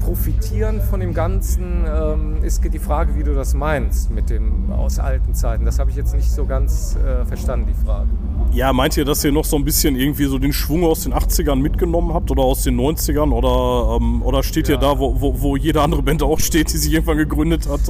[0.00, 4.98] profitieren von dem Ganzen, ähm, ist die Frage, wie du das meinst mit dem aus
[4.98, 5.64] alten Zeiten.
[5.64, 8.08] Das habe ich jetzt nicht so ganz äh, verstanden, die Frage.
[8.52, 11.14] Ja, meint ihr, dass ihr noch so ein bisschen irgendwie so den Schwung aus den
[11.14, 13.32] 80ern mitgenommen habt oder aus den 90ern?
[13.32, 16.76] Oder, ähm, oder steht ihr da, wo, wo, wo jede andere Band auch steht, die
[16.76, 17.80] sich irgendwann gegründet hat?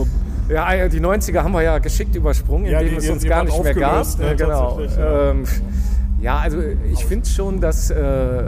[0.48, 3.42] Ja, äh, die 90er haben wir ja geschickt übersprungen, Ja, indem die- es uns gar
[3.44, 4.18] nicht mehr gab.
[4.20, 4.80] ne, genau.
[4.80, 5.30] ja.
[5.30, 5.44] Ähm,
[6.20, 6.58] ja, also
[6.92, 8.42] ich finde schon, dass äh,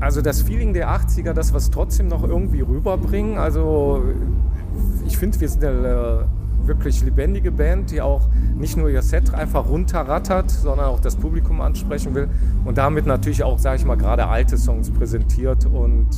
[0.00, 3.38] also das Feeling der 80er, das was trotzdem noch irgendwie rüberbringen.
[3.38, 4.02] Also
[5.06, 9.34] ich finde, wir sind eine äh, wirklich lebendige Band, die auch nicht nur ihr Set
[9.34, 12.28] einfach runterrattert, sondern auch das Publikum ansprechen will
[12.64, 16.08] und damit natürlich auch, sage ich mal, gerade alte Songs präsentiert und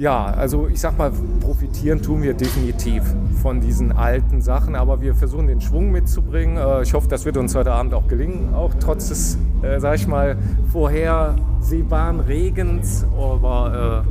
[0.00, 3.02] ja, also ich sag mal, profitieren tun wir definitiv
[3.42, 6.56] von diesen alten Sachen, aber wir versuchen den Schwung mitzubringen.
[6.56, 9.96] Äh, Ich hoffe, das wird uns heute Abend auch gelingen, auch trotz des, äh, sag
[9.96, 10.38] ich mal,
[10.72, 13.04] vorhersehbaren Regens.
[13.14, 14.04] Aber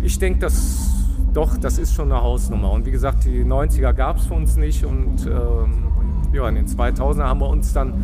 [0.00, 0.88] äh, ich denke, dass
[1.34, 2.70] doch, das ist schon eine Hausnummer.
[2.70, 5.88] Und wie gesagt, die 90er gab es für uns nicht und ähm,
[6.32, 8.02] ja, in den 2000er haben wir uns dann,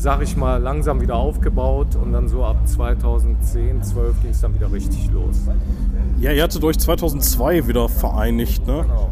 [0.00, 4.54] sag ich mal, langsam wieder aufgebaut und dann so ab 2010, 12 ging es dann
[4.54, 5.36] wieder richtig los.
[6.18, 8.82] ja, ihr hattet euch 2002 wieder vereinigt, ne?
[8.82, 9.10] Genau.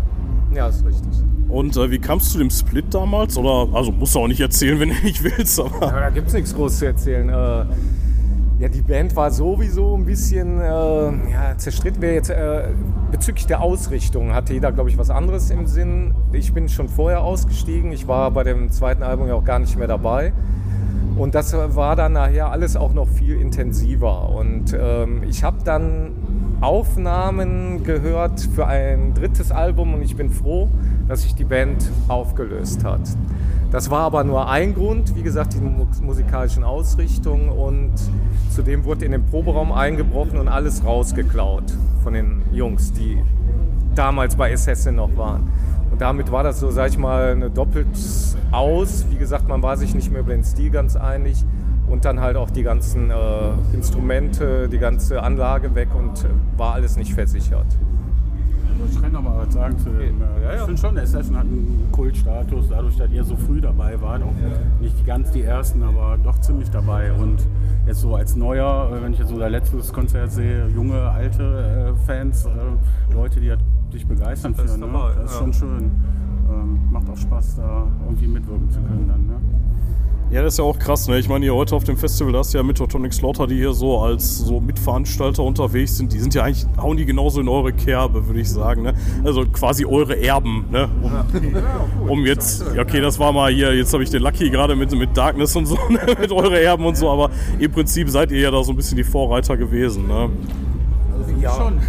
[0.55, 1.23] Ja, ist richtig.
[1.51, 3.37] Und äh, wie kamst du zu dem Split damals?
[3.37, 5.87] Oder, also musst du auch nicht erzählen, wenn du nicht willst, aber.
[5.87, 7.29] Ja, da gibt es nichts groß zu erzählen.
[7.29, 7.67] Äh,
[8.59, 12.01] ja, die Band war sowieso ein bisschen äh, ja, zerstritten.
[12.01, 12.69] Wir jetzt äh,
[13.11, 16.15] bezüglich der Ausrichtung hatte jeder, glaube ich, was anderes im Sinn.
[16.33, 17.93] Ich bin schon vorher ausgestiegen.
[17.93, 20.33] Ich war bei dem zweiten Album ja auch gar nicht mehr dabei.
[21.19, 24.31] Und das war dann nachher alles auch noch viel intensiver.
[24.31, 26.13] Und ähm, ich habe dann
[26.61, 30.69] Aufnahmen gehört für ein drittes Album und ich bin froh,
[31.09, 33.01] dass sich die Band aufgelöst hat.
[33.71, 37.93] Das war aber nur ein Grund, wie gesagt, die mu- musikalischen Ausrichtungen und
[38.51, 41.65] zudem wurde in den Proberaum eingebrochen und alles rausgeklaut
[42.03, 43.23] von den Jungs, die
[43.95, 45.51] damals bei Assassin noch waren.
[45.91, 47.87] Und damit war das so, sag ich mal, eine doppelt
[48.53, 49.07] aus.
[49.11, 51.45] Wie gesagt, man war sich nicht mehr über den Stil ganz einig.
[51.89, 53.15] Und dann halt auch die ganzen äh,
[53.73, 56.29] Instrumente, die ganze Anlage weg und äh,
[56.59, 57.67] war alles nicht versichert.
[58.91, 60.23] Ich kann noch mal was sagen zu dem.
[60.23, 64.23] Äh, Ich finde schon, Assassin hat einen Kultstatus, dadurch, dass ihr so früh dabei wart.
[64.23, 64.33] Auch
[64.81, 67.11] nicht ganz die ersten, aber doch ziemlich dabei.
[67.13, 67.39] Und
[67.87, 71.95] jetzt so als Neuer, äh, wenn ich jetzt so dein letztes Konzert sehe, junge, alte
[71.97, 73.61] äh, Fans, äh, Leute, die halt
[73.93, 74.79] dich begeistern für, ne?
[74.79, 75.39] dabei, das ist ja.
[75.39, 75.91] schon schön.
[76.51, 79.27] Ähm, macht auch Spaß, da irgendwie mitwirken zu können dann.
[79.27, 79.41] Ne?
[80.31, 81.19] Ja, das ist ja auch krass, ne?
[81.19, 83.73] Ich meine, hier heute auf dem Festival, da hast du ja Mythotonic Slaughter, die hier
[83.73, 86.13] so als so Mitveranstalter unterwegs sind.
[86.13, 88.93] Die sind ja eigentlich, hauen die genauso in eure Kerbe, würde ich sagen, ne?
[89.25, 90.91] Also quasi eure Erben, ne?
[91.01, 94.77] Um, um jetzt, ja, okay, das war mal hier, jetzt habe ich den Lucky gerade
[94.77, 96.01] mit, mit Darkness und so, ne?
[96.21, 98.99] mit eure Erben und so, aber im Prinzip seid ihr ja da so ein bisschen
[98.99, 100.29] die Vorreiter gewesen, ne?
[101.41, 101.55] Ja.
[101.55, 101.81] Schon.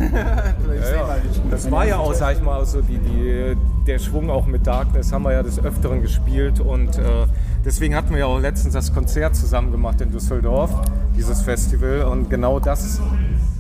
[1.52, 5.12] Das war ja auch, sag ich mal, so die, die, der Schwung auch mit Darkness
[5.12, 7.26] haben wir ja des Öfteren gespielt und äh,
[7.66, 10.72] deswegen hatten wir ja auch letztens das Konzert zusammen gemacht in Düsseldorf,
[11.18, 13.02] dieses Festival und genau das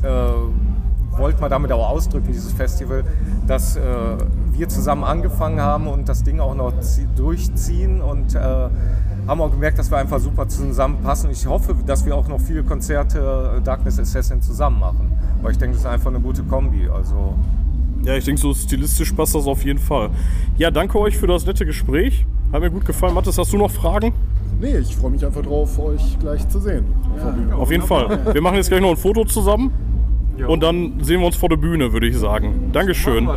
[0.03, 0.07] äh,
[1.19, 3.03] wollte man damit auch ausdrücken, dieses Festival,
[3.47, 3.81] dass äh,
[4.51, 8.39] wir zusammen angefangen haben und das Ding auch noch zie- durchziehen und äh,
[9.27, 11.29] haben auch gemerkt, dass wir einfach super zusammenpassen.
[11.31, 15.11] Ich hoffe, dass wir auch noch viele Konzerte äh, Darkness Assassin zusammen machen,
[15.41, 16.87] weil ich denke, das ist einfach eine gute Kombi.
[16.89, 17.33] Also
[18.03, 20.09] Ja, ich denke, so stilistisch passt das auf jeden Fall.
[20.57, 22.25] Ja, danke euch für das nette Gespräch.
[22.51, 23.13] Hat mir gut gefallen.
[23.13, 24.13] Mathis, hast du noch Fragen?
[24.59, 26.85] Nee, ich freue mich einfach drauf, euch gleich zu sehen.
[27.35, 27.55] Bühne.
[27.55, 28.33] Auf jeden Fall.
[28.33, 29.71] Wir machen jetzt gleich noch ein Foto zusammen.
[30.47, 32.69] Und dann sehen wir uns vor der Bühne, würde ich sagen.
[32.71, 33.29] Dankeschön.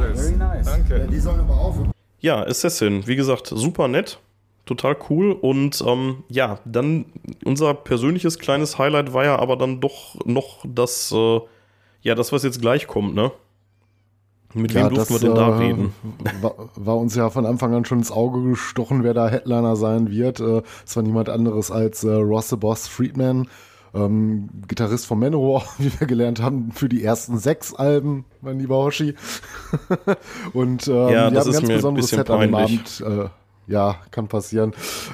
[2.21, 4.19] Ja, Assassin, wie gesagt, super nett.
[4.65, 5.33] Total cool.
[5.33, 7.07] Und ähm, ja, dann
[7.45, 11.41] unser persönliches kleines Highlight war ja aber dann doch noch das, äh,
[12.03, 13.33] ja, das, was jetzt gleich kommt, ne?
[14.55, 15.95] Mit wem durften wir denn da äh, reden?
[16.43, 20.11] War, war uns ja von Anfang an schon ins Auge gestochen, wer da Headliner sein
[20.11, 20.41] wird.
[20.41, 23.49] Äh, Es war niemand anderes als äh, Ross the Boss Friedman,
[23.95, 28.77] ähm, Gitarrist von Manowar, wie wir gelernt haben, für die ersten sechs Alben, mein lieber
[28.77, 29.15] Hoshi.
[30.53, 32.55] Und ähm, Ja, die haben ein ganz besonderes Set an dem.
[32.55, 33.05] Abend.
[33.07, 33.29] Äh,
[33.73, 34.73] ja, kann passieren.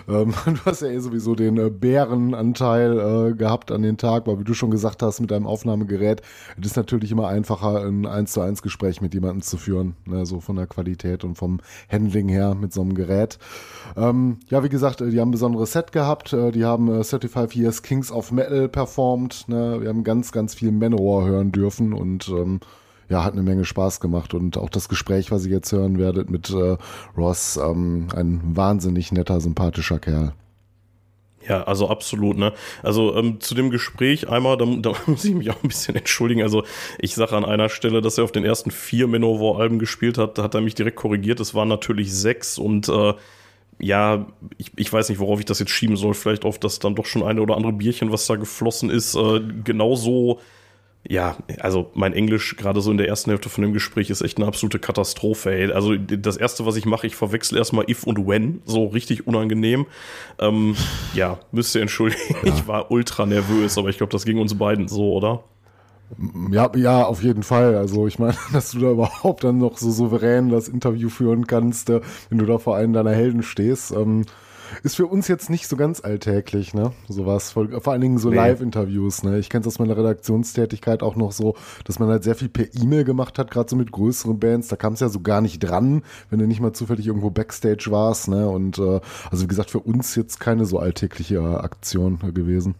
[0.08, 4.38] Ähm, du hast ja eh sowieso den äh, Bärenanteil äh, gehabt an den Tag, weil
[4.40, 6.22] wie du schon gesagt hast, mit deinem Aufnahmegerät,
[6.60, 10.26] es ist natürlich immer einfacher, ein 1 zu 1 Gespräch mit jemandem zu führen, ne,
[10.26, 13.38] so von der Qualität und vom Handling her mit so einem Gerät.
[13.96, 17.04] Ähm, ja, wie gesagt, äh, die haben ein besonderes Set gehabt, äh, die haben äh,
[17.04, 21.92] 35 Years Kings of Metal performt, ne, wir haben ganz, ganz viel Manowar hören dürfen
[21.92, 22.58] und ähm,
[23.08, 26.30] ja, hat eine Menge Spaß gemacht und auch das Gespräch, was ihr jetzt hören werdet
[26.30, 26.76] mit äh,
[27.16, 30.34] Ross, ähm, ein wahnsinnig netter, sympathischer Kerl.
[31.48, 32.52] Ja, also absolut, ne?
[32.82, 36.42] Also ähm, zu dem Gespräch einmal, da, da muss ich mich auch ein bisschen entschuldigen.
[36.42, 36.64] Also
[36.98, 40.42] ich sage an einer Stelle, dass er auf den ersten vier Manowar-Alben gespielt hat, da
[40.42, 41.40] hat er mich direkt korrigiert.
[41.40, 43.14] Es waren natürlich sechs und äh,
[43.80, 44.26] ja,
[44.58, 46.12] ich, ich weiß nicht, worauf ich das jetzt schieben soll.
[46.14, 49.14] Vielleicht auf das dann doch schon eine oder andere Bierchen, was da geflossen ist.
[49.14, 50.40] Äh, genauso
[51.06, 54.36] ja, also mein Englisch gerade so in der ersten Hälfte von dem Gespräch ist echt
[54.36, 55.50] eine absolute Katastrophe.
[55.50, 55.72] Ey.
[55.72, 59.86] Also das erste, was ich mache, ich verwechsel erstmal if und when, so richtig unangenehm.
[60.38, 60.76] Ähm,
[61.14, 62.52] ja, müsst ihr entschuldigen, ja.
[62.52, 65.44] ich war ultra nervös, aber ich glaube, das ging uns beiden so, oder?
[66.50, 67.76] Ja, ja, auf jeden Fall.
[67.76, 71.90] Also ich meine, dass du da überhaupt dann noch so souverän das Interview führen kannst,
[71.90, 73.92] äh, wenn du da vor einem deiner Helden stehst.
[73.92, 74.24] Ähm,
[74.82, 76.92] ist für uns jetzt nicht so ganz alltäglich, ne?
[77.08, 77.52] Sowas.
[77.52, 78.36] Vor, vor allen Dingen so nee.
[78.36, 79.38] Live-Interviews, ne?
[79.38, 82.66] Ich kenne es aus meiner Redaktionstätigkeit auch noch so, dass man halt sehr viel per
[82.74, 84.68] E-Mail gemacht hat, gerade so mit größeren Bands.
[84.68, 87.86] Da kam es ja so gar nicht dran, wenn du nicht mal zufällig irgendwo Backstage
[87.90, 88.48] warst, ne?
[88.48, 89.00] Und äh,
[89.30, 92.74] also wie gesagt, für uns jetzt keine so alltägliche Aktion gewesen.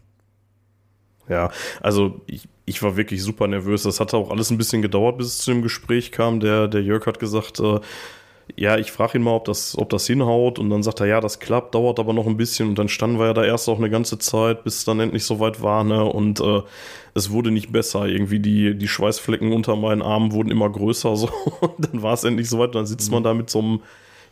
[1.28, 3.82] Ja, also ich, ich war wirklich super nervös.
[3.82, 6.40] Das hat auch alles ein bisschen gedauert, bis es zu dem Gespräch kam.
[6.40, 7.80] Der, der Jörg hat gesagt, äh,
[8.56, 10.58] ja, ich frage ihn mal, ob das, ob das hinhaut.
[10.58, 12.70] Und dann sagt er, ja, das klappt, dauert aber noch ein bisschen.
[12.70, 15.24] Und dann standen wir ja da erst auch eine ganze Zeit, bis es dann endlich
[15.24, 15.84] soweit war.
[15.84, 16.04] Ne?
[16.04, 16.62] Und äh,
[17.14, 18.06] es wurde nicht besser.
[18.06, 21.08] Irgendwie die, die Schweißflecken unter meinen Armen wurden immer größer.
[21.18, 21.28] So.
[21.60, 22.68] Und dann war es endlich soweit.
[22.68, 23.14] Und dann sitzt mhm.
[23.14, 23.80] man da mit so einem,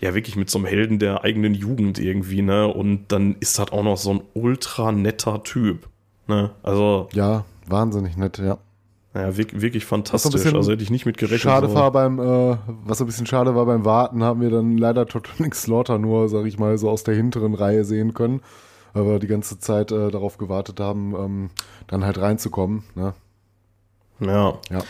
[0.01, 2.43] ja, wirklich mit so einem Helden der eigenen Jugend irgendwie.
[2.43, 2.67] Ne?
[2.67, 5.89] Und dann ist das auch noch so ein ultra netter Typ.
[6.29, 6.51] Ne?
[6.63, 7.09] Also.
[7.13, 8.59] Ja, wahnsinnig nett, ja.
[9.17, 10.55] Ja, wirklich fantastisch.
[10.55, 11.41] Also hätte ich nicht mit gerechnet.
[11.41, 15.07] Schade war beim, äh, was ein bisschen schade war beim Warten, haben wir dann leider
[15.07, 18.43] Totonic Slaughter nur, sag ich mal, so aus der hinteren Reihe sehen können,
[18.93, 21.51] weil wir die ganze Zeit äh, darauf gewartet haben, ähm,
[21.87, 22.83] dann halt reinzukommen.
[22.95, 23.15] Ne?
[24.21, 24.59] Ja.
[24.71, 24.83] Ja.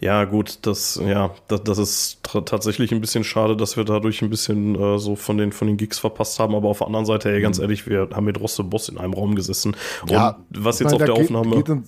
[0.00, 4.30] Ja, gut, das, ja, das, das ist tatsächlich ein bisschen schade, dass wir dadurch ein
[4.30, 6.54] bisschen äh, so von den, von den Gigs verpasst haben.
[6.54, 7.64] Aber auf der anderen Seite, ey, ganz mhm.
[7.64, 9.76] ehrlich, wir haben mit Rosse Boss in einem Raum gesessen.
[10.00, 11.56] Und ja, was jetzt meine, auf der geht, Aufnahme.
[11.56, 11.84] Geht in,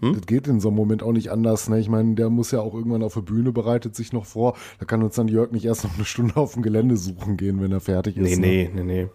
[0.00, 0.14] hm?
[0.14, 1.68] Das geht in so einem Moment auch nicht anders.
[1.68, 1.80] Ne?
[1.80, 4.54] Ich meine, der muss ja auch irgendwann auf der Bühne, bereitet sich noch vor.
[4.78, 7.60] Da kann uns dann Jörg nicht erst noch eine Stunde auf dem Gelände suchen gehen,
[7.60, 8.38] wenn er fertig ist.
[8.38, 8.70] Nee, ne?
[8.74, 9.08] nee, nee, nee.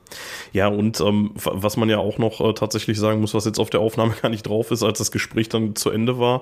[0.51, 3.69] Ja, und ähm, was man ja auch noch äh, tatsächlich sagen muss, was jetzt auf
[3.69, 6.41] der Aufnahme gar nicht drauf ist, als das Gespräch dann zu Ende war,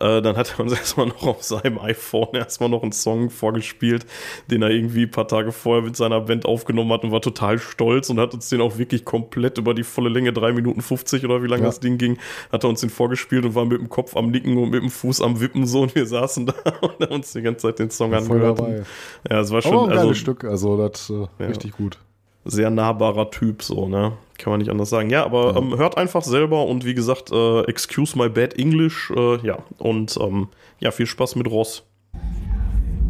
[0.00, 4.04] äh, dann hat er uns erstmal noch auf seinem iPhone erstmal noch einen Song vorgespielt,
[4.50, 7.58] den er irgendwie ein paar Tage vorher mit seiner Band aufgenommen hat und war total
[7.58, 11.24] stolz und hat uns den auch wirklich komplett über die volle Länge, 3 Minuten 50
[11.24, 11.68] oder wie lange ja.
[11.68, 12.18] das Ding ging,
[12.52, 14.90] hat er uns den vorgespielt und war mit dem Kopf am Nicken und mit dem
[14.90, 17.90] Fuß am Wippen so und wir saßen da und haben uns die ganze Zeit den
[17.90, 18.60] Song angehört.
[19.28, 21.98] Ja, es war schon Aber ein also, Stück, also das äh, ja, richtig gut.
[22.44, 24.12] Sehr nahbarer Typ, so, ne?
[24.38, 25.10] Kann man nicht anders sagen.
[25.10, 25.58] Ja, aber ja.
[25.58, 30.16] Ähm, hört einfach selber und wie gesagt, äh, excuse my bad English, äh, ja, und
[30.20, 30.48] ähm,
[30.80, 31.84] ja, viel Spaß mit Ross.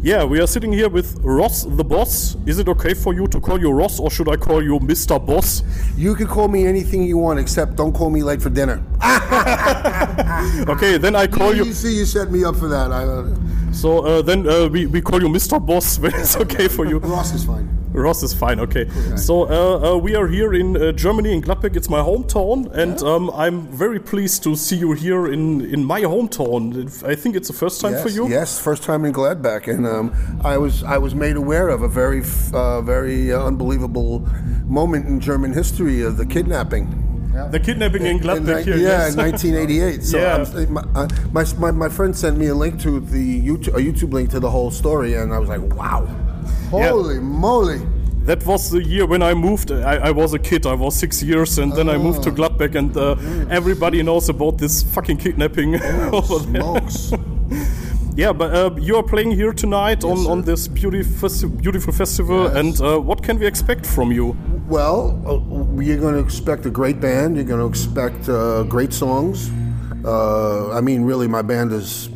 [0.01, 2.37] Yeah, we are sitting here with Ross the boss.
[2.45, 5.19] Is it okay for you to call you Ross or should I call you Mr.
[5.23, 5.61] Boss?
[5.97, 8.81] You can call me anything you want except don't call me late for dinner.
[10.69, 11.65] okay, then I call you.
[11.65, 12.93] You see, you set me up for that.
[12.93, 13.73] I, uh...
[13.73, 15.59] So uh, then uh, we, we call you Mr.
[15.63, 16.99] Boss when it's okay for you.
[16.99, 17.67] Ross is fine.
[17.91, 18.81] Ross is fine, okay.
[18.81, 19.17] okay.
[19.17, 21.75] So uh, uh, we are here in uh, Germany, in Gladbeck.
[21.75, 23.07] It's my hometown, and yeah.
[23.07, 27.03] um, I'm very pleased to see you here in, in my hometown.
[27.03, 28.29] I think it's the first time yes, for you.
[28.29, 30.13] Yes, first time in Gladbeck, and um,
[30.43, 32.21] I was I was made aware of a very
[32.53, 34.27] uh, very uh, unbelievable
[34.65, 37.05] moment in German history of the kidnapping.
[37.33, 37.47] Yeah.
[37.47, 38.77] The kidnapping in, in Gladbeck in, here.
[38.77, 39.13] Yeah, yes.
[39.13, 40.03] in 1988.
[40.03, 40.65] So yeah.
[40.69, 44.13] my, uh, my, my, my, friend sent me a link to the YouTube, a YouTube
[44.13, 46.07] link to the whole story, and I was like, wow.
[46.69, 47.21] Holy yeah.
[47.21, 47.81] moly!
[48.25, 49.71] That was the year when I moved.
[49.71, 50.67] I, I, was a kid.
[50.67, 52.33] I was six years, and then I moved to ah.
[52.33, 53.15] Gladbeck, and uh,
[53.49, 57.11] everybody knows about this fucking kidnapping oh, smokes.
[58.15, 61.91] yeah, but uh, you are playing here tonight yes, on, on this beauty festi beautiful
[61.91, 62.55] festival, yes.
[62.55, 64.37] and uh, what can we expect from you?
[64.67, 67.35] Well, uh, you're going to expect a great band.
[67.35, 69.49] You're going to expect uh, great songs.
[70.05, 72.09] Uh, I mean, really, my band is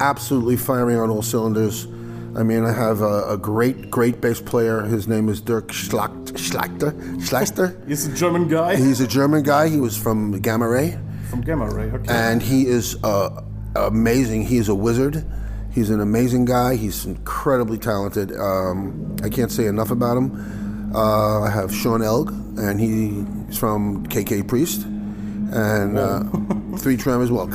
[0.00, 1.86] absolutely firing on all cylinders.
[2.34, 4.82] I mean, I have a, a, great, great bass player.
[4.82, 6.92] His name is Dirk Schlacht, Schlachter.
[7.20, 7.76] Schlachter.
[7.88, 8.76] He's a German guy.
[8.76, 9.68] He's a German guy.
[9.68, 10.98] He was from Gamma Ray.
[11.28, 12.12] From Gamma Ray, okay.
[12.12, 13.42] And he is uh,
[13.76, 14.46] amazing.
[14.46, 15.24] He's a wizard.
[15.72, 16.76] He's an amazing guy.
[16.76, 18.32] He's incredibly talented.
[18.32, 20.92] Um, I can't say enough about him.
[20.94, 22.28] Uh, I have Sean Elg,
[22.58, 26.24] and he's from KK Priest, and uh,
[26.78, 27.48] three trem as well.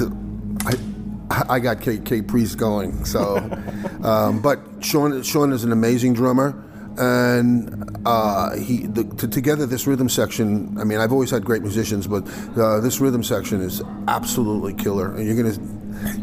[1.29, 3.05] I, I got K, K Priest going.
[3.05, 3.37] So,
[4.03, 6.63] um, but Sean Sean is an amazing drummer,
[6.97, 10.77] and uh, he the, to, together this rhythm section.
[10.79, 15.15] I mean, I've always had great musicians, but uh, this rhythm section is absolutely killer.
[15.15, 15.57] And you're gonna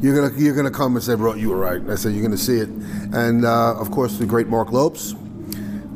[0.01, 2.37] you're gonna you're gonna come and say, "Bro, you were right." I said, "You're gonna
[2.37, 2.69] see it,"
[3.13, 5.15] and uh, of course the great Mark Lopes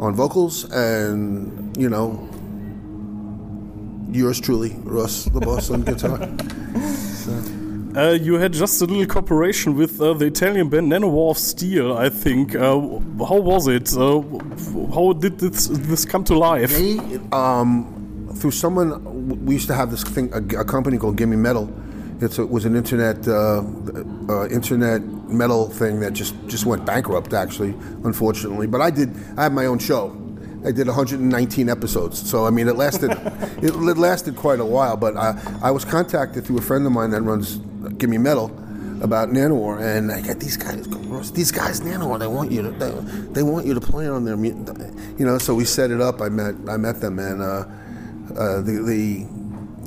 [0.01, 2.29] on vocals, and you know
[4.11, 6.19] yours truly, Russ, the boss on guitar.
[7.97, 11.97] Uh, you had just a little cooperation with uh, the Italian band Nanowar of Steel,
[11.97, 12.55] I think.
[12.55, 12.79] Uh,
[13.25, 13.97] how was it?
[13.97, 14.21] Uh,
[14.95, 16.71] how did this, this come to life?
[16.71, 16.99] They,
[17.33, 21.73] um, through someone, we used to have this thing, a, a company called Gimme Metal.
[22.21, 23.63] A, it was an internet uh,
[24.29, 27.71] uh, internet metal thing that just just went bankrupt, actually,
[28.05, 28.67] unfortunately.
[28.67, 29.15] But I did.
[29.37, 30.15] I had my own show.
[30.65, 33.13] I did 119 episodes, so I mean, it lasted.
[33.63, 34.97] it, it lasted quite a while.
[34.97, 37.61] But I, I was contacted through a friend of mine that runs
[37.99, 38.47] Gimme Metal
[39.01, 40.87] about Nanowar, and I got these guys.
[41.33, 42.71] These guys, Nanowar, they want you to.
[42.71, 42.91] They,
[43.33, 45.39] they want you to play on their, you know.
[45.39, 46.21] So we set it up.
[46.21, 47.65] I met I met them, and uh,
[48.37, 49.25] uh, the the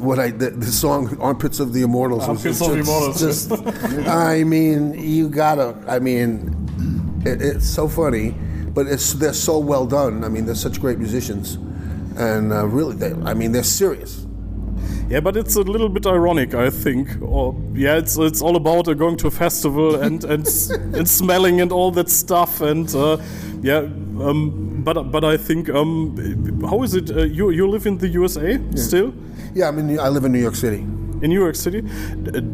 [0.03, 3.19] what I the, the song "Armpits of the Immortals" was Armpits just, of the Immortals.
[3.19, 5.75] just- I mean, you gotta.
[5.87, 8.31] I mean, it, it's so funny,
[8.73, 10.23] but it's they're so well done.
[10.23, 11.55] I mean, they're such great musicians,
[12.17, 14.25] and uh, really, they, I mean, they're serious.
[15.11, 17.21] Yeah, but it's a little bit ironic, I think.
[17.21, 20.47] Or yeah, it's it's all about uh, going to a festival and and
[20.95, 23.17] and smelling and all that stuff and uh,
[23.61, 23.79] yeah.
[24.21, 26.15] Um, but but I think um,
[26.61, 27.11] how is it?
[27.11, 29.13] Uh, you you live in the USA still?
[29.53, 30.79] Yeah, I mean, I live in New York City.
[31.21, 31.81] In New York City,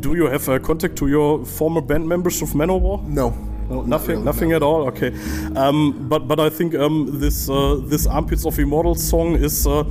[0.01, 3.03] do you have uh, contact to your former band members of Manowar?
[3.07, 3.33] No.
[3.69, 4.87] No, nothing, nothing at all.
[4.87, 5.11] Okay,
[5.55, 9.83] um, but but I think um, this uh, this Armpits of Immortals song is, uh,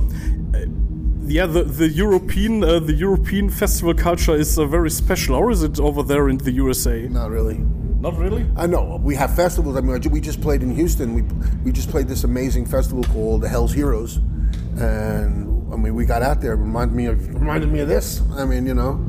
[1.27, 5.35] yeah, the the European uh, the European festival culture is uh, very special.
[5.35, 7.07] Or is it over there in the USA?
[7.07, 7.57] Not really.
[7.99, 8.45] Not really.
[8.55, 9.75] I know we have festivals.
[9.75, 11.13] I mean, we just played in Houston.
[11.13, 11.21] We
[11.63, 14.17] we just played this amazing festival called the Hell's Heroes,
[14.77, 16.53] and I mean, we got out there.
[16.53, 18.21] It reminded me of reminded me of this.
[18.35, 19.03] I mean, you know,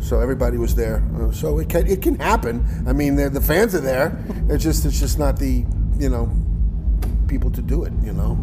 [0.00, 1.02] so everybody was there.
[1.20, 2.64] Uh, so it can it can happen.
[2.86, 4.18] I mean, the the fans are there.
[4.48, 5.64] It's just it's just not the
[5.98, 6.30] you know
[7.30, 7.92] people to do it.
[8.02, 8.36] You know.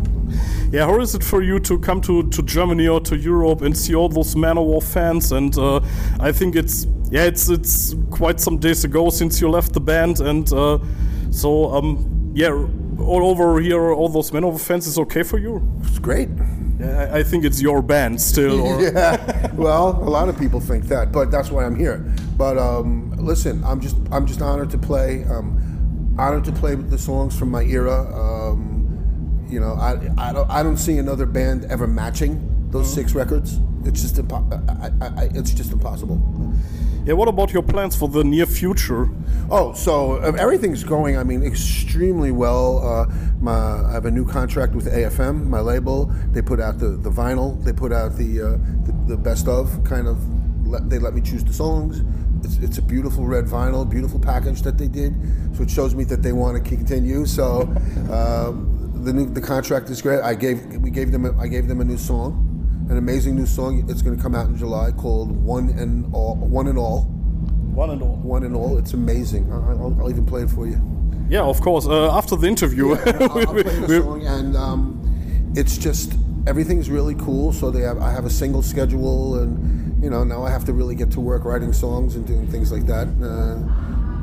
[0.71, 3.77] Yeah, how is it for you to come to, to Germany or to Europe and
[3.77, 5.31] see all those Manowar fans?
[5.31, 5.79] And uh,
[6.19, 10.19] I think it's yeah, it's it's quite some days ago since you left the band,
[10.19, 10.79] and uh,
[11.31, 12.51] so um, yeah,
[12.99, 15.61] all over here, all those Manowar fans is okay for you.
[15.83, 16.29] It's great.
[16.79, 18.61] Yeah, I, I think it's your band still.
[18.61, 19.51] Or, yeah.
[19.53, 21.97] Well, a lot of people think that, but that's why I'm here.
[22.37, 25.23] But um, listen, I'm just I'm just honored to play.
[25.25, 25.57] Um,
[26.19, 27.99] honored to play with the songs from my era.
[28.13, 28.76] Um,
[29.49, 33.59] you know, I, I don't I don't see another band ever matching those six records.
[33.85, 36.21] It's just impo- I, I, I, it's just impossible.
[37.05, 37.13] Yeah.
[37.13, 39.09] What about your plans for the near future?
[39.49, 41.17] Oh, so uh, everything's going.
[41.17, 42.85] I mean, extremely well.
[42.85, 43.05] Uh,
[43.39, 46.11] my, I have a new contract with AFM, my label.
[46.33, 47.63] They put out the, the vinyl.
[47.63, 48.49] They put out the, uh,
[48.85, 50.17] the the best of kind of.
[50.67, 52.01] Let, they let me choose the songs.
[52.43, 55.15] It's, it's a beautiful red vinyl, beautiful package that they did.
[55.55, 57.25] So it shows me that they want to continue.
[57.25, 57.61] So
[58.11, 58.76] um,
[59.07, 60.21] the new the contract is great.
[60.21, 63.45] I gave we gave them a, I gave them a new song, an amazing new
[63.45, 63.89] song.
[63.89, 66.35] It's going to come out in July called One and All.
[66.35, 67.03] One and All.
[67.77, 68.15] One and all.
[68.17, 68.77] One and all.
[68.79, 69.51] It's amazing.
[69.53, 70.81] I- I'll, I'll even play it for you.
[71.29, 71.85] Yeah, of course.
[71.85, 76.13] Uh, after the interview, I'll, I'll play the song, and um, it's just
[76.47, 77.53] everything's really cool.
[77.53, 80.73] So they have I have a single schedule, and you know now I have to
[80.73, 83.07] really get to work writing songs and doing things like that.
[83.21, 83.57] Uh,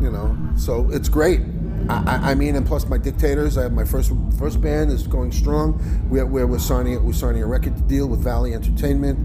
[0.02, 1.40] you know, so it's great.
[1.88, 3.58] I, I- I mean, and plus my dictators.
[3.58, 5.78] I have my first first band is going strong.
[6.08, 9.18] We're, we're, we're signing we're signing a record deal with Valley Entertainment.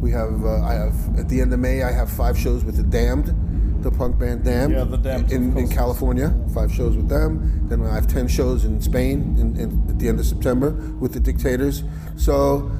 [0.00, 2.76] We have uh, I have at the end of May I have five shows with
[2.76, 4.72] the Damned, the punk band Damned.
[4.72, 5.68] Yeah, The Damned, in, in.
[5.68, 6.34] California.
[6.54, 7.68] Five shows with them.
[7.68, 11.12] Then I have ten shows in Spain in, in, at the end of September with
[11.12, 11.82] the Dictators.
[12.16, 12.70] So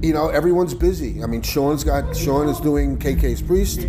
[0.00, 1.22] you know, everyone's busy.
[1.22, 3.86] I mean, Sean's got Sean is doing KK's Priest.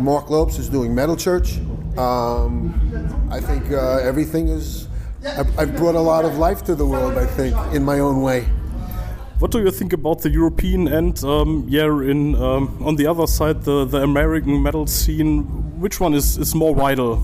[0.00, 1.58] Mark Lopes is doing Metal Church.
[1.98, 4.88] Um, I think uh, everything is.
[5.26, 7.16] I've, I've brought a lot of life to the world.
[7.16, 8.42] I think in my own way.
[9.38, 13.26] What do you think about the European and um, yeah, in um, on the other
[13.26, 15.42] side, the the American metal scene?
[15.80, 17.22] Which one is, is more vital?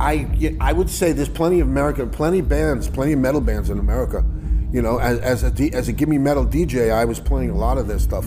[0.00, 3.70] I I would say there's plenty of America, plenty of bands, plenty of metal bands
[3.70, 4.24] in America.
[4.72, 7.56] You know, as, as a D, as a gimme metal DJ, I was playing a
[7.56, 8.26] lot of their stuff,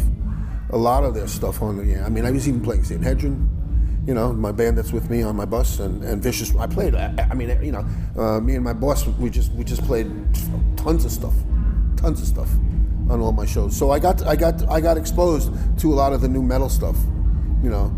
[0.69, 1.85] a lot of their stuff on the.
[1.85, 3.01] Yeah, I mean, I was even playing St.
[3.01, 3.49] Hedron.
[4.07, 6.55] You know, my band that's with me on my bus and, and Vicious.
[6.55, 6.93] I played.
[6.93, 7.85] I, I mean, you know,
[8.17, 10.07] uh, me and my boss, we just we just played
[10.77, 11.33] tons of stuff,
[11.97, 12.49] tons of stuff
[13.09, 13.75] on all my shows.
[13.75, 16.69] So I got I got I got exposed to a lot of the new metal
[16.69, 16.97] stuff.
[17.63, 17.91] You know,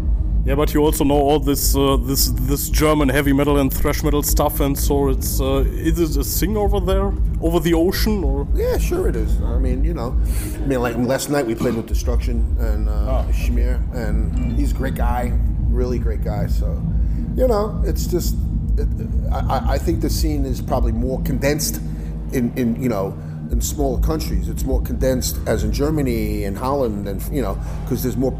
[0.45, 4.01] Yeah, but you also know all this uh, this this German heavy metal and thrash
[4.01, 8.23] metal stuff, and so it's uh, is it a thing over there, over the ocean,
[8.23, 9.41] or Yeah, sure it is.
[9.41, 10.17] I mean, you know,
[10.55, 14.75] I mean, like last night we played with Destruction and uh, Shamir, and he's a
[14.75, 15.37] great guy,
[15.77, 16.47] really great guy.
[16.47, 16.67] So,
[17.35, 18.35] you know, it's just,
[18.77, 18.87] it,
[19.31, 21.77] I, I- think the scene is probably more condensed
[22.33, 23.17] in, in you know,
[23.51, 24.49] in smaller countries.
[24.49, 28.33] It's more condensed, as in Germany and Holland, and you know, because there's more,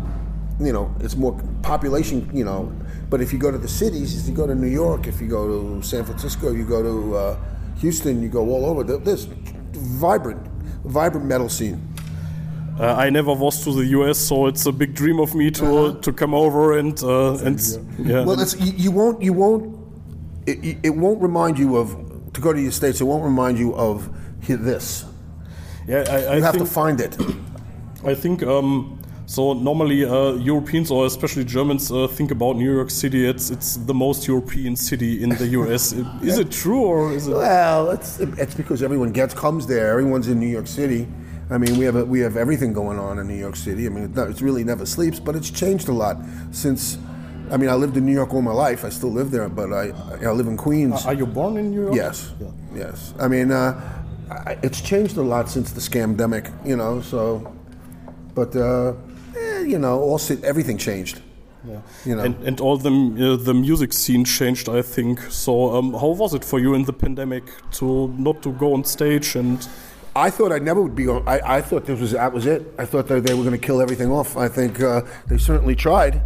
[0.60, 2.72] you know, it's more population, you know.
[3.10, 5.28] But if you go to the cities, if you go to New York, if you
[5.30, 7.38] go to San Francisco, you go to uh,
[7.78, 8.84] Houston, you go all over.
[8.84, 9.26] there- There's
[9.74, 10.46] vibrant,
[10.84, 11.87] vibrant metal scene.
[12.80, 15.98] Uh, I never was to the US, so it's a big dream of me to
[16.02, 17.60] to come over and uh, and
[17.98, 18.24] yeah.
[18.24, 19.22] Well, it's, you, you won't.
[19.22, 19.76] You won't.
[20.46, 21.96] It, it- it won't remind you of
[22.34, 23.02] to go to the states.
[23.02, 24.10] It won't remind you of
[24.48, 25.06] this.
[25.88, 27.18] Yeah, I, I you have think, to find it.
[28.06, 29.54] I think um, so.
[29.54, 33.26] Normally, uh, Europeans or especially Germans uh, think about New York City.
[33.26, 35.94] It's it's the most European city in the US.
[36.22, 37.34] is it true or is it?
[37.34, 39.90] Well, it's it's because everyone gets comes there.
[39.94, 41.08] Everyone's in New York City.
[41.50, 43.86] I mean, we have a, we have everything going on in New York City.
[43.86, 46.18] I mean, it's, not, it's really never sleeps, but it's changed a lot
[46.52, 46.98] since.
[47.50, 48.84] I mean, I lived in New York all my life.
[48.84, 51.06] I still live there, but I I live in Queens.
[51.06, 51.96] Are you born in New York?
[51.96, 52.34] Yes.
[52.76, 53.14] Yes.
[53.18, 53.80] I mean, uh,
[54.30, 57.00] I, it's changed a lot since the scamdemic, you know.
[57.00, 57.54] So,
[58.36, 58.94] but uh,
[59.38, 61.22] eh, you know, all everything changed.
[61.66, 61.80] Yeah.
[62.06, 62.24] You know.
[62.24, 65.22] And, and all the uh, the music scene changed, I think.
[65.30, 67.46] So, um, how was it for you in the pandemic
[67.80, 69.66] to not to go on stage and?
[70.18, 71.08] I thought I never would be.
[71.08, 72.74] On, I, I thought this was that was it.
[72.80, 74.36] I thought that they were going to kill everything off.
[74.36, 76.24] I think uh, they certainly tried.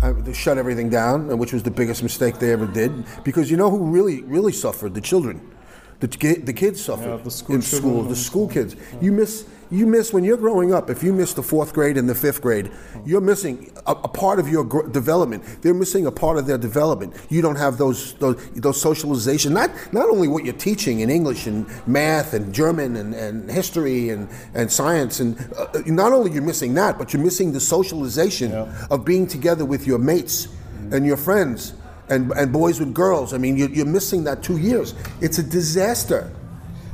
[0.00, 2.92] Uh, they shut everything down, uh, which was the biggest mistake they ever did.
[3.24, 4.94] Because you know who really really suffered?
[4.94, 5.40] The children.
[5.98, 6.08] The,
[6.44, 8.02] the kids suffered the school in school.
[8.04, 8.76] The school kids.
[9.00, 9.44] You miss.
[9.72, 10.90] You miss when you're growing up.
[10.90, 12.70] If you miss the fourth grade and the fifth grade,
[13.06, 15.62] you're missing a, a part of your gr- development.
[15.62, 17.14] They're missing a part of their development.
[17.30, 19.54] You don't have those those, those socialization.
[19.54, 24.10] Not not only what you're teaching in English and math and German and, and history
[24.10, 28.52] and, and science and uh, not only you're missing that, but you're missing the socialization
[28.52, 30.48] of being together with your mates
[30.90, 31.72] and your friends
[32.10, 33.32] and, and boys with girls.
[33.32, 34.94] I mean, you're, you're missing that two years.
[35.22, 36.30] It's a disaster.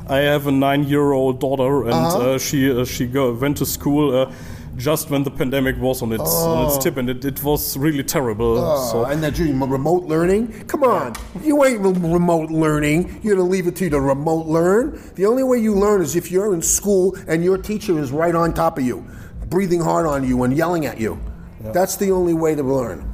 [0.08, 2.18] I have a nine-year-old daughter, and Uh-huh.
[2.34, 4.32] uh, she uh, she go, went to school uh,
[4.76, 6.80] just when the pandemic was on its on its Oh.
[6.80, 8.56] tip, and it, it was really terrible.
[8.58, 10.64] Oh, so and that you're remote learning?
[10.66, 11.12] Come on,
[11.44, 13.20] you ain't remote learning.
[13.22, 14.98] You're gonna leave it to the remote learn.
[15.16, 18.34] The only way you learn is if you're in school and your teacher is right
[18.34, 19.04] on top of you,
[19.50, 21.18] breathing hard on you and yelling at you.
[21.60, 23.04] That's the only way to learn.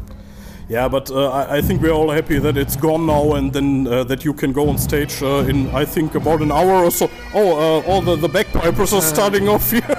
[0.69, 3.87] Yeah, but uh, I, I think we're all happy that it's gone now, and then
[3.87, 6.91] uh, that you can go on stage uh, in I think about an hour or
[6.91, 7.11] so.
[7.35, 9.83] Oh, uh, all the, the bagpipers are starting off here.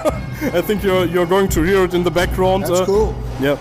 [0.52, 2.64] I think you're you're going to hear it in the background.
[2.64, 3.14] That's uh, cool.
[3.40, 3.56] Yeah.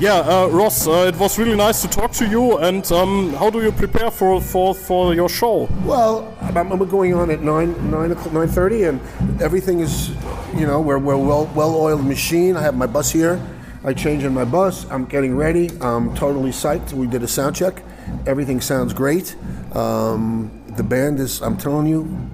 [0.00, 2.56] Yeah, uh, Ross, uh, it was really nice to talk to you.
[2.56, 5.68] And um, how do you prepare for, for, for your show?
[5.84, 8.98] Well, I'm, I'm going on at nine nine o'clock nine thirty, and
[9.42, 10.08] everything is,
[10.56, 12.56] you know, we're we're well well oiled machine.
[12.56, 13.38] I have my bus here.
[13.82, 14.84] I change in my bus.
[14.90, 15.70] I'm getting ready.
[15.80, 16.92] I'm totally psyched.
[16.92, 17.82] We did a sound check.
[18.26, 19.36] Everything sounds great.
[19.74, 21.40] Um, the band is.
[21.40, 22.30] I'm telling you,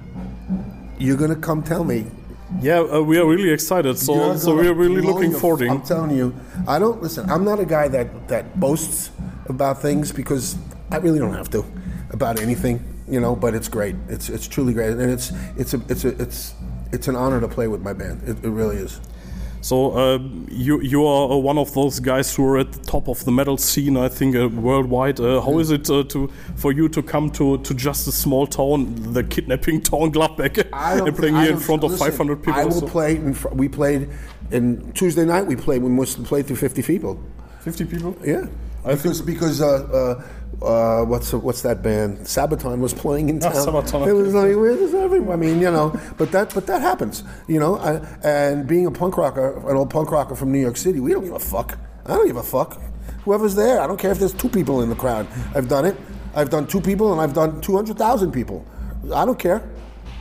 [0.97, 2.05] you're gonna come tell me.
[2.59, 3.97] Yeah, uh, we are really excited.
[3.97, 5.69] So, so we are really looking forward.
[5.69, 6.35] I'm telling you,
[6.67, 7.29] I don't listen.
[7.29, 9.11] I'm not a guy that that boasts
[9.47, 10.57] about things because
[10.91, 11.63] I really don't have to
[12.11, 13.35] about anything, you know.
[13.35, 13.95] But it's great.
[14.09, 16.55] It's it's truly great, and it's it's a it's a it's
[16.91, 18.27] it's an honor to play with my band.
[18.27, 18.99] It, it really is.
[19.67, 23.09] So uh, you you are uh, one of those guys who are at the top
[23.09, 25.19] of the metal scene, I think, uh, worldwide.
[25.19, 28.47] Uh, how is it uh, to for you to come to, to just a small
[28.47, 32.53] town, the kidnapping town Gladbeck, and playing here in front of 500 people?
[32.53, 32.87] I will so?
[32.87, 33.17] play.
[33.17, 34.07] In fr- we played
[34.51, 35.45] in Tuesday night.
[35.45, 35.81] We played.
[35.81, 37.19] We must play through 50 people.
[37.59, 38.15] 50 people?
[38.23, 38.45] Yeah.
[38.95, 40.21] Because because uh,
[40.61, 42.19] uh, uh, what's what's that band?
[42.19, 43.67] Sabaton was playing in Ah, town.
[43.67, 44.07] Sabaton.
[44.07, 45.33] It was like where is everyone?
[45.33, 47.77] I mean, you know, but that but that happens, you know.
[47.77, 51.11] I, and being a punk rocker, an old punk rocker from New York City, we
[51.11, 51.77] don't give a fuck.
[52.05, 52.81] I don't give a fuck.
[53.25, 55.27] Whoever's there, I don't care if there's two people in the crowd.
[55.53, 55.97] I've done it.
[56.33, 58.65] I've done two people, and I've done two hundred thousand people.
[59.13, 59.67] I don't care.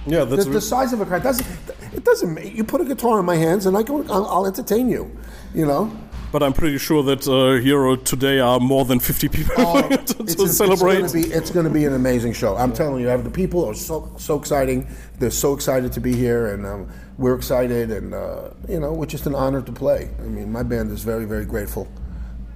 [0.07, 1.47] Yeah, that's the, the size of a crowd doesn't.
[1.93, 2.55] It doesn't.
[2.55, 4.03] You put a guitar in my hands, and I go.
[4.05, 5.11] I'll, I'll entertain you.
[5.55, 5.91] You know.
[6.33, 9.97] But I'm pretty sure that uh, here uh, today are more than 50 people to,
[10.05, 10.99] to It's, celebrate.
[10.99, 12.57] It's going, to be, it's going to be an amazing show.
[12.57, 14.89] I'm telling you, the people are so so exciting.
[15.19, 19.07] They're so excited to be here, and um, we're excited, and uh, you know, we're
[19.07, 20.11] just an honor to play.
[20.19, 21.87] I mean, my band is very very grateful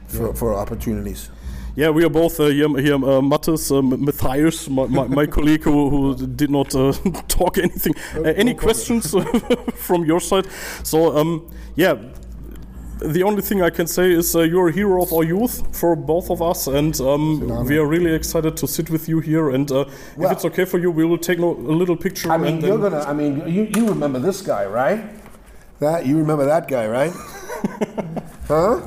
[0.09, 0.33] for, Yeah.
[0.35, 1.31] for opportunities.
[1.77, 2.69] Yeah, we are both uh, here.
[2.81, 6.93] here uh, Mattes, um, Matthias, my, my, my colleague who, who did not uh,
[7.29, 7.95] talk anything.
[8.17, 9.15] Uh, any questions
[9.77, 10.47] from your side?
[10.83, 11.95] So, um, yeah,
[13.01, 15.97] the only thing I can say is uh, you're a hero of our youth for
[15.97, 19.51] both of us, and um, we are really excited to sit with you here.
[19.51, 19.87] And uh,
[20.19, 22.31] if it's okay for you, we will take no, a little picture.
[22.31, 23.01] I mean, you're gonna.
[23.01, 25.05] I mean, you, you remember this guy, right?
[25.81, 27.13] That you remember that guy, right?
[28.49, 28.81] huh?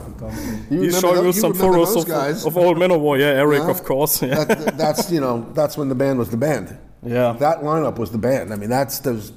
[0.70, 3.20] You He's showing us you some photos of, of old Manowar.
[3.20, 4.22] Yeah, Eric, of course.
[4.22, 4.44] Yeah.
[4.44, 6.78] That, that's you know that's when the band was the band.
[7.02, 7.34] Yeah.
[7.40, 8.54] That lineup was the band.
[8.54, 9.34] I mean, that's those.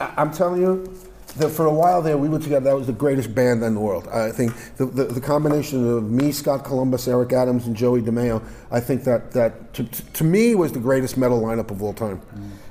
[0.00, 0.98] I'm telling you,
[1.36, 2.64] that for a while there, we were together.
[2.64, 4.08] That was the greatest band in the world.
[4.08, 8.42] I think the, the, the combination of me, Scott Columbus, Eric Adams, and Joey DeMeo,
[8.70, 11.92] I think that, that to, to, to me was the greatest metal lineup of all
[11.92, 12.20] time.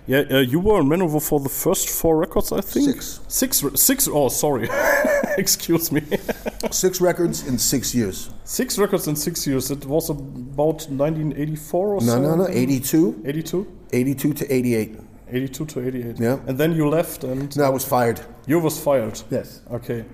[0.07, 3.01] Yeah, uh, you were in Manowar for the first four records, I think.
[3.01, 3.19] Six.
[3.27, 3.63] Six.
[3.63, 4.07] re- Six.
[4.07, 4.69] Oh, sorry.
[5.37, 6.01] Excuse me.
[6.71, 8.29] six records in six years.
[8.45, 9.69] Six records in six years.
[9.69, 12.21] It was about 1984 or No, so.
[12.21, 12.47] no, no.
[12.47, 13.21] 82.
[13.25, 13.67] 82.
[13.91, 14.95] 82 to 88.
[15.31, 16.19] 82 to 88.
[16.19, 16.39] Yeah.
[16.47, 17.55] And then you left and.
[17.57, 18.21] No, I was fired.
[18.45, 19.21] You was fired.
[19.29, 19.61] Yes.
[19.71, 20.05] Okay.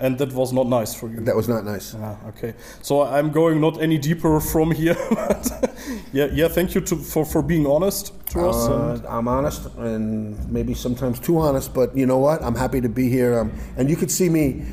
[0.00, 1.20] And that was not nice for you.
[1.20, 1.94] That was not nice.
[1.98, 2.54] Ah, okay.
[2.82, 4.94] So I'm going not any deeper from here.
[6.12, 6.46] yeah, yeah.
[6.48, 8.68] Thank you to, for for being honest to us.
[8.68, 12.42] Uh, and- I'm honest and maybe sometimes too honest, but you know what?
[12.42, 13.40] I'm happy to be here.
[13.40, 14.64] Um, and you could see me.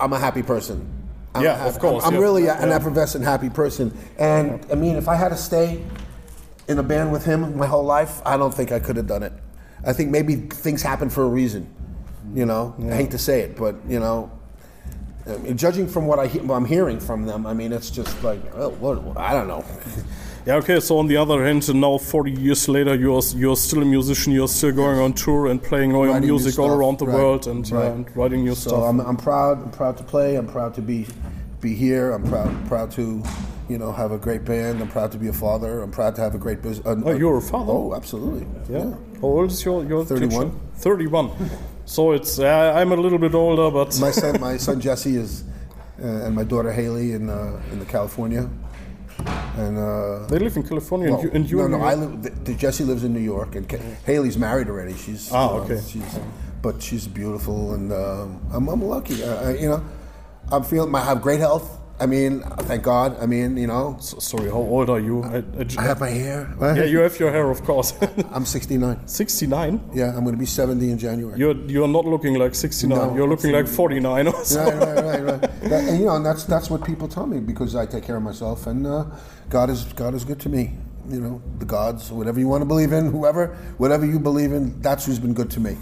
[0.00, 0.86] I'm a happy person.
[1.34, 2.20] I'm Yeah, happy- of course, I'm, I'm yeah.
[2.26, 2.74] really an Yeah.
[2.76, 3.96] effervescent, happy person.
[4.18, 5.82] And I mean, if I had to stay
[6.68, 9.22] in a band with him my whole life, I don't think I could have done
[9.22, 9.32] it.
[9.84, 11.74] I think maybe things happen for a reason.
[12.34, 14.30] You know, I hate to say it, but you know,
[15.26, 18.22] I mean, judging from what I he- I'm hearing from them, I mean, it's just
[18.22, 19.64] like, oh, what, I don't know.
[20.46, 20.80] Yeah, okay.
[20.80, 24.32] So on the other hand, now 40 years later, you're you're still a musician.
[24.32, 27.46] You're still going on tour and playing all your music all around the right, world
[27.46, 27.90] and, yeah, right.
[27.90, 28.84] and writing new so stuff.
[28.84, 29.62] I'm, I'm proud.
[29.62, 30.36] I'm proud to play.
[30.36, 31.06] I'm proud to be
[31.60, 32.12] be here.
[32.12, 33.22] I'm proud proud to
[33.68, 34.80] you know have a great band.
[34.80, 35.82] I'm proud to be a father.
[35.82, 36.86] I'm proud to have a great business.
[36.86, 37.72] Oh, you're a father?
[37.72, 38.46] Oh, absolutely.
[38.68, 38.94] yeah.
[39.20, 40.50] How old is your your 31.
[40.50, 40.58] teacher?
[40.76, 41.50] 31.
[41.84, 45.44] so it's uh, I'm a little bit older, but My son, my son Jesse is,
[46.02, 48.48] uh, and my daughter Haley in uh, in the California,
[49.56, 52.22] and uh, they live in California, well, and you, and you no, no, I live.
[52.22, 53.70] The, the Jesse lives in New York, and
[54.06, 54.94] Haley's married already.
[54.94, 55.80] She's Ah, okay.
[55.86, 56.18] She's,
[56.62, 59.22] but she's beautiful, and um I'm, I'm lucky.
[59.24, 59.82] Uh, I, you know,
[60.52, 60.94] I'm feeling.
[60.94, 61.74] I have great health.
[62.00, 63.20] I mean, thank God.
[63.20, 63.96] I mean, you know.
[63.98, 65.24] sorry, how old are you?
[65.24, 65.42] I,
[65.76, 66.54] I have my hair.
[66.60, 67.92] Yeah, you have your hair, of course.
[68.30, 69.08] I'm 69.
[69.08, 69.90] 69?
[69.94, 71.36] Yeah, I'm going to be 70 in January.
[71.36, 72.96] You're you're not looking like 69.
[72.96, 74.62] No, you're looking like 49 or so.
[74.64, 75.40] right, right, right, right.
[75.68, 78.16] That- and you know, and that's that's what people tell me because I take care
[78.16, 79.04] of myself, and uh,
[79.50, 80.74] God is God is good to me.
[81.08, 84.80] You know, the gods, whatever you want to believe in, whoever, whatever you believe in,
[84.82, 85.76] that's who's been good to me.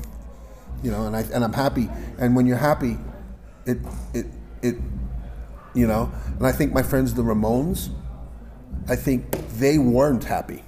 [0.83, 1.91] You know, and I and I'm happy.
[2.19, 2.97] And when you're happy,
[3.67, 3.79] it
[4.15, 4.27] it
[4.67, 4.77] it,
[5.75, 7.91] you know, and I think my friends the Ramones,
[8.89, 10.63] I think they weren't happy.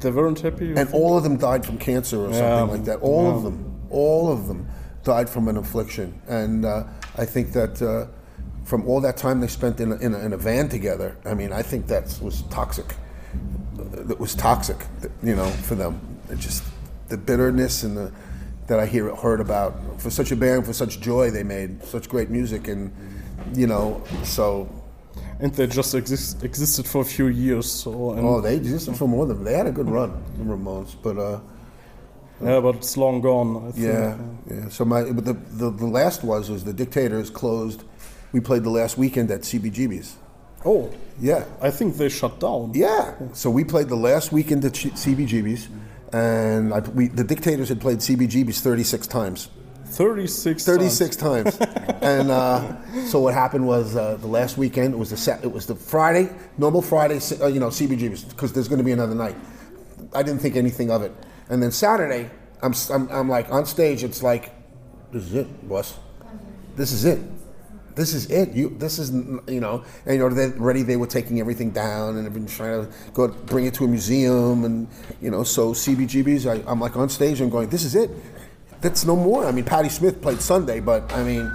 [0.00, 0.68] They weren't happy.
[0.68, 0.94] And think?
[0.94, 2.38] all of them died from cancer or Yeah.
[2.58, 2.98] something like that.
[3.00, 4.68] All of them, all of them
[5.04, 6.20] died from an affliction.
[6.28, 6.84] And uh,
[7.16, 8.06] I think that uh,
[8.64, 11.34] from all that time they spent in a, in, a, in a van together, I
[11.34, 12.94] mean, I think that was toxic.
[13.76, 14.78] That was toxic,
[15.22, 16.00] you know, for them.
[16.30, 16.64] It just
[17.08, 18.12] the bitterness and the
[18.68, 22.08] that I hear heard about for such a band, for such joy they made, such
[22.08, 22.92] great music, and
[23.54, 24.68] you know, so
[25.40, 27.70] And they just exist, existed for a few years.
[27.70, 30.94] So and oh, they existed for more than they had a good run, the Ramones,
[31.02, 31.16] but.
[31.18, 31.40] uh
[32.40, 33.68] yeah, but it's long gone.
[33.68, 33.86] I think.
[33.86, 34.16] Yeah,
[34.50, 34.68] yeah.
[34.68, 37.84] So my, but the, the the last was was the Dictators closed.
[38.32, 40.16] We played the last weekend at CBGB's.
[40.64, 42.72] Oh, Yeah, I think they shut down.
[42.74, 43.14] yeah.
[43.32, 45.68] So we played the last weekend at CBGB's,
[46.12, 49.48] and I, we the Dictators had played CBGB's 36 times.
[49.92, 50.64] 36.
[50.64, 51.56] 36 times.
[52.02, 55.52] and uh, so what happened was uh, the last weekend it was the set, it
[55.52, 59.14] was the Friday, normal Friday, uh, you know, CBGB's because there's going to be another
[59.14, 59.36] night.
[60.14, 61.12] I didn't think anything of it.
[61.48, 62.30] And then Saturday,
[62.62, 64.02] I'm, I'm, I'm like on stage.
[64.02, 64.52] It's like,
[65.12, 65.98] this is it, boss.
[66.74, 67.20] This is it.
[67.94, 68.54] This is it.
[68.54, 68.70] You.
[68.78, 69.84] This is you know.
[70.06, 73.28] And you know, they already they were taking everything down and everything trying to go
[73.28, 74.88] bring it to a museum and
[75.20, 75.42] you know.
[75.42, 77.42] So CBGB's, I, I'm like on stage.
[77.42, 77.68] I'm going.
[77.68, 78.10] This is it.
[78.82, 79.46] That's no more.
[79.46, 81.52] I mean, Patti Smith played Sunday, but I mean,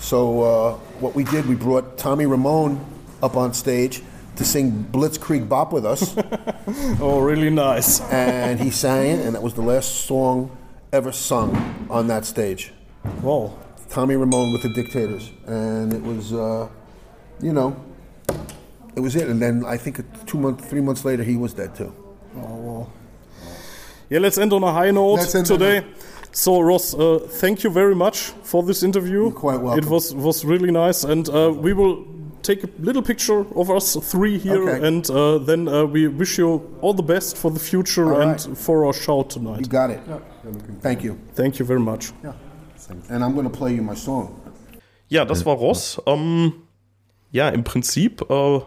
[0.00, 2.84] so uh, what we did, we brought Tommy Ramone
[3.22, 4.02] up on stage
[4.36, 6.14] to sing Blitzkrieg Bop with us.
[7.00, 8.00] Oh, really nice.
[8.12, 10.56] and he sang it, and that was the last song
[10.92, 12.72] ever sung on that stage.
[13.20, 13.58] Wow.
[13.88, 16.68] Tommy Ramone with the Dictators, and it was, uh,
[17.40, 17.76] you know,
[18.94, 19.28] it was it.
[19.28, 21.92] And then I think two months, three months later, he was dead too.
[22.36, 22.92] Oh, well.
[24.08, 25.84] Yeah, let's end on a high note today.
[26.34, 29.22] So, Ross, uh, thank you very much for this interview.
[29.24, 29.84] You're quite welcome.
[29.84, 32.04] It was was really nice, and uh, we will
[32.42, 34.86] take a little picture of us three here, Okay.
[34.88, 38.30] and uh, then uh, we wish you all the best for the future All and
[38.46, 38.56] right.
[38.56, 39.60] for our show tonight.
[39.60, 40.00] You got it.
[40.80, 41.16] Thank you.
[41.34, 42.12] Thank you very much.
[43.10, 44.40] And I'm going to play you my song.
[45.08, 46.00] Ja, das war Ross.
[46.06, 46.52] Ähm,
[47.30, 48.60] ja, im Prinzip, äh,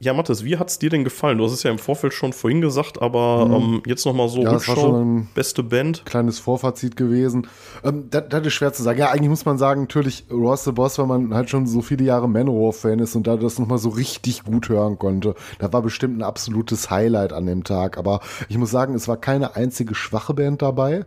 [0.00, 1.38] ja, Mathis, wie hat's dir denn gefallen?
[1.38, 3.54] Du hast es ja im Vorfeld schon vorhin gesagt, aber Mhm.
[3.54, 6.04] ähm, jetzt nochmal so Ja, Rückschau, beste Band.
[6.04, 7.46] Kleines Vorfazit gewesen.
[7.84, 8.98] Ähm, das, das ist schwer zu sagen.
[9.00, 12.04] Ja, eigentlich muss man sagen, natürlich Ross the Boss, weil man halt schon so viele
[12.04, 15.34] Jahre Manowar-Fan ist und da das nochmal so richtig gut hören konnte.
[15.58, 17.98] Da war bestimmt ein absolutes Highlight an dem Tag.
[17.98, 21.04] Aber ich muss sagen, es war keine einzige schwache Band dabei.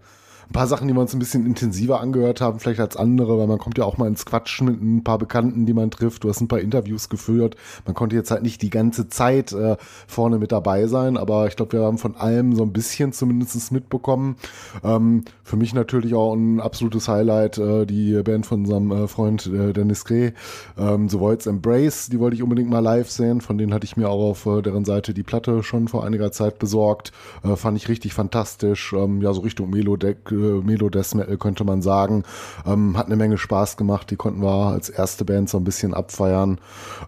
[0.52, 3.48] Ein paar Sachen, die wir uns ein bisschen intensiver angehört haben, vielleicht als andere, weil
[3.48, 6.26] man kommt ja auch mal ins Quatschen mit ein paar Bekannten, die man trifft.
[6.26, 7.56] Du hast ein paar Interviews geführt.
[7.86, 9.78] Man konnte jetzt halt nicht die ganze Zeit äh,
[10.08, 13.72] vorne mit dabei sein, aber ich glaube, wir haben von allem so ein bisschen zumindest
[13.72, 14.36] mitbekommen.
[14.84, 19.48] Ähm, für mich natürlich auch ein absolutes Highlight, äh, die Band von unserem äh, Freund
[19.48, 20.34] äh, Dennis Grey,
[20.78, 23.40] ähm, The Voids Embrace, die wollte ich unbedingt mal live sehen.
[23.40, 26.34] Von denen hatte ich mir auch auf äh, deren Seite die Platte schon vor einiger
[26.34, 27.14] Zeit besorgt.
[27.42, 28.92] Äh, fand ich richtig fantastisch.
[28.92, 32.24] Ähm, ja, so Richtung Melodec, äh, Melo Death Metal könnte man sagen.
[32.66, 34.12] Ähm, hat eine Menge Spaß gemacht.
[34.12, 36.60] Die konnten wir als erste Band so ein bisschen abfeiern.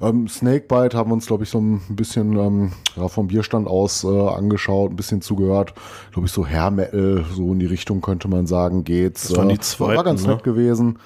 [0.01, 4.03] Ähm, Snakebite haben wir uns, glaube ich, so ein bisschen ähm, ja, vom Bierstand aus
[4.03, 5.73] äh, angeschaut, ein bisschen zugehört.
[6.11, 9.27] Glaube ich, so Hair Metal, so in die Richtung könnte man sagen, geht's.
[9.27, 10.34] Das waren die Äh, zweiten, War ganz ne?
[10.34, 10.99] nett gewesen.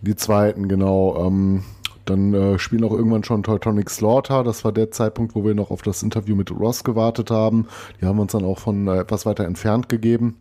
[0.00, 1.26] Die zweiten, genau.
[1.26, 1.62] Ähm,
[2.04, 4.42] dann äh, spielen auch irgendwann schon Teutonic Slaughter.
[4.42, 7.68] Das war der Zeitpunkt, wo wir noch auf das Interview mit Ross gewartet haben.
[8.00, 10.40] Die haben wir uns dann auch von äh, etwas weiter entfernt gegeben.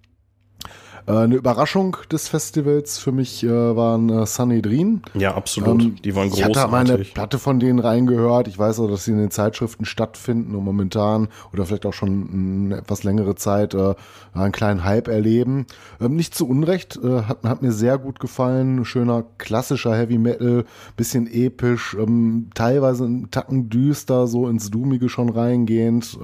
[1.08, 5.02] Äh, eine Überraschung des Festivals für mich äh, waren äh, Sunny Dream.
[5.14, 6.04] Ja, absolut.
[6.06, 7.14] Die waren Ich hatte mal eine großartig.
[7.14, 8.48] Platte von denen reingehört.
[8.48, 12.30] Ich weiß auch, dass sie in den Zeitschriften stattfinden und momentan oder vielleicht auch schon
[12.70, 13.96] eine etwas längere Zeit äh,
[14.34, 15.66] einen kleinen Hype erleben.
[16.00, 18.86] Ähm, nicht zu Unrecht, hat, hat mir sehr gut gefallen.
[18.86, 20.66] Schöner klassischer Heavy Metal,
[20.98, 26.18] bisschen episch, ähm, teilweise einen Tacken düster, so ins Doomige schon reingehend.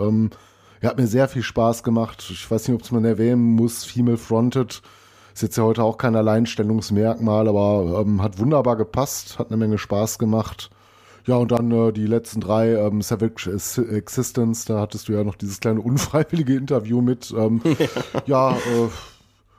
[0.81, 2.27] Ja, hat mir sehr viel Spaß gemacht.
[2.29, 3.83] Ich weiß nicht, ob es man erwähnen muss.
[3.83, 4.81] Female Fronted
[5.33, 9.77] ist jetzt ja heute auch kein Alleinstellungsmerkmal, aber ähm, hat wunderbar gepasst, hat eine Menge
[9.77, 10.69] Spaß gemacht.
[11.25, 15.23] Ja, und dann äh, die letzten drei, ähm, Savage Ex- Existence, da hattest du ja
[15.23, 17.33] noch dieses kleine unfreiwillige Interview mit.
[17.37, 17.61] Ähm,
[18.25, 18.89] ja, äh,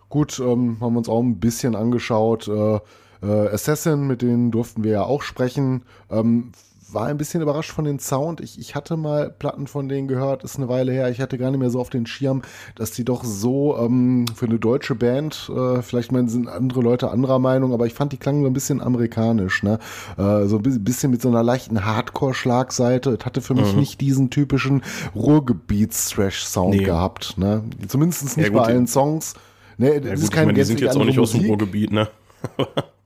[0.09, 2.49] gut, ähm, haben wir uns auch ein bisschen angeschaut.
[2.49, 2.81] Äh,
[3.23, 5.83] äh, Assassin, mit denen durften wir ja auch sprechen.
[6.11, 6.53] Ähm,
[6.95, 8.41] war ein bisschen überrascht von den Sound.
[8.41, 11.11] Ich, ich hatte mal Platten von denen gehört, ist eine Weile her.
[11.11, 12.43] Ich hatte gar nicht mehr so auf den Schirm,
[12.75, 17.11] dass die doch so ähm, für eine deutsche Band, äh, vielleicht meinen sind andere Leute
[17.11, 19.79] anderer Meinung, aber ich fand die klangen so ein bisschen amerikanisch, ne?
[20.17, 23.17] Äh, so ein bi- bisschen mit so einer leichten Hardcore-Schlagseite.
[23.19, 23.81] Es hatte für mich Mhm.
[23.81, 24.83] nicht diesen typischen
[25.15, 26.85] Ruhrgebiets-Thrash-Sound Nee.
[26.85, 27.63] gehabt, ne?
[27.89, 29.35] Zumindest nicht Ja, gut, bei allen Songs.
[29.77, 31.45] Ne, Ja, das gut, ist ich kein meine, die sind jetzt auch nicht aus dem.
[31.47, 32.09] Ruhrgebiet, ne?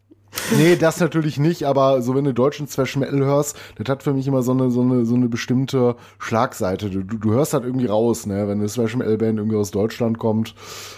[0.56, 4.14] Nee, das natürlich nicht, aber so wenn du deutschen Thrash Metal hörst, das hat für
[4.14, 6.90] mich immer so eine, so eine, so eine bestimmte Schlagseite.
[6.90, 8.48] Du, du, hörst halt irgendwie raus, ne?
[8.48, 10.54] Wenn eine Thrash Metal Band irgendwie aus Deutschland kommt,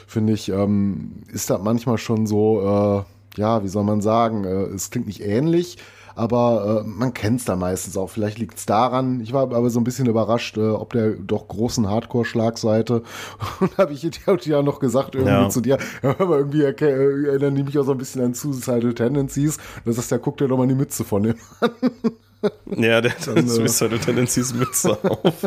[0.07, 2.61] finde ich, ähm, ist das manchmal schon so,
[3.37, 5.79] äh, ja, wie soll man sagen, äh, es klingt nicht ähnlich,
[6.17, 8.09] aber äh, man kennt es da meistens auch.
[8.11, 9.21] Vielleicht liegt es daran.
[9.21, 13.03] Ich war aber so ein bisschen überrascht, äh, ob der doch großen Hardcore-Schlagseite.
[13.61, 14.03] Und habe ich
[14.45, 15.49] ja noch gesagt, irgendwie Ja.
[15.49, 18.95] zu dir, ja, aber irgendwie äh, erinnern die mich auch so ein bisschen an Suicidal
[18.95, 19.59] Tendencies.
[19.85, 21.71] Das ist ja, guck dir doch mal die Mütze von dem an.
[22.67, 25.43] Ja, der hat äh, Suicidal Tendencies Mütze auf.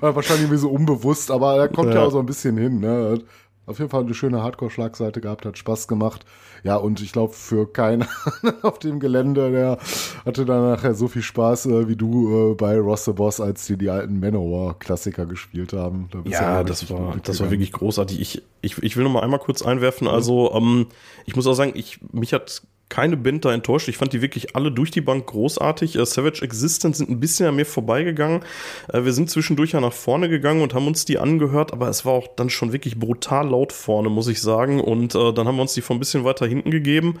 [0.00, 1.96] Wahrscheinlich irgendwie so unbewusst, aber er kommt ja.
[2.00, 2.06] Ja.
[2.06, 2.80] auch so ein bisschen hin.
[2.80, 3.20] Ne?
[3.70, 6.24] Auf jeden Fall eine schöne Hardcore-Schlagseite gehabt, hat Spaß gemacht.
[6.64, 8.04] Ja, und ich glaube, für keinen
[8.62, 9.78] auf dem Gelände, der
[10.24, 13.66] hatte dann nachher so viel Spaß äh, wie du äh, bei Ross the Boss, als
[13.66, 16.08] die die alten Manowar-Klassiker gespielt haben.
[16.10, 18.20] Da Ja, ja das war, das war wirklich großartig.
[18.20, 20.08] Ich, ich, ich will noch mal einmal kurz einwerfen.
[20.08, 20.88] Also, ähm,
[21.24, 23.88] ich muss auch sagen, ich, mich hat keine Band da enttäuscht.
[23.88, 25.96] Ich fand die wirklich alle durch die Bank großartig.
[25.96, 28.42] Äh, Savage Existence sind ein bisschen an mir vorbeigegangen.
[28.92, 32.04] Äh, wir sind zwischendurch ja nach vorne gegangen und haben uns die angehört, aber es
[32.04, 34.80] war auch dann schon wirklich brutal laut vorne, muss ich sagen.
[34.80, 37.18] Und äh, dann haben wir uns die von ein bisschen weiter hinten gegeben.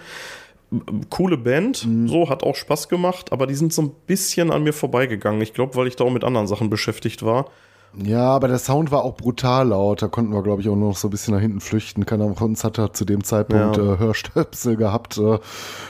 [1.08, 4.72] Coole Band, so hat auch Spaß gemacht, aber die sind so ein bisschen an mir
[4.72, 5.40] vorbeigegangen.
[5.40, 7.50] Ich glaube, weil ich da auch mit anderen Sachen beschäftigt war.
[7.96, 10.00] Ja, aber der Sound war auch brutal laut.
[10.00, 12.06] Da konnten wir, glaube ich, auch noch so ein bisschen nach hinten flüchten.
[12.06, 13.94] Keiner von uns hatte zu dem Zeitpunkt Ja.
[13.94, 15.38] äh, Hörstöpsel gehabt, äh,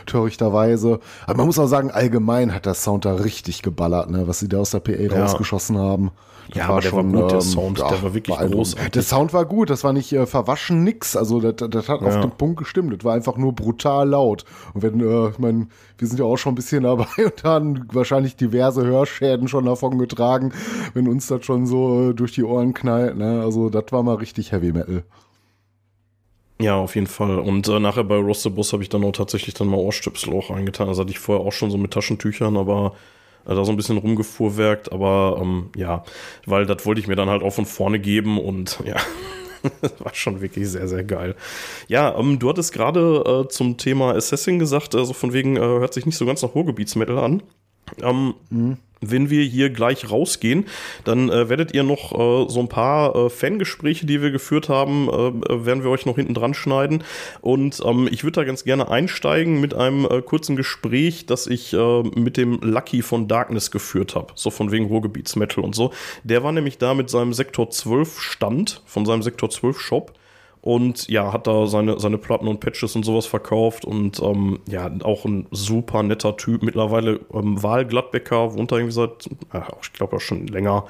[0.07, 1.01] törichterweise.
[1.27, 4.27] Aber man muss auch sagen, allgemein hat der Sound da richtig geballert, ne?
[4.27, 5.23] was sie da aus der PA Ja.
[5.23, 6.11] rausgeschossen haben.
[6.55, 8.91] Ja, aber der war gut, der Sound, der war wirklich großartig.
[8.93, 11.17] Der Sound war gut, das war nicht äh, verwaschen, nix.
[11.17, 12.21] Also das, das hat auf Ja.
[12.21, 12.93] den Punkt gestimmt.
[12.93, 14.45] Das war einfach nur brutal laut.
[14.75, 17.87] Und wenn, äh, ich meine, wir sind ja auch schon ein bisschen dabei und haben
[17.93, 20.53] wahrscheinlich diverse Hörschäden schon davon getragen,
[20.95, 23.17] wenn uns das schon so äh, durch die Ohren knallt.
[23.17, 23.43] Ne?
[23.43, 25.03] Also das war mal richtig Heavy Metal.
[26.61, 27.39] Ja, auf jeden Fall.
[27.39, 30.89] Und äh, nachher bei Rostebus habe ich dann auch tatsächlich dann mal Ohrstöpsel auch eingetan.
[30.89, 32.93] Das hatte ich vorher auch schon so mit Taschentüchern, aber
[33.47, 34.93] äh, da so ein bisschen rumgefuhrwerkt.
[34.93, 36.05] Aber ähm, ja,
[36.47, 38.97] weil das wollte ich mir dann halt auch von vorne geben und ja.
[39.99, 41.35] War schon wirklich sehr, sehr geil.
[41.87, 45.93] Ja, ähm, du hattest gerade äh, zum Thema Assassin gesagt, also von wegen äh, hört
[45.93, 47.43] sich nicht so ganz nach Ruhrgebietsmetal an.
[48.03, 48.35] Ähm,
[49.03, 50.67] Wenn wir hier gleich rausgehen,
[51.05, 55.09] dann äh, werdet ihr noch äh, so ein paar äh, Fangespräche, die wir geführt haben,
[55.09, 57.03] äh, werden wir euch noch hinten dran schneiden.
[57.41, 61.73] Und ähm, ich würde da ganz gerne einsteigen mit einem äh, kurzen Gespräch, das ich
[61.73, 64.33] äh, mit dem Lucky von Darkness geführt habe.
[64.35, 65.93] So von wegen Ruhrgebietsmetal und so.
[66.23, 70.13] Der war nämlich da mit seinem Sektor 12 Stand, von seinem Sektor 12 Shop.
[70.63, 74.91] Und ja, hat da seine, seine Platten und Patches und sowas verkauft und ähm, ja,
[75.03, 76.63] auch ein super netter Typ.
[76.63, 80.85] Mittlerweile ähm, Wahlgladbecker, wohnt da irgendwie seit, äh, ich glaube auch schon länger.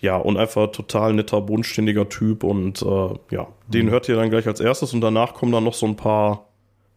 [0.00, 4.46] Ja, und einfach total netter, bodenständiger Typ und äh, ja, den hört ihr dann gleich
[4.46, 6.48] als erstes und danach kommen dann noch so ein paar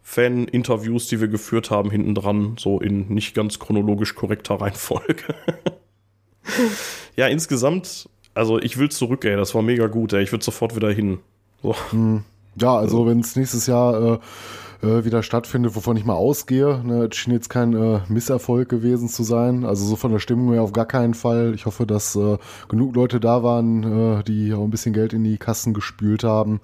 [0.02, 5.34] Fan-Interviews, die wir geführt haben, hinten dran, so in nicht ganz chronologisch korrekter Reihenfolge.
[7.16, 10.76] ja, insgesamt, also ich will zurück, ey, das war mega gut, ey, ich würde sofort
[10.76, 11.20] wieder hin.
[11.62, 11.74] So.
[11.90, 12.24] Hm.
[12.56, 14.20] Ja, also wenn es nächstes Jahr
[14.82, 18.68] äh, äh, wieder stattfindet, wovon ich mal ausgehe, ne, es schien jetzt kein äh, Misserfolg
[18.68, 19.64] gewesen zu sein.
[19.64, 21.52] Also so von der Stimmung her auf gar keinen Fall.
[21.54, 25.24] Ich hoffe, dass äh, genug Leute da waren, äh, die auch ein bisschen Geld in
[25.24, 26.60] die Kassen gespült haben.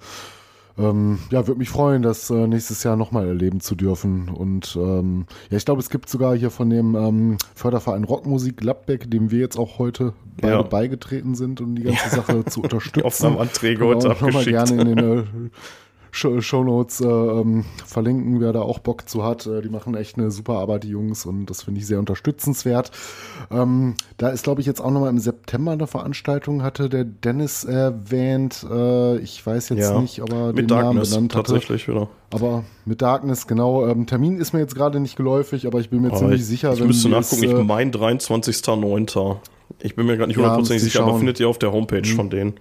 [0.77, 4.27] Ähm, ja, würde mich freuen, das äh, nächstes Jahr nochmal erleben zu dürfen.
[4.29, 9.09] Und ähm, ja, ich glaube, es gibt sogar hier von dem ähm, Förderverein Rockmusik Gladbeck,
[9.09, 10.61] dem wir jetzt auch heute beide Ja.
[10.63, 12.09] beigetreten sind, um die ganze.
[12.09, 13.05] Sache zu unterstützen.
[13.05, 14.49] Aufnahmeanträge wir heute noch mal abgeschickt.
[14.67, 15.23] gerne in den äh,
[16.15, 19.45] Shownotes äh, ähm, verlinken, wer da auch Bock zu hat.
[19.45, 22.91] Äh, die machen echt eine super Arbeit, die Jungs, und das finde ich sehr unterstützenswert.
[23.51, 27.63] Ähm, da ist, glaube ich, jetzt auch nochmal im September eine Veranstaltung, hatte der Dennis
[27.65, 28.65] erwähnt.
[28.69, 31.51] Äh, ich weiß jetzt Ja, nicht, ob er mit den Namen Darkness benannt hatte.
[31.53, 32.07] tatsächlich wieder.
[32.33, 33.85] Aber mit Darkness, genau.
[33.87, 36.47] Ähm, Termin ist mir jetzt gerade nicht geläufig, aber ich bin mir Aber ziemlich ich,
[36.47, 39.37] sicher, ich müsste nachgucken, ich äh, mein 23.09.
[39.79, 41.19] Ich bin mir gerade nicht Ja, hundertprozentig ihr sicher, aber schauen.
[41.19, 42.15] findet ihr auf der Homepage Mhm.
[42.15, 42.53] von denen.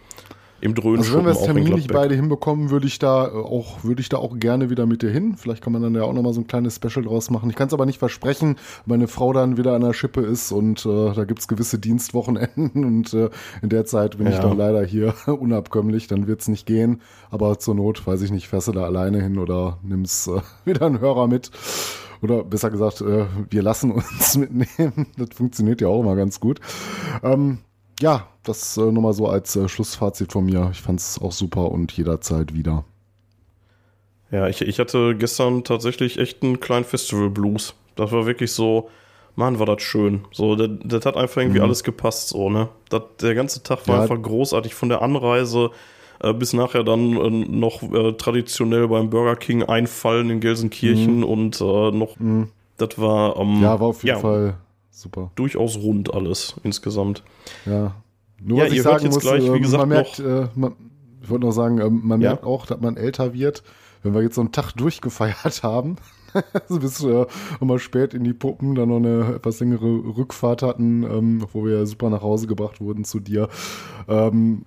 [0.64, 1.96] Im Also Dröhenschuppen wenn wir es auch in terminlich Gladbeck.
[2.10, 5.10] beide hinbekommen, würde ich da äh, auch, würde ich da auch gerne wieder mit dir
[5.10, 5.36] hin.
[5.36, 7.50] Vielleicht kann man dann ja auch nochmal so ein kleines Special draus machen.
[7.50, 10.52] Ich kann es aber nicht versprechen, weil meine Frau dann wieder an der Schippe ist
[10.52, 13.28] und äh, da gibt es gewisse Dienstwochenenden und äh,
[13.62, 14.40] in der Zeit bin ich Ja.
[14.40, 17.02] dann leider hier unabkömmlich, dann wird es nicht gehen.
[17.30, 20.86] Aber zur Not, weiß ich nicht, fährst du da alleine hin oder nimmst äh, wieder
[20.86, 21.50] einen Hörer mit.
[22.22, 25.08] Oder besser gesagt, äh, wir lassen uns mitnehmen.
[25.18, 26.58] Das funktioniert ja auch immer ganz gut.
[27.22, 27.58] Ähm,
[28.00, 30.68] ja, das äh, nochmal so als äh, Schlussfazit von mir.
[30.72, 32.84] Ich fand es auch super und jederzeit wieder.
[34.30, 37.74] Ja, ich, ich hatte gestern tatsächlich echt einen kleinen Festival-Blues.
[37.94, 38.90] Das war wirklich so,
[39.36, 40.24] Mann, war das schön.
[40.32, 41.64] So, das, das hat einfach irgendwie Mhm.
[41.64, 42.68] alles gepasst, so, ne?
[42.88, 44.02] Das, der ganze Tag war Ja.
[44.02, 45.70] einfach großartig von der Anreise
[46.20, 51.24] äh, bis nachher dann äh, noch äh, traditionell beim Burger King einfallen in Gelsenkirchen Mhm.
[51.24, 52.16] und äh, noch,
[52.78, 54.56] das war, ähm, Ja, war auf jeden Fall
[54.94, 55.30] super.
[55.34, 57.22] durchaus rund alles insgesamt.
[57.66, 57.94] Ja.
[58.42, 60.48] Nur Ja, was ich sagen jetzt muss, gleich, wie äh, gesagt, man merkt, noch- äh,
[60.54, 60.76] man,
[61.22, 62.30] ich wollte noch sagen, ähm, man Ja.
[62.30, 63.62] merkt auch, dass man älter wird,
[64.02, 65.96] wenn wir jetzt so einen Tag durchgefeiert haben.
[66.52, 67.26] also bis äh,
[67.60, 71.86] immer spät in die Puppen, dann noch eine etwas längere Rückfahrt hatten, ähm, wo wir
[71.86, 73.48] super nach Hause gebracht wurden zu dir.
[74.08, 74.62] Ähm,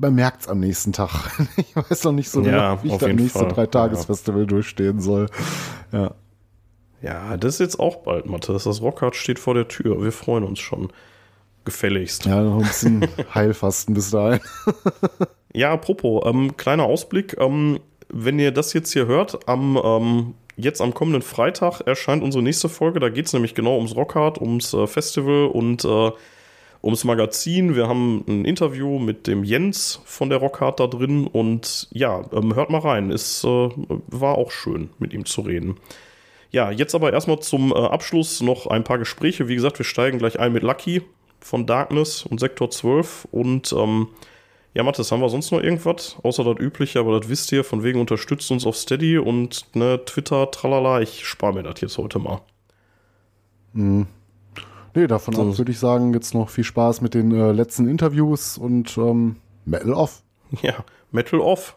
[0.00, 1.10] man merkt es am nächsten Tag.
[1.56, 3.48] ich weiß noch nicht so Ja, genau, wie ich das nächste Fall.
[3.48, 5.28] Drei-Tages-Festival durchstehen soll.
[5.92, 6.14] Ja.
[7.06, 8.64] Ja, das ist jetzt auch bald, Matthias.
[8.64, 10.02] Das Rockhard steht vor der Tür.
[10.02, 10.88] Wir freuen uns schon.
[11.64, 12.26] Gefälligst.
[12.26, 14.40] Ja, noch ein bisschen Heilfasten bis dahin.
[15.52, 17.34] Ja, apropos, ähm, kleiner Ausblick.
[17.40, 17.80] Ähm,
[18.10, 22.68] wenn ihr das jetzt hier hört, am ähm, jetzt am kommenden Freitag erscheint unsere nächste
[22.68, 23.00] Folge.
[23.00, 26.10] Da geht es nämlich genau ums Rockhard, ums äh, Festival und äh,
[26.82, 27.74] ums Magazin.
[27.74, 32.54] Wir haben ein Interview mit dem Jens von der Rockhard da drin und ja, ähm,
[32.54, 33.10] hört mal rein.
[33.10, 33.70] Es äh,
[34.08, 35.78] war auch schön, mit ihm zu reden.
[36.56, 39.46] Ja, jetzt aber erstmal zum äh, Abschluss noch ein paar Gespräche.
[39.46, 41.02] Wie gesagt, wir steigen gleich ein mit Lucky
[41.38, 44.08] von Darkness und Sektor 12 und ähm,
[44.72, 46.16] ja, Mathis, haben wir sonst noch irgendwas?
[46.22, 50.02] Außer das Übliche, aber das wisst ihr, von wegen unterstützt uns auf Steady und ne,
[50.06, 51.02] Twitter, tralala.
[51.02, 52.40] Ich spare mir das jetzt heute mal.
[53.74, 54.06] Mhm.
[54.94, 55.42] Nee, davon So.
[55.42, 59.36] ab würde ich sagen, jetzt noch viel Spaß mit den äh, letzten Interviews und ähm,
[59.66, 60.22] Metal Off.
[60.62, 61.76] Ja, Metal Off.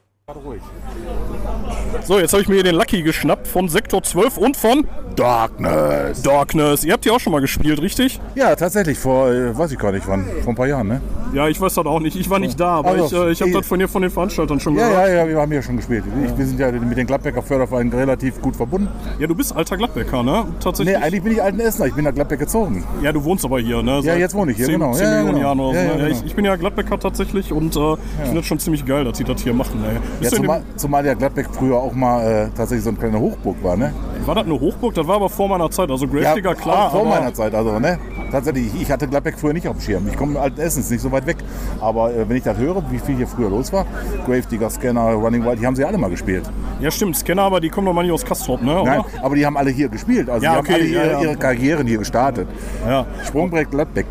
[2.04, 4.88] So, jetzt habe ich mir hier den Lucky geschnappt von Sektor 12 und von
[5.20, 6.22] Darkness.
[6.22, 6.84] Darkness.
[6.86, 8.20] Ihr habt die auch schon mal gespielt, richtig?
[8.36, 11.02] Ja, tatsächlich, vor, äh, weiß ich gar nicht wann, vor ein paar Jahren, ne?
[11.34, 12.16] Ja, ich weiß das auch nicht.
[12.16, 14.02] Ich war nicht da, aber Also, ich, äh, ich habe ich- das von, dir, von
[14.02, 15.08] den Veranstaltern schon Ja, gehört.
[15.10, 16.04] ja, ja, wir haben ja schon gespielt.
[16.26, 18.88] Ich, wir sind ja mit den Gladbecker Fördervereinen relativ gut verbunden.
[19.20, 20.46] Ja, du bist alter Gladbecker, ne?
[20.60, 20.98] Tatsächlich.
[20.98, 22.84] Nee, eigentlich bin ich alten Essener, ich bin nach Gladbeck gezogen.
[23.04, 23.96] Ja, du wohnst aber hier, ne?
[23.98, 24.94] Ja, Seit jetzt wohne ich hier, 10, genau.
[24.94, 25.48] 10 Ja, ja, Millionen genau.
[25.48, 25.76] Jahren oder so.
[25.76, 26.04] Ja, ja, ne?
[26.06, 26.18] genau.
[26.20, 29.18] ich, ich bin ja Gladbecker tatsächlich und äh, ich finde das schon ziemlich geil, dass
[29.18, 29.84] sie das hier machen.
[29.88, 29.96] Ey.
[29.96, 32.98] Ja, Bist du in zumal, zumal ja Gladbeck früher auch mal äh, tatsächlich so eine
[32.98, 33.94] kleine Hochburg war, ne?
[34.26, 34.94] war das eine Hochburg?
[34.94, 35.92] Das war aber vor meiner Zeit.
[35.92, 36.88] Also Gravedigger, klar.
[36.88, 38.00] auch vor meiner Zeit, also, ne?
[38.32, 40.08] Tatsächlich, ich- hatte Gladbeck früher nicht auf dem Schirm.
[40.08, 41.38] Ich komme alten Essens, nicht so weit weg.
[41.82, 43.86] Aber äh, wenn ich das höre, wie viel hier früher los war,
[44.26, 46.44] Gravedigger, Scanner, Running Wild, die haben sie alle mal gespielt.
[46.80, 47.18] Ja, stimmt.
[47.18, 48.74] Scanner, aber die kommen doch mal nicht aus Kastrop, ne?
[48.86, 49.06] Nein, Oder?
[49.24, 50.30] aber die haben alle hier gespielt.
[50.30, 51.22] Also Ja, die okay, haben alle ja, ihre, ja.
[51.22, 52.48] ihre Karrieren hier gestartet.
[52.88, 53.06] Ja.
[53.28, 54.06] Sprungbrett Gladbeck.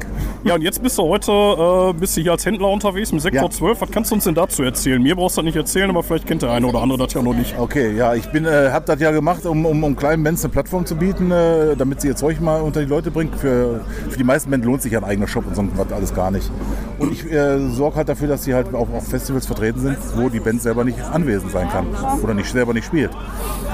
[0.45, 3.43] Ja, und jetzt bist du heute äh, bist du hier als Händler unterwegs im Sektor
[3.45, 3.51] Ja.
[3.51, 3.81] 12.
[3.81, 5.03] Was kannst du uns denn dazu erzählen?
[5.03, 7.23] Mir brauchst du das nicht erzählen, aber vielleicht kennt der eine oder andere das ja
[7.23, 7.55] noch nicht.
[7.59, 10.53] Okay, ja, ich bin, äh, habe das ja gemacht, um, um, um kleinen Bands eine
[10.53, 13.37] Plattform zu bieten, äh, damit sie ihr Zeug mal unter die Leute bringt.
[13.37, 16.31] Für, für die meisten Bands lohnt sich ein eigener Shop und so was alles gar
[16.31, 16.51] nicht.
[16.99, 20.29] Und ich äh, sorge halt dafür, dass sie halt auch auf Festivals vertreten sind, wo
[20.29, 21.87] die Band selber nicht anwesend sein kann
[22.23, 23.11] oder nicht selber nicht spielt.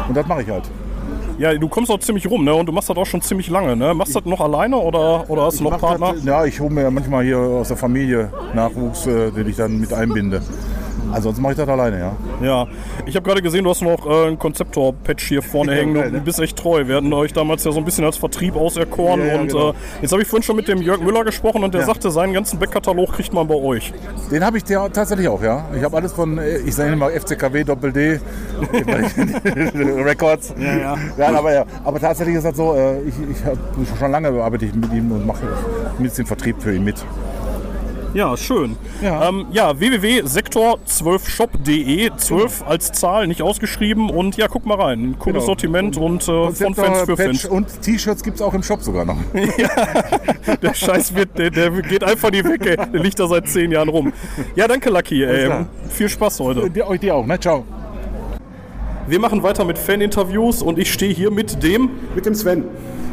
[0.09, 0.65] Und das mache ich halt.
[1.39, 2.55] Ja, du kommst auch ziemlich rum, ne?
[2.55, 3.93] Und du machst das auch schon ziemlich lange, ne?
[3.93, 6.13] Machst du das noch alleine oder, oder hast du noch Partner?
[6.15, 9.81] Das, ja, ich hole mir manchmal hier aus der Familie Nachwuchs, äh, den ich dann
[9.81, 10.43] mit einbinde.
[11.15, 12.13] Ansonsten mache ich das alleine, ja.
[12.43, 12.67] Ja,
[13.07, 15.95] ich habe gerade gesehen, du hast noch äh, ein Konzeptor-Patch hier vorne hängen.
[15.95, 16.23] geil, Du ne?
[16.23, 16.87] bist echt treu.
[16.87, 19.21] Wir hatten euch damals ja so ein bisschen als Vertrieb auserkoren.
[19.21, 19.71] Ja, ja, und genau.
[19.71, 21.87] äh, jetzt habe ich vorhin schon mit dem Jörg Müller gesprochen und der Ja.
[21.87, 23.93] sagte, seinen ganzen Backkatalog kriegt man bei euch.
[24.31, 25.65] Den habe ich ja tatsächlich auch, ja.
[25.77, 28.21] Ich habe alles von, äh, ich sage immer FCKW Doppel D
[30.05, 30.55] Records.
[30.59, 30.97] Ja, ja.
[31.17, 31.65] ja, aber, ja.
[31.85, 33.57] aber tatsächlich ist das so, äh, ich, ich hab,
[33.99, 35.43] schon lange arbeite ich mit ihm und mache
[35.99, 36.97] ein bisschen Vertrieb für ihn mit.
[38.15, 38.77] Ja, schön.
[39.03, 44.09] Ja, ähm, ja www.sektor12shop.de, 12 als Zahl, nicht ausgeschrieben.
[44.09, 45.11] Und ja, guck mal rein.
[45.11, 45.47] Ein cooles Genau.
[45.47, 47.45] Sortiment und, äh, von Konzeptor, Fans für Fans.
[47.47, 49.17] Und T-Shirts gibt es auch im Shop sogar noch.
[50.63, 52.77] Der Scheiß wird, der, der geht einfach nie weg, ey.
[52.77, 54.13] Der liegt da seit zehn Jahren rum.
[54.55, 55.27] Ja, danke, Lucky.
[55.91, 56.71] Viel Spaß heute.
[56.71, 57.41] Dir, euch dir auch, ne?
[57.41, 57.65] Ciao.
[59.07, 61.91] Wir machen weiter mit Fan-Interviews und ich stehe hier mit dem.
[62.15, 62.65] Mit dem Sven.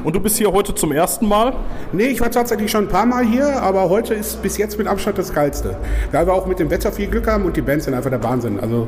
[0.05, 1.53] Und du bist hier heute zum ersten Mal?
[1.91, 4.87] Nee, ich war tatsächlich schon ein paar Mal hier, aber heute ist bis jetzt mit
[4.87, 5.75] Abstand das Geilste.
[6.13, 8.23] Weil wir auch mit dem Wetter viel Glück haben und die Bands sind einfach der
[8.23, 8.57] Wahnsinn.
[8.61, 8.87] Also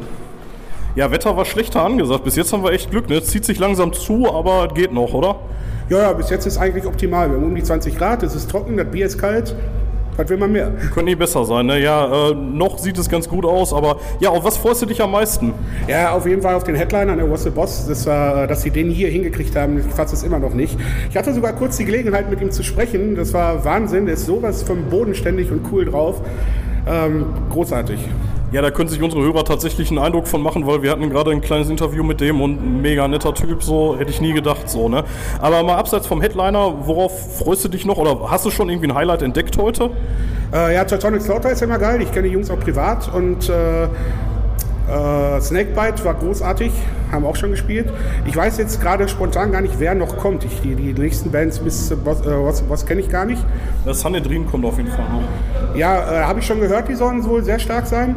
[0.96, 2.24] Ja, Wetter war schlechter angesagt.
[2.24, 3.10] Bis jetzt haben wir echt Glück.
[3.10, 3.18] Ne?
[3.18, 5.36] Es zieht sich langsam zu, aber geht noch, oder?
[5.90, 7.30] Ja, ja, bis jetzt ist eigentlich optimal.
[7.30, 9.54] Wir haben um die 20 Grad, es ist trocken, das Bier ist kalt.
[10.16, 10.72] Was will man mehr?
[10.94, 11.80] Könnte nie besser sein, ne?
[11.80, 15.02] Ja, äh, noch sieht es ganz gut aus, aber ja, auf was freust du dich
[15.02, 15.54] am meisten?
[15.88, 17.88] Ja, auf jeden Fall auf den Headliner, der Was the Boss.
[17.88, 20.78] Das war, dass sie den hier hingekriegt haben, ich fasse es immer noch nicht.
[21.10, 23.16] Ich hatte sogar kurz die Gelegenheit, mit ihm zu sprechen.
[23.16, 24.06] Das war Wahnsinn.
[24.06, 26.22] Der ist sowas vom bodenständig und cool drauf.
[26.88, 28.00] Ähm, großartig.
[28.54, 31.32] Ja, da können sich unsere Hörer tatsächlich einen Eindruck von machen, weil wir hatten gerade
[31.32, 34.70] ein kleines Interview mit dem und ein mega netter Typ, so hätte ich nie gedacht,
[34.70, 35.04] so, ne?
[35.42, 38.90] Aber mal abseits vom Headliner, worauf freust du dich noch oder hast du schon irgendwie
[38.90, 39.90] ein Highlight entdeckt heute?
[40.54, 42.04] Äh, ja, Teutonic Slaughter ist immer geil.
[42.04, 43.88] Ich kenne die Jungs auch privat und äh,
[44.88, 46.72] äh, Snakebite war großartig,
[47.12, 47.92] haben auch schon gespielt.
[48.26, 50.44] Ich weiß jetzt gerade spontan gar nicht, wer noch kommt.
[50.46, 53.44] Ich, die, die nächsten Bands bis äh, Boss, äh, Boss, kenne ich gar nicht.
[53.86, 55.78] Das Sanhedrin kommt auf jeden Fall noch.
[55.78, 58.16] Ja, äh, habe ich schon gehört, die sollen wohl sehr stark sein.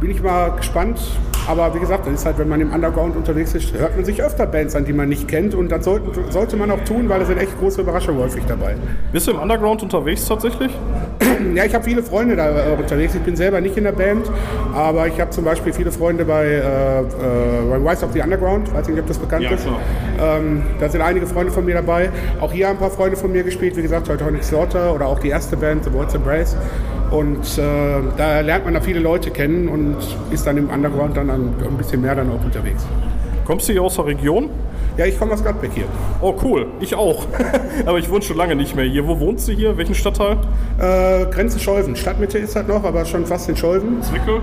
[0.00, 1.00] Bin ich mal gespannt.
[1.46, 4.22] Aber wie gesagt, das ist halt, wenn man im Underground unterwegs ist, hört man sich
[4.22, 5.54] öfter Bands an, die man nicht kennt.
[5.54, 8.76] Und das sollten, sollte man auch tun, weil da sind echt große Überraschungen häufig dabei.
[9.12, 10.72] Bist du im Underground unterwegs tatsächlich?
[11.54, 13.14] Ja, ich habe viele Freunde da äh, unterwegs.
[13.14, 14.30] Ich bin selber nicht in der Band,
[14.72, 17.02] aber ich habe zum Beispiel viele Freunde bei, äh, äh,
[17.70, 18.72] bei Rise of the Underground.
[18.72, 19.66] Weiß nicht, ob das bekannt Ja, ist.
[20.20, 22.10] Ähm, da sind einige Freunde von mir dabei.
[22.40, 23.76] Auch hier haben ein paar Freunde von mir gespielt.
[23.76, 26.56] Wie gesagt, Teutonic Slaughter oder auch die erste Band, The World's Embrace.
[27.14, 27.62] Und äh,
[28.16, 29.96] da lernt man da viele Leute kennen und
[30.32, 32.84] ist dann im Underground dann ein, ein bisschen mehr dann auch unterwegs.
[33.44, 34.50] Kommst du hier aus der Region?
[34.96, 35.84] Ja, ich komme aus Gladbeck hier.
[36.20, 36.66] Oh, cool.
[36.80, 37.26] Ich auch.
[37.86, 39.06] aber ich wohne schon lange nicht mehr hier.
[39.06, 39.76] Wo wohnst du hier?
[39.76, 40.38] Welchen Stadtteil?
[40.78, 41.94] Äh, Grenze Scholven.
[41.94, 44.02] Stadtmitte ist das noch, aber schon fast in Scholven.
[44.02, 44.40] Zwickel?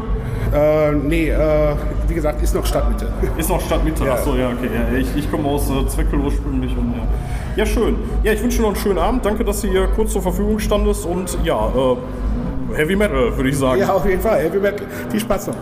[0.53, 1.75] Äh, nee, äh,
[2.07, 3.07] wie gesagt, ist noch Stadtmitte.
[3.37, 4.05] Ist noch Stadtmitte.
[4.05, 4.13] Ja.
[4.13, 4.69] Achso, ja, okay.
[4.73, 6.71] Ja, ich, ich komme aus äh, Zwickel ursprünglich.
[6.77, 7.63] Und, ja.
[7.63, 7.97] ja, schön.
[8.23, 9.25] Ja, ich wünsche dir noch einen schönen Abend.
[9.25, 11.05] Danke, dass du hier kurz zur Verfügung standest.
[11.05, 11.95] Und ja, äh,
[12.75, 13.81] Heavy Metal, würde ich sagen.
[13.81, 14.39] Ja, auf jeden Fall.
[14.39, 14.85] Heavy Metal.
[15.09, 15.55] Viel Spaß noch.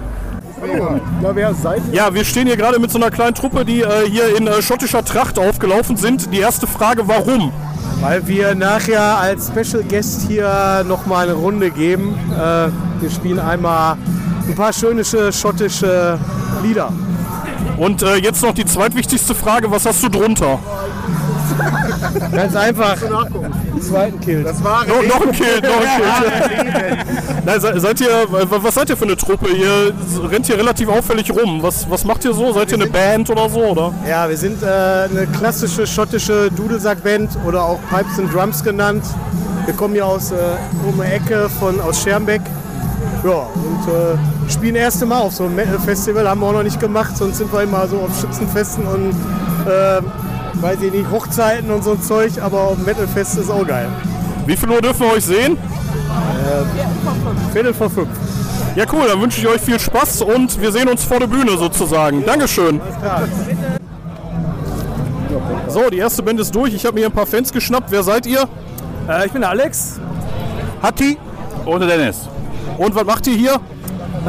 [1.24, 1.94] Ja, wer seid ihr?
[1.94, 4.62] Ja, wir stehen hier gerade mit so einer kleinen Truppe, die äh, hier in äh,
[4.62, 6.34] schottischer Tracht aufgelaufen sind.
[6.34, 7.54] Die erste Frage, warum?
[8.02, 12.18] Weil wir nachher als Special Guest hier nochmal eine Runde geben.
[12.34, 12.68] Äh,
[13.02, 13.96] wir spielen einmal
[14.48, 16.20] ein paar schöne schottische
[16.64, 16.92] Lieder.
[17.78, 20.60] Und äh, jetzt noch die zweitwichtigste Frage, was hast du drunter?
[22.32, 22.96] Ganz einfach.
[23.82, 24.44] Zweiten Kill.
[24.44, 26.98] Das war No, noch ein Kill, noch ein Kill.
[27.46, 29.50] Nein, se- seid ihr, was seid ihr für eine Truppe?
[29.50, 29.94] Ihr
[30.30, 31.62] rennt hier relativ auffällig rum.
[31.62, 32.52] Was, was macht ihr so?
[32.54, 33.60] Seid ihr eine Band oder so?
[33.60, 33.94] Oder?
[34.08, 39.04] Ja, wir sind äh, eine klassische schottische Dudelsackband oder auch Pipes and Drums genannt.
[39.66, 40.36] Wir kommen hier aus äh,
[40.88, 42.42] um die Ecke von, aus Schermbeck.
[43.24, 46.80] Ja, und äh, spielen erste Mal auf so einem Metal-Festival, haben wir auch noch nicht
[46.80, 49.10] gemacht, sonst sind wir immer so auf Schützenfesten und
[49.70, 50.02] äh,
[50.62, 53.88] weiß ich nicht, Hochzeiten und so ein Zeug, aber auf dem Metal-Fest ist auch geil.
[54.46, 55.58] Wie viel Uhr dürfen wir euch sehen?
[55.58, 58.10] Äh, Viertel vor fünf.
[58.76, 61.58] Ja, cool, dann wünsche ich euch viel Spaß und wir sehen uns vor der Bühne
[61.58, 62.26] sozusagen.
[62.26, 62.80] Dankeschön.
[65.68, 66.74] So, die erste Band ist durch.
[66.74, 67.92] Ich habe mir ein paar Fans geschnappt.
[67.92, 68.48] Wer seid ihr?
[69.08, 70.00] Äh, ich bin der Alex.
[70.82, 71.18] Hatti.
[71.66, 72.28] Und der Dennis.
[72.78, 73.60] Und was macht ihr hier?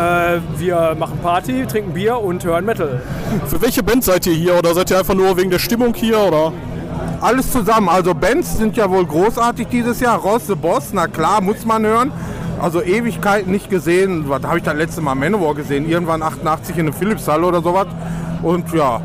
[0.01, 3.02] Äh, wir machen Party, trinken Bier und hören Metal.
[3.48, 6.18] Für welche Band seid ihr hier oder seid ihr einfach nur wegen der Stimmung hier
[6.18, 6.52] oder?
[7.20, 7.89] Alles zusammen.
[7.90, 10.18] Also Bands sind ja wohl großartig dieses Jahr.
[10.18, 12.12] Ross the Boss, na klar, muss man hören.
[12.62, 14.24] Also Ewigkeiten nicht gesehen.
[14.28, 15.86] Was habe ich das letzte Mal Manowar gesehen?
[15.86, 17.86] Irgendwann 88 in der Philipshalle oder sowas.
[18.43, 19.02] Und ja,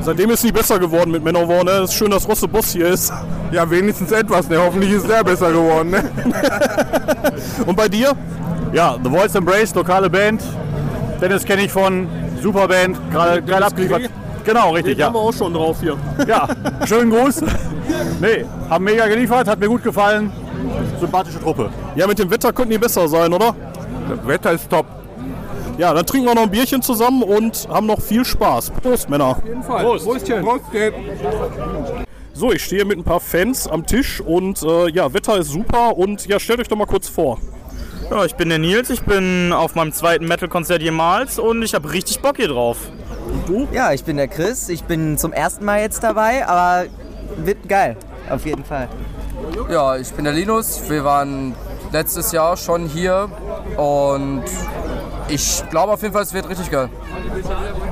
[0.00, 1.70] Seitdem ist es nicht besser geworden mit Manowar, ne?
[1.70, 3.12] Es ist schön, dass Rosse Boss hier ist.
[3.52, 4.58] Ja, wenigstens etwas, ne?
[4.58, 6.10] Hoffentlich ist der besser geworden, ne?
[7.66, 8.16] Und bei dir?
[8.72, 10.42] Ja, The Voice Embrace, lokale Band.
[11.20, 12.08] Dennis kenne ich von
[12.40, 14.10] Superband, gerade geil abgeliefert.
[14.44, 15.06] Genau, richtig, Den ja.
[15.06, 15.96] haben wir auch schon drauf hier.
[16.26, 16.48] Ja,
[16.86, 17.42] schönen Gruß.
[18.20, 20.32] Nee, haben mega geliefert, hat mir gut gefallen.
[20.98, 21.70] Sympathische Truppe.
[21.96, 23.54] Ja, mit dem Wetter könnten die besser sein, oder?
[24.08, 24.86] Das Wetter ist top.
[25.76, 28.70] Ja, dann trinken wir noch ein Bierchen zusammen und haben noch viel Spaß.
[28.70, 29.26] Prost, Männer.
[29.26, 29.84] Auf jeden Fall.
[29.84, 30.06] Prost.
[30.06, 30.44] Prostchen.
[32.32, 35.96] So, ich stehe mit ein paar Fans am Tisch und äh, ja, Wetter ist super
[35.96, 37.38] und ja, stellt euch doch mal kurz vor.
[38.12, 41.90] Ja, ich bin der Nils, ich bin auf meinem zweiten Metal-Konzert jemals und ich habe
[41.94, 42.76] richtig Bock hier drauf.
[43.26, 43.68] Und du?
[43.72, 46.90] Ja, ich bin der Chris, ich bin zum ersten Mal jetzt dabei, aber
[47.38, 47.96] wird geil,
[48.28, 48.90] auf jeden Fall.
[49.70, 50.82] Ja, ich bin der Linus.
[50.90, 51.54] Wir waren
[51.90, 53.30] letztes Jahr schon hier
[53.78, 54.44] und
[55.28, 56.88] ich glaube auf jeden Fall, es wird richtig geil.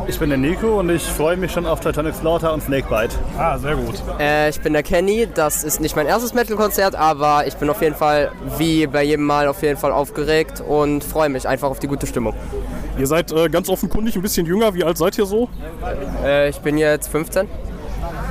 [0.07, 3.15] Ich bin der Nico und ich freue mich schon auf Titanic Slaughter und Snakebite.
[3.39, 3.95] Ah, sehr gut.
[4.19, 5.29] Äh, ich bin der Kenny.
[5.33, 9.25] Das ist nicht mein erstes Metal-Konzert, aber ich bin auf jeden Fall, wie bei jedem
[9.25, 12.35] Mal, auf jeden Fall aufgeregt und freue mich einfach auf die gute Stimmung.
[12.99, 14.75] Ihr seid äh, ganz offenkundig ein bisschen jünger.
[14.75, 15.49] Wie alt seid ihr so?
[16.25, 17.49] Äh, ich bin jetzt 15.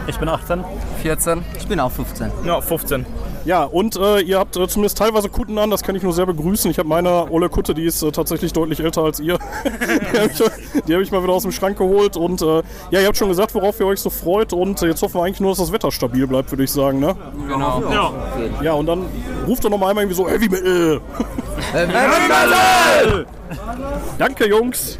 [0.07, 0.63] Ich bin 18.
[1.01, 1.43] 14.
[1.57, 2.31] Ich bin auch 15.
[2.43, 3.05] Ja, 15.
[3.45, 6.25] Ja, und äh, ihr habt äh, zumindest teilweise Kutten an, das kann ich nur sehr
[6.25, 6.69] begrüßen.
[6.69, 9.37] Ich habe meine olle Kutte, die ist äh, tatsächlich deutlich älter als ihr.
[9.63, 12.17] die habe ich, hab ich mal wieder aus dem Schrank geholt.
[12.17, 12.61] Und äh,
[12.91, 14.53] ja, ihr habt schon gesagt, worauf ihr euch so freut.
[14.53, 16.99] Und äh, jetzt hoffen wir eigentlich nur, dass das Wetter stabil bleibt, würde ich sagen.
[16.99, 17.15] Ne?
[17.47, 17.83] Genau.
[17.91, 18.13] Ja.
[18.61, 19.05] ja, und dann
[19.47, 21.01] ruft doch noch mal einmal irgendwie so Heavy Metal.
[21.73, 23.25] Metal!
[24.17, 24.99] Danke, Jungs.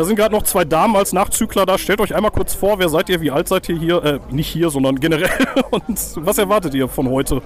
[0.00, 1.76] Da sind gerade noch zwei Damen als Nachzügler da.
[1.76, 4.02] Stellt euch einmal kurz vor, wer seid ihr, wie alt seid ihr hier?
[4.02, 5.28] Äh, nicht hier, sondern generell.
[5.70, 7.42] Und was erwartet ihr von heute?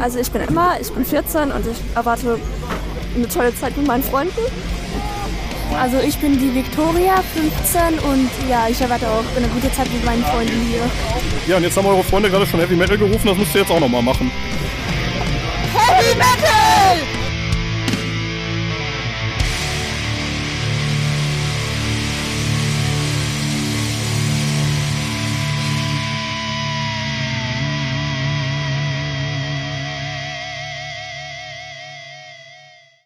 [0.00, 2.36] Also ich bin Emma, ich bin 14 und ich erwarte
[3.14, 4.40] eine tolle Zeit mit meinen Freunden.
[5.80, 10.04] Also ich bin die Victoria, 15 und ja, ich erwarte auch eine gute Zeit mit
[10.04, 10.82] meinen Freunden hier.
[11.46, 13.70] Ja, und jetzt haben eure Freunde gerade schon Heavy Metal gerufen, das müsst ihr jetzt
[13.70, 14.32] auch noch mal machen.
[15.72, 17.27] Heavy Metal!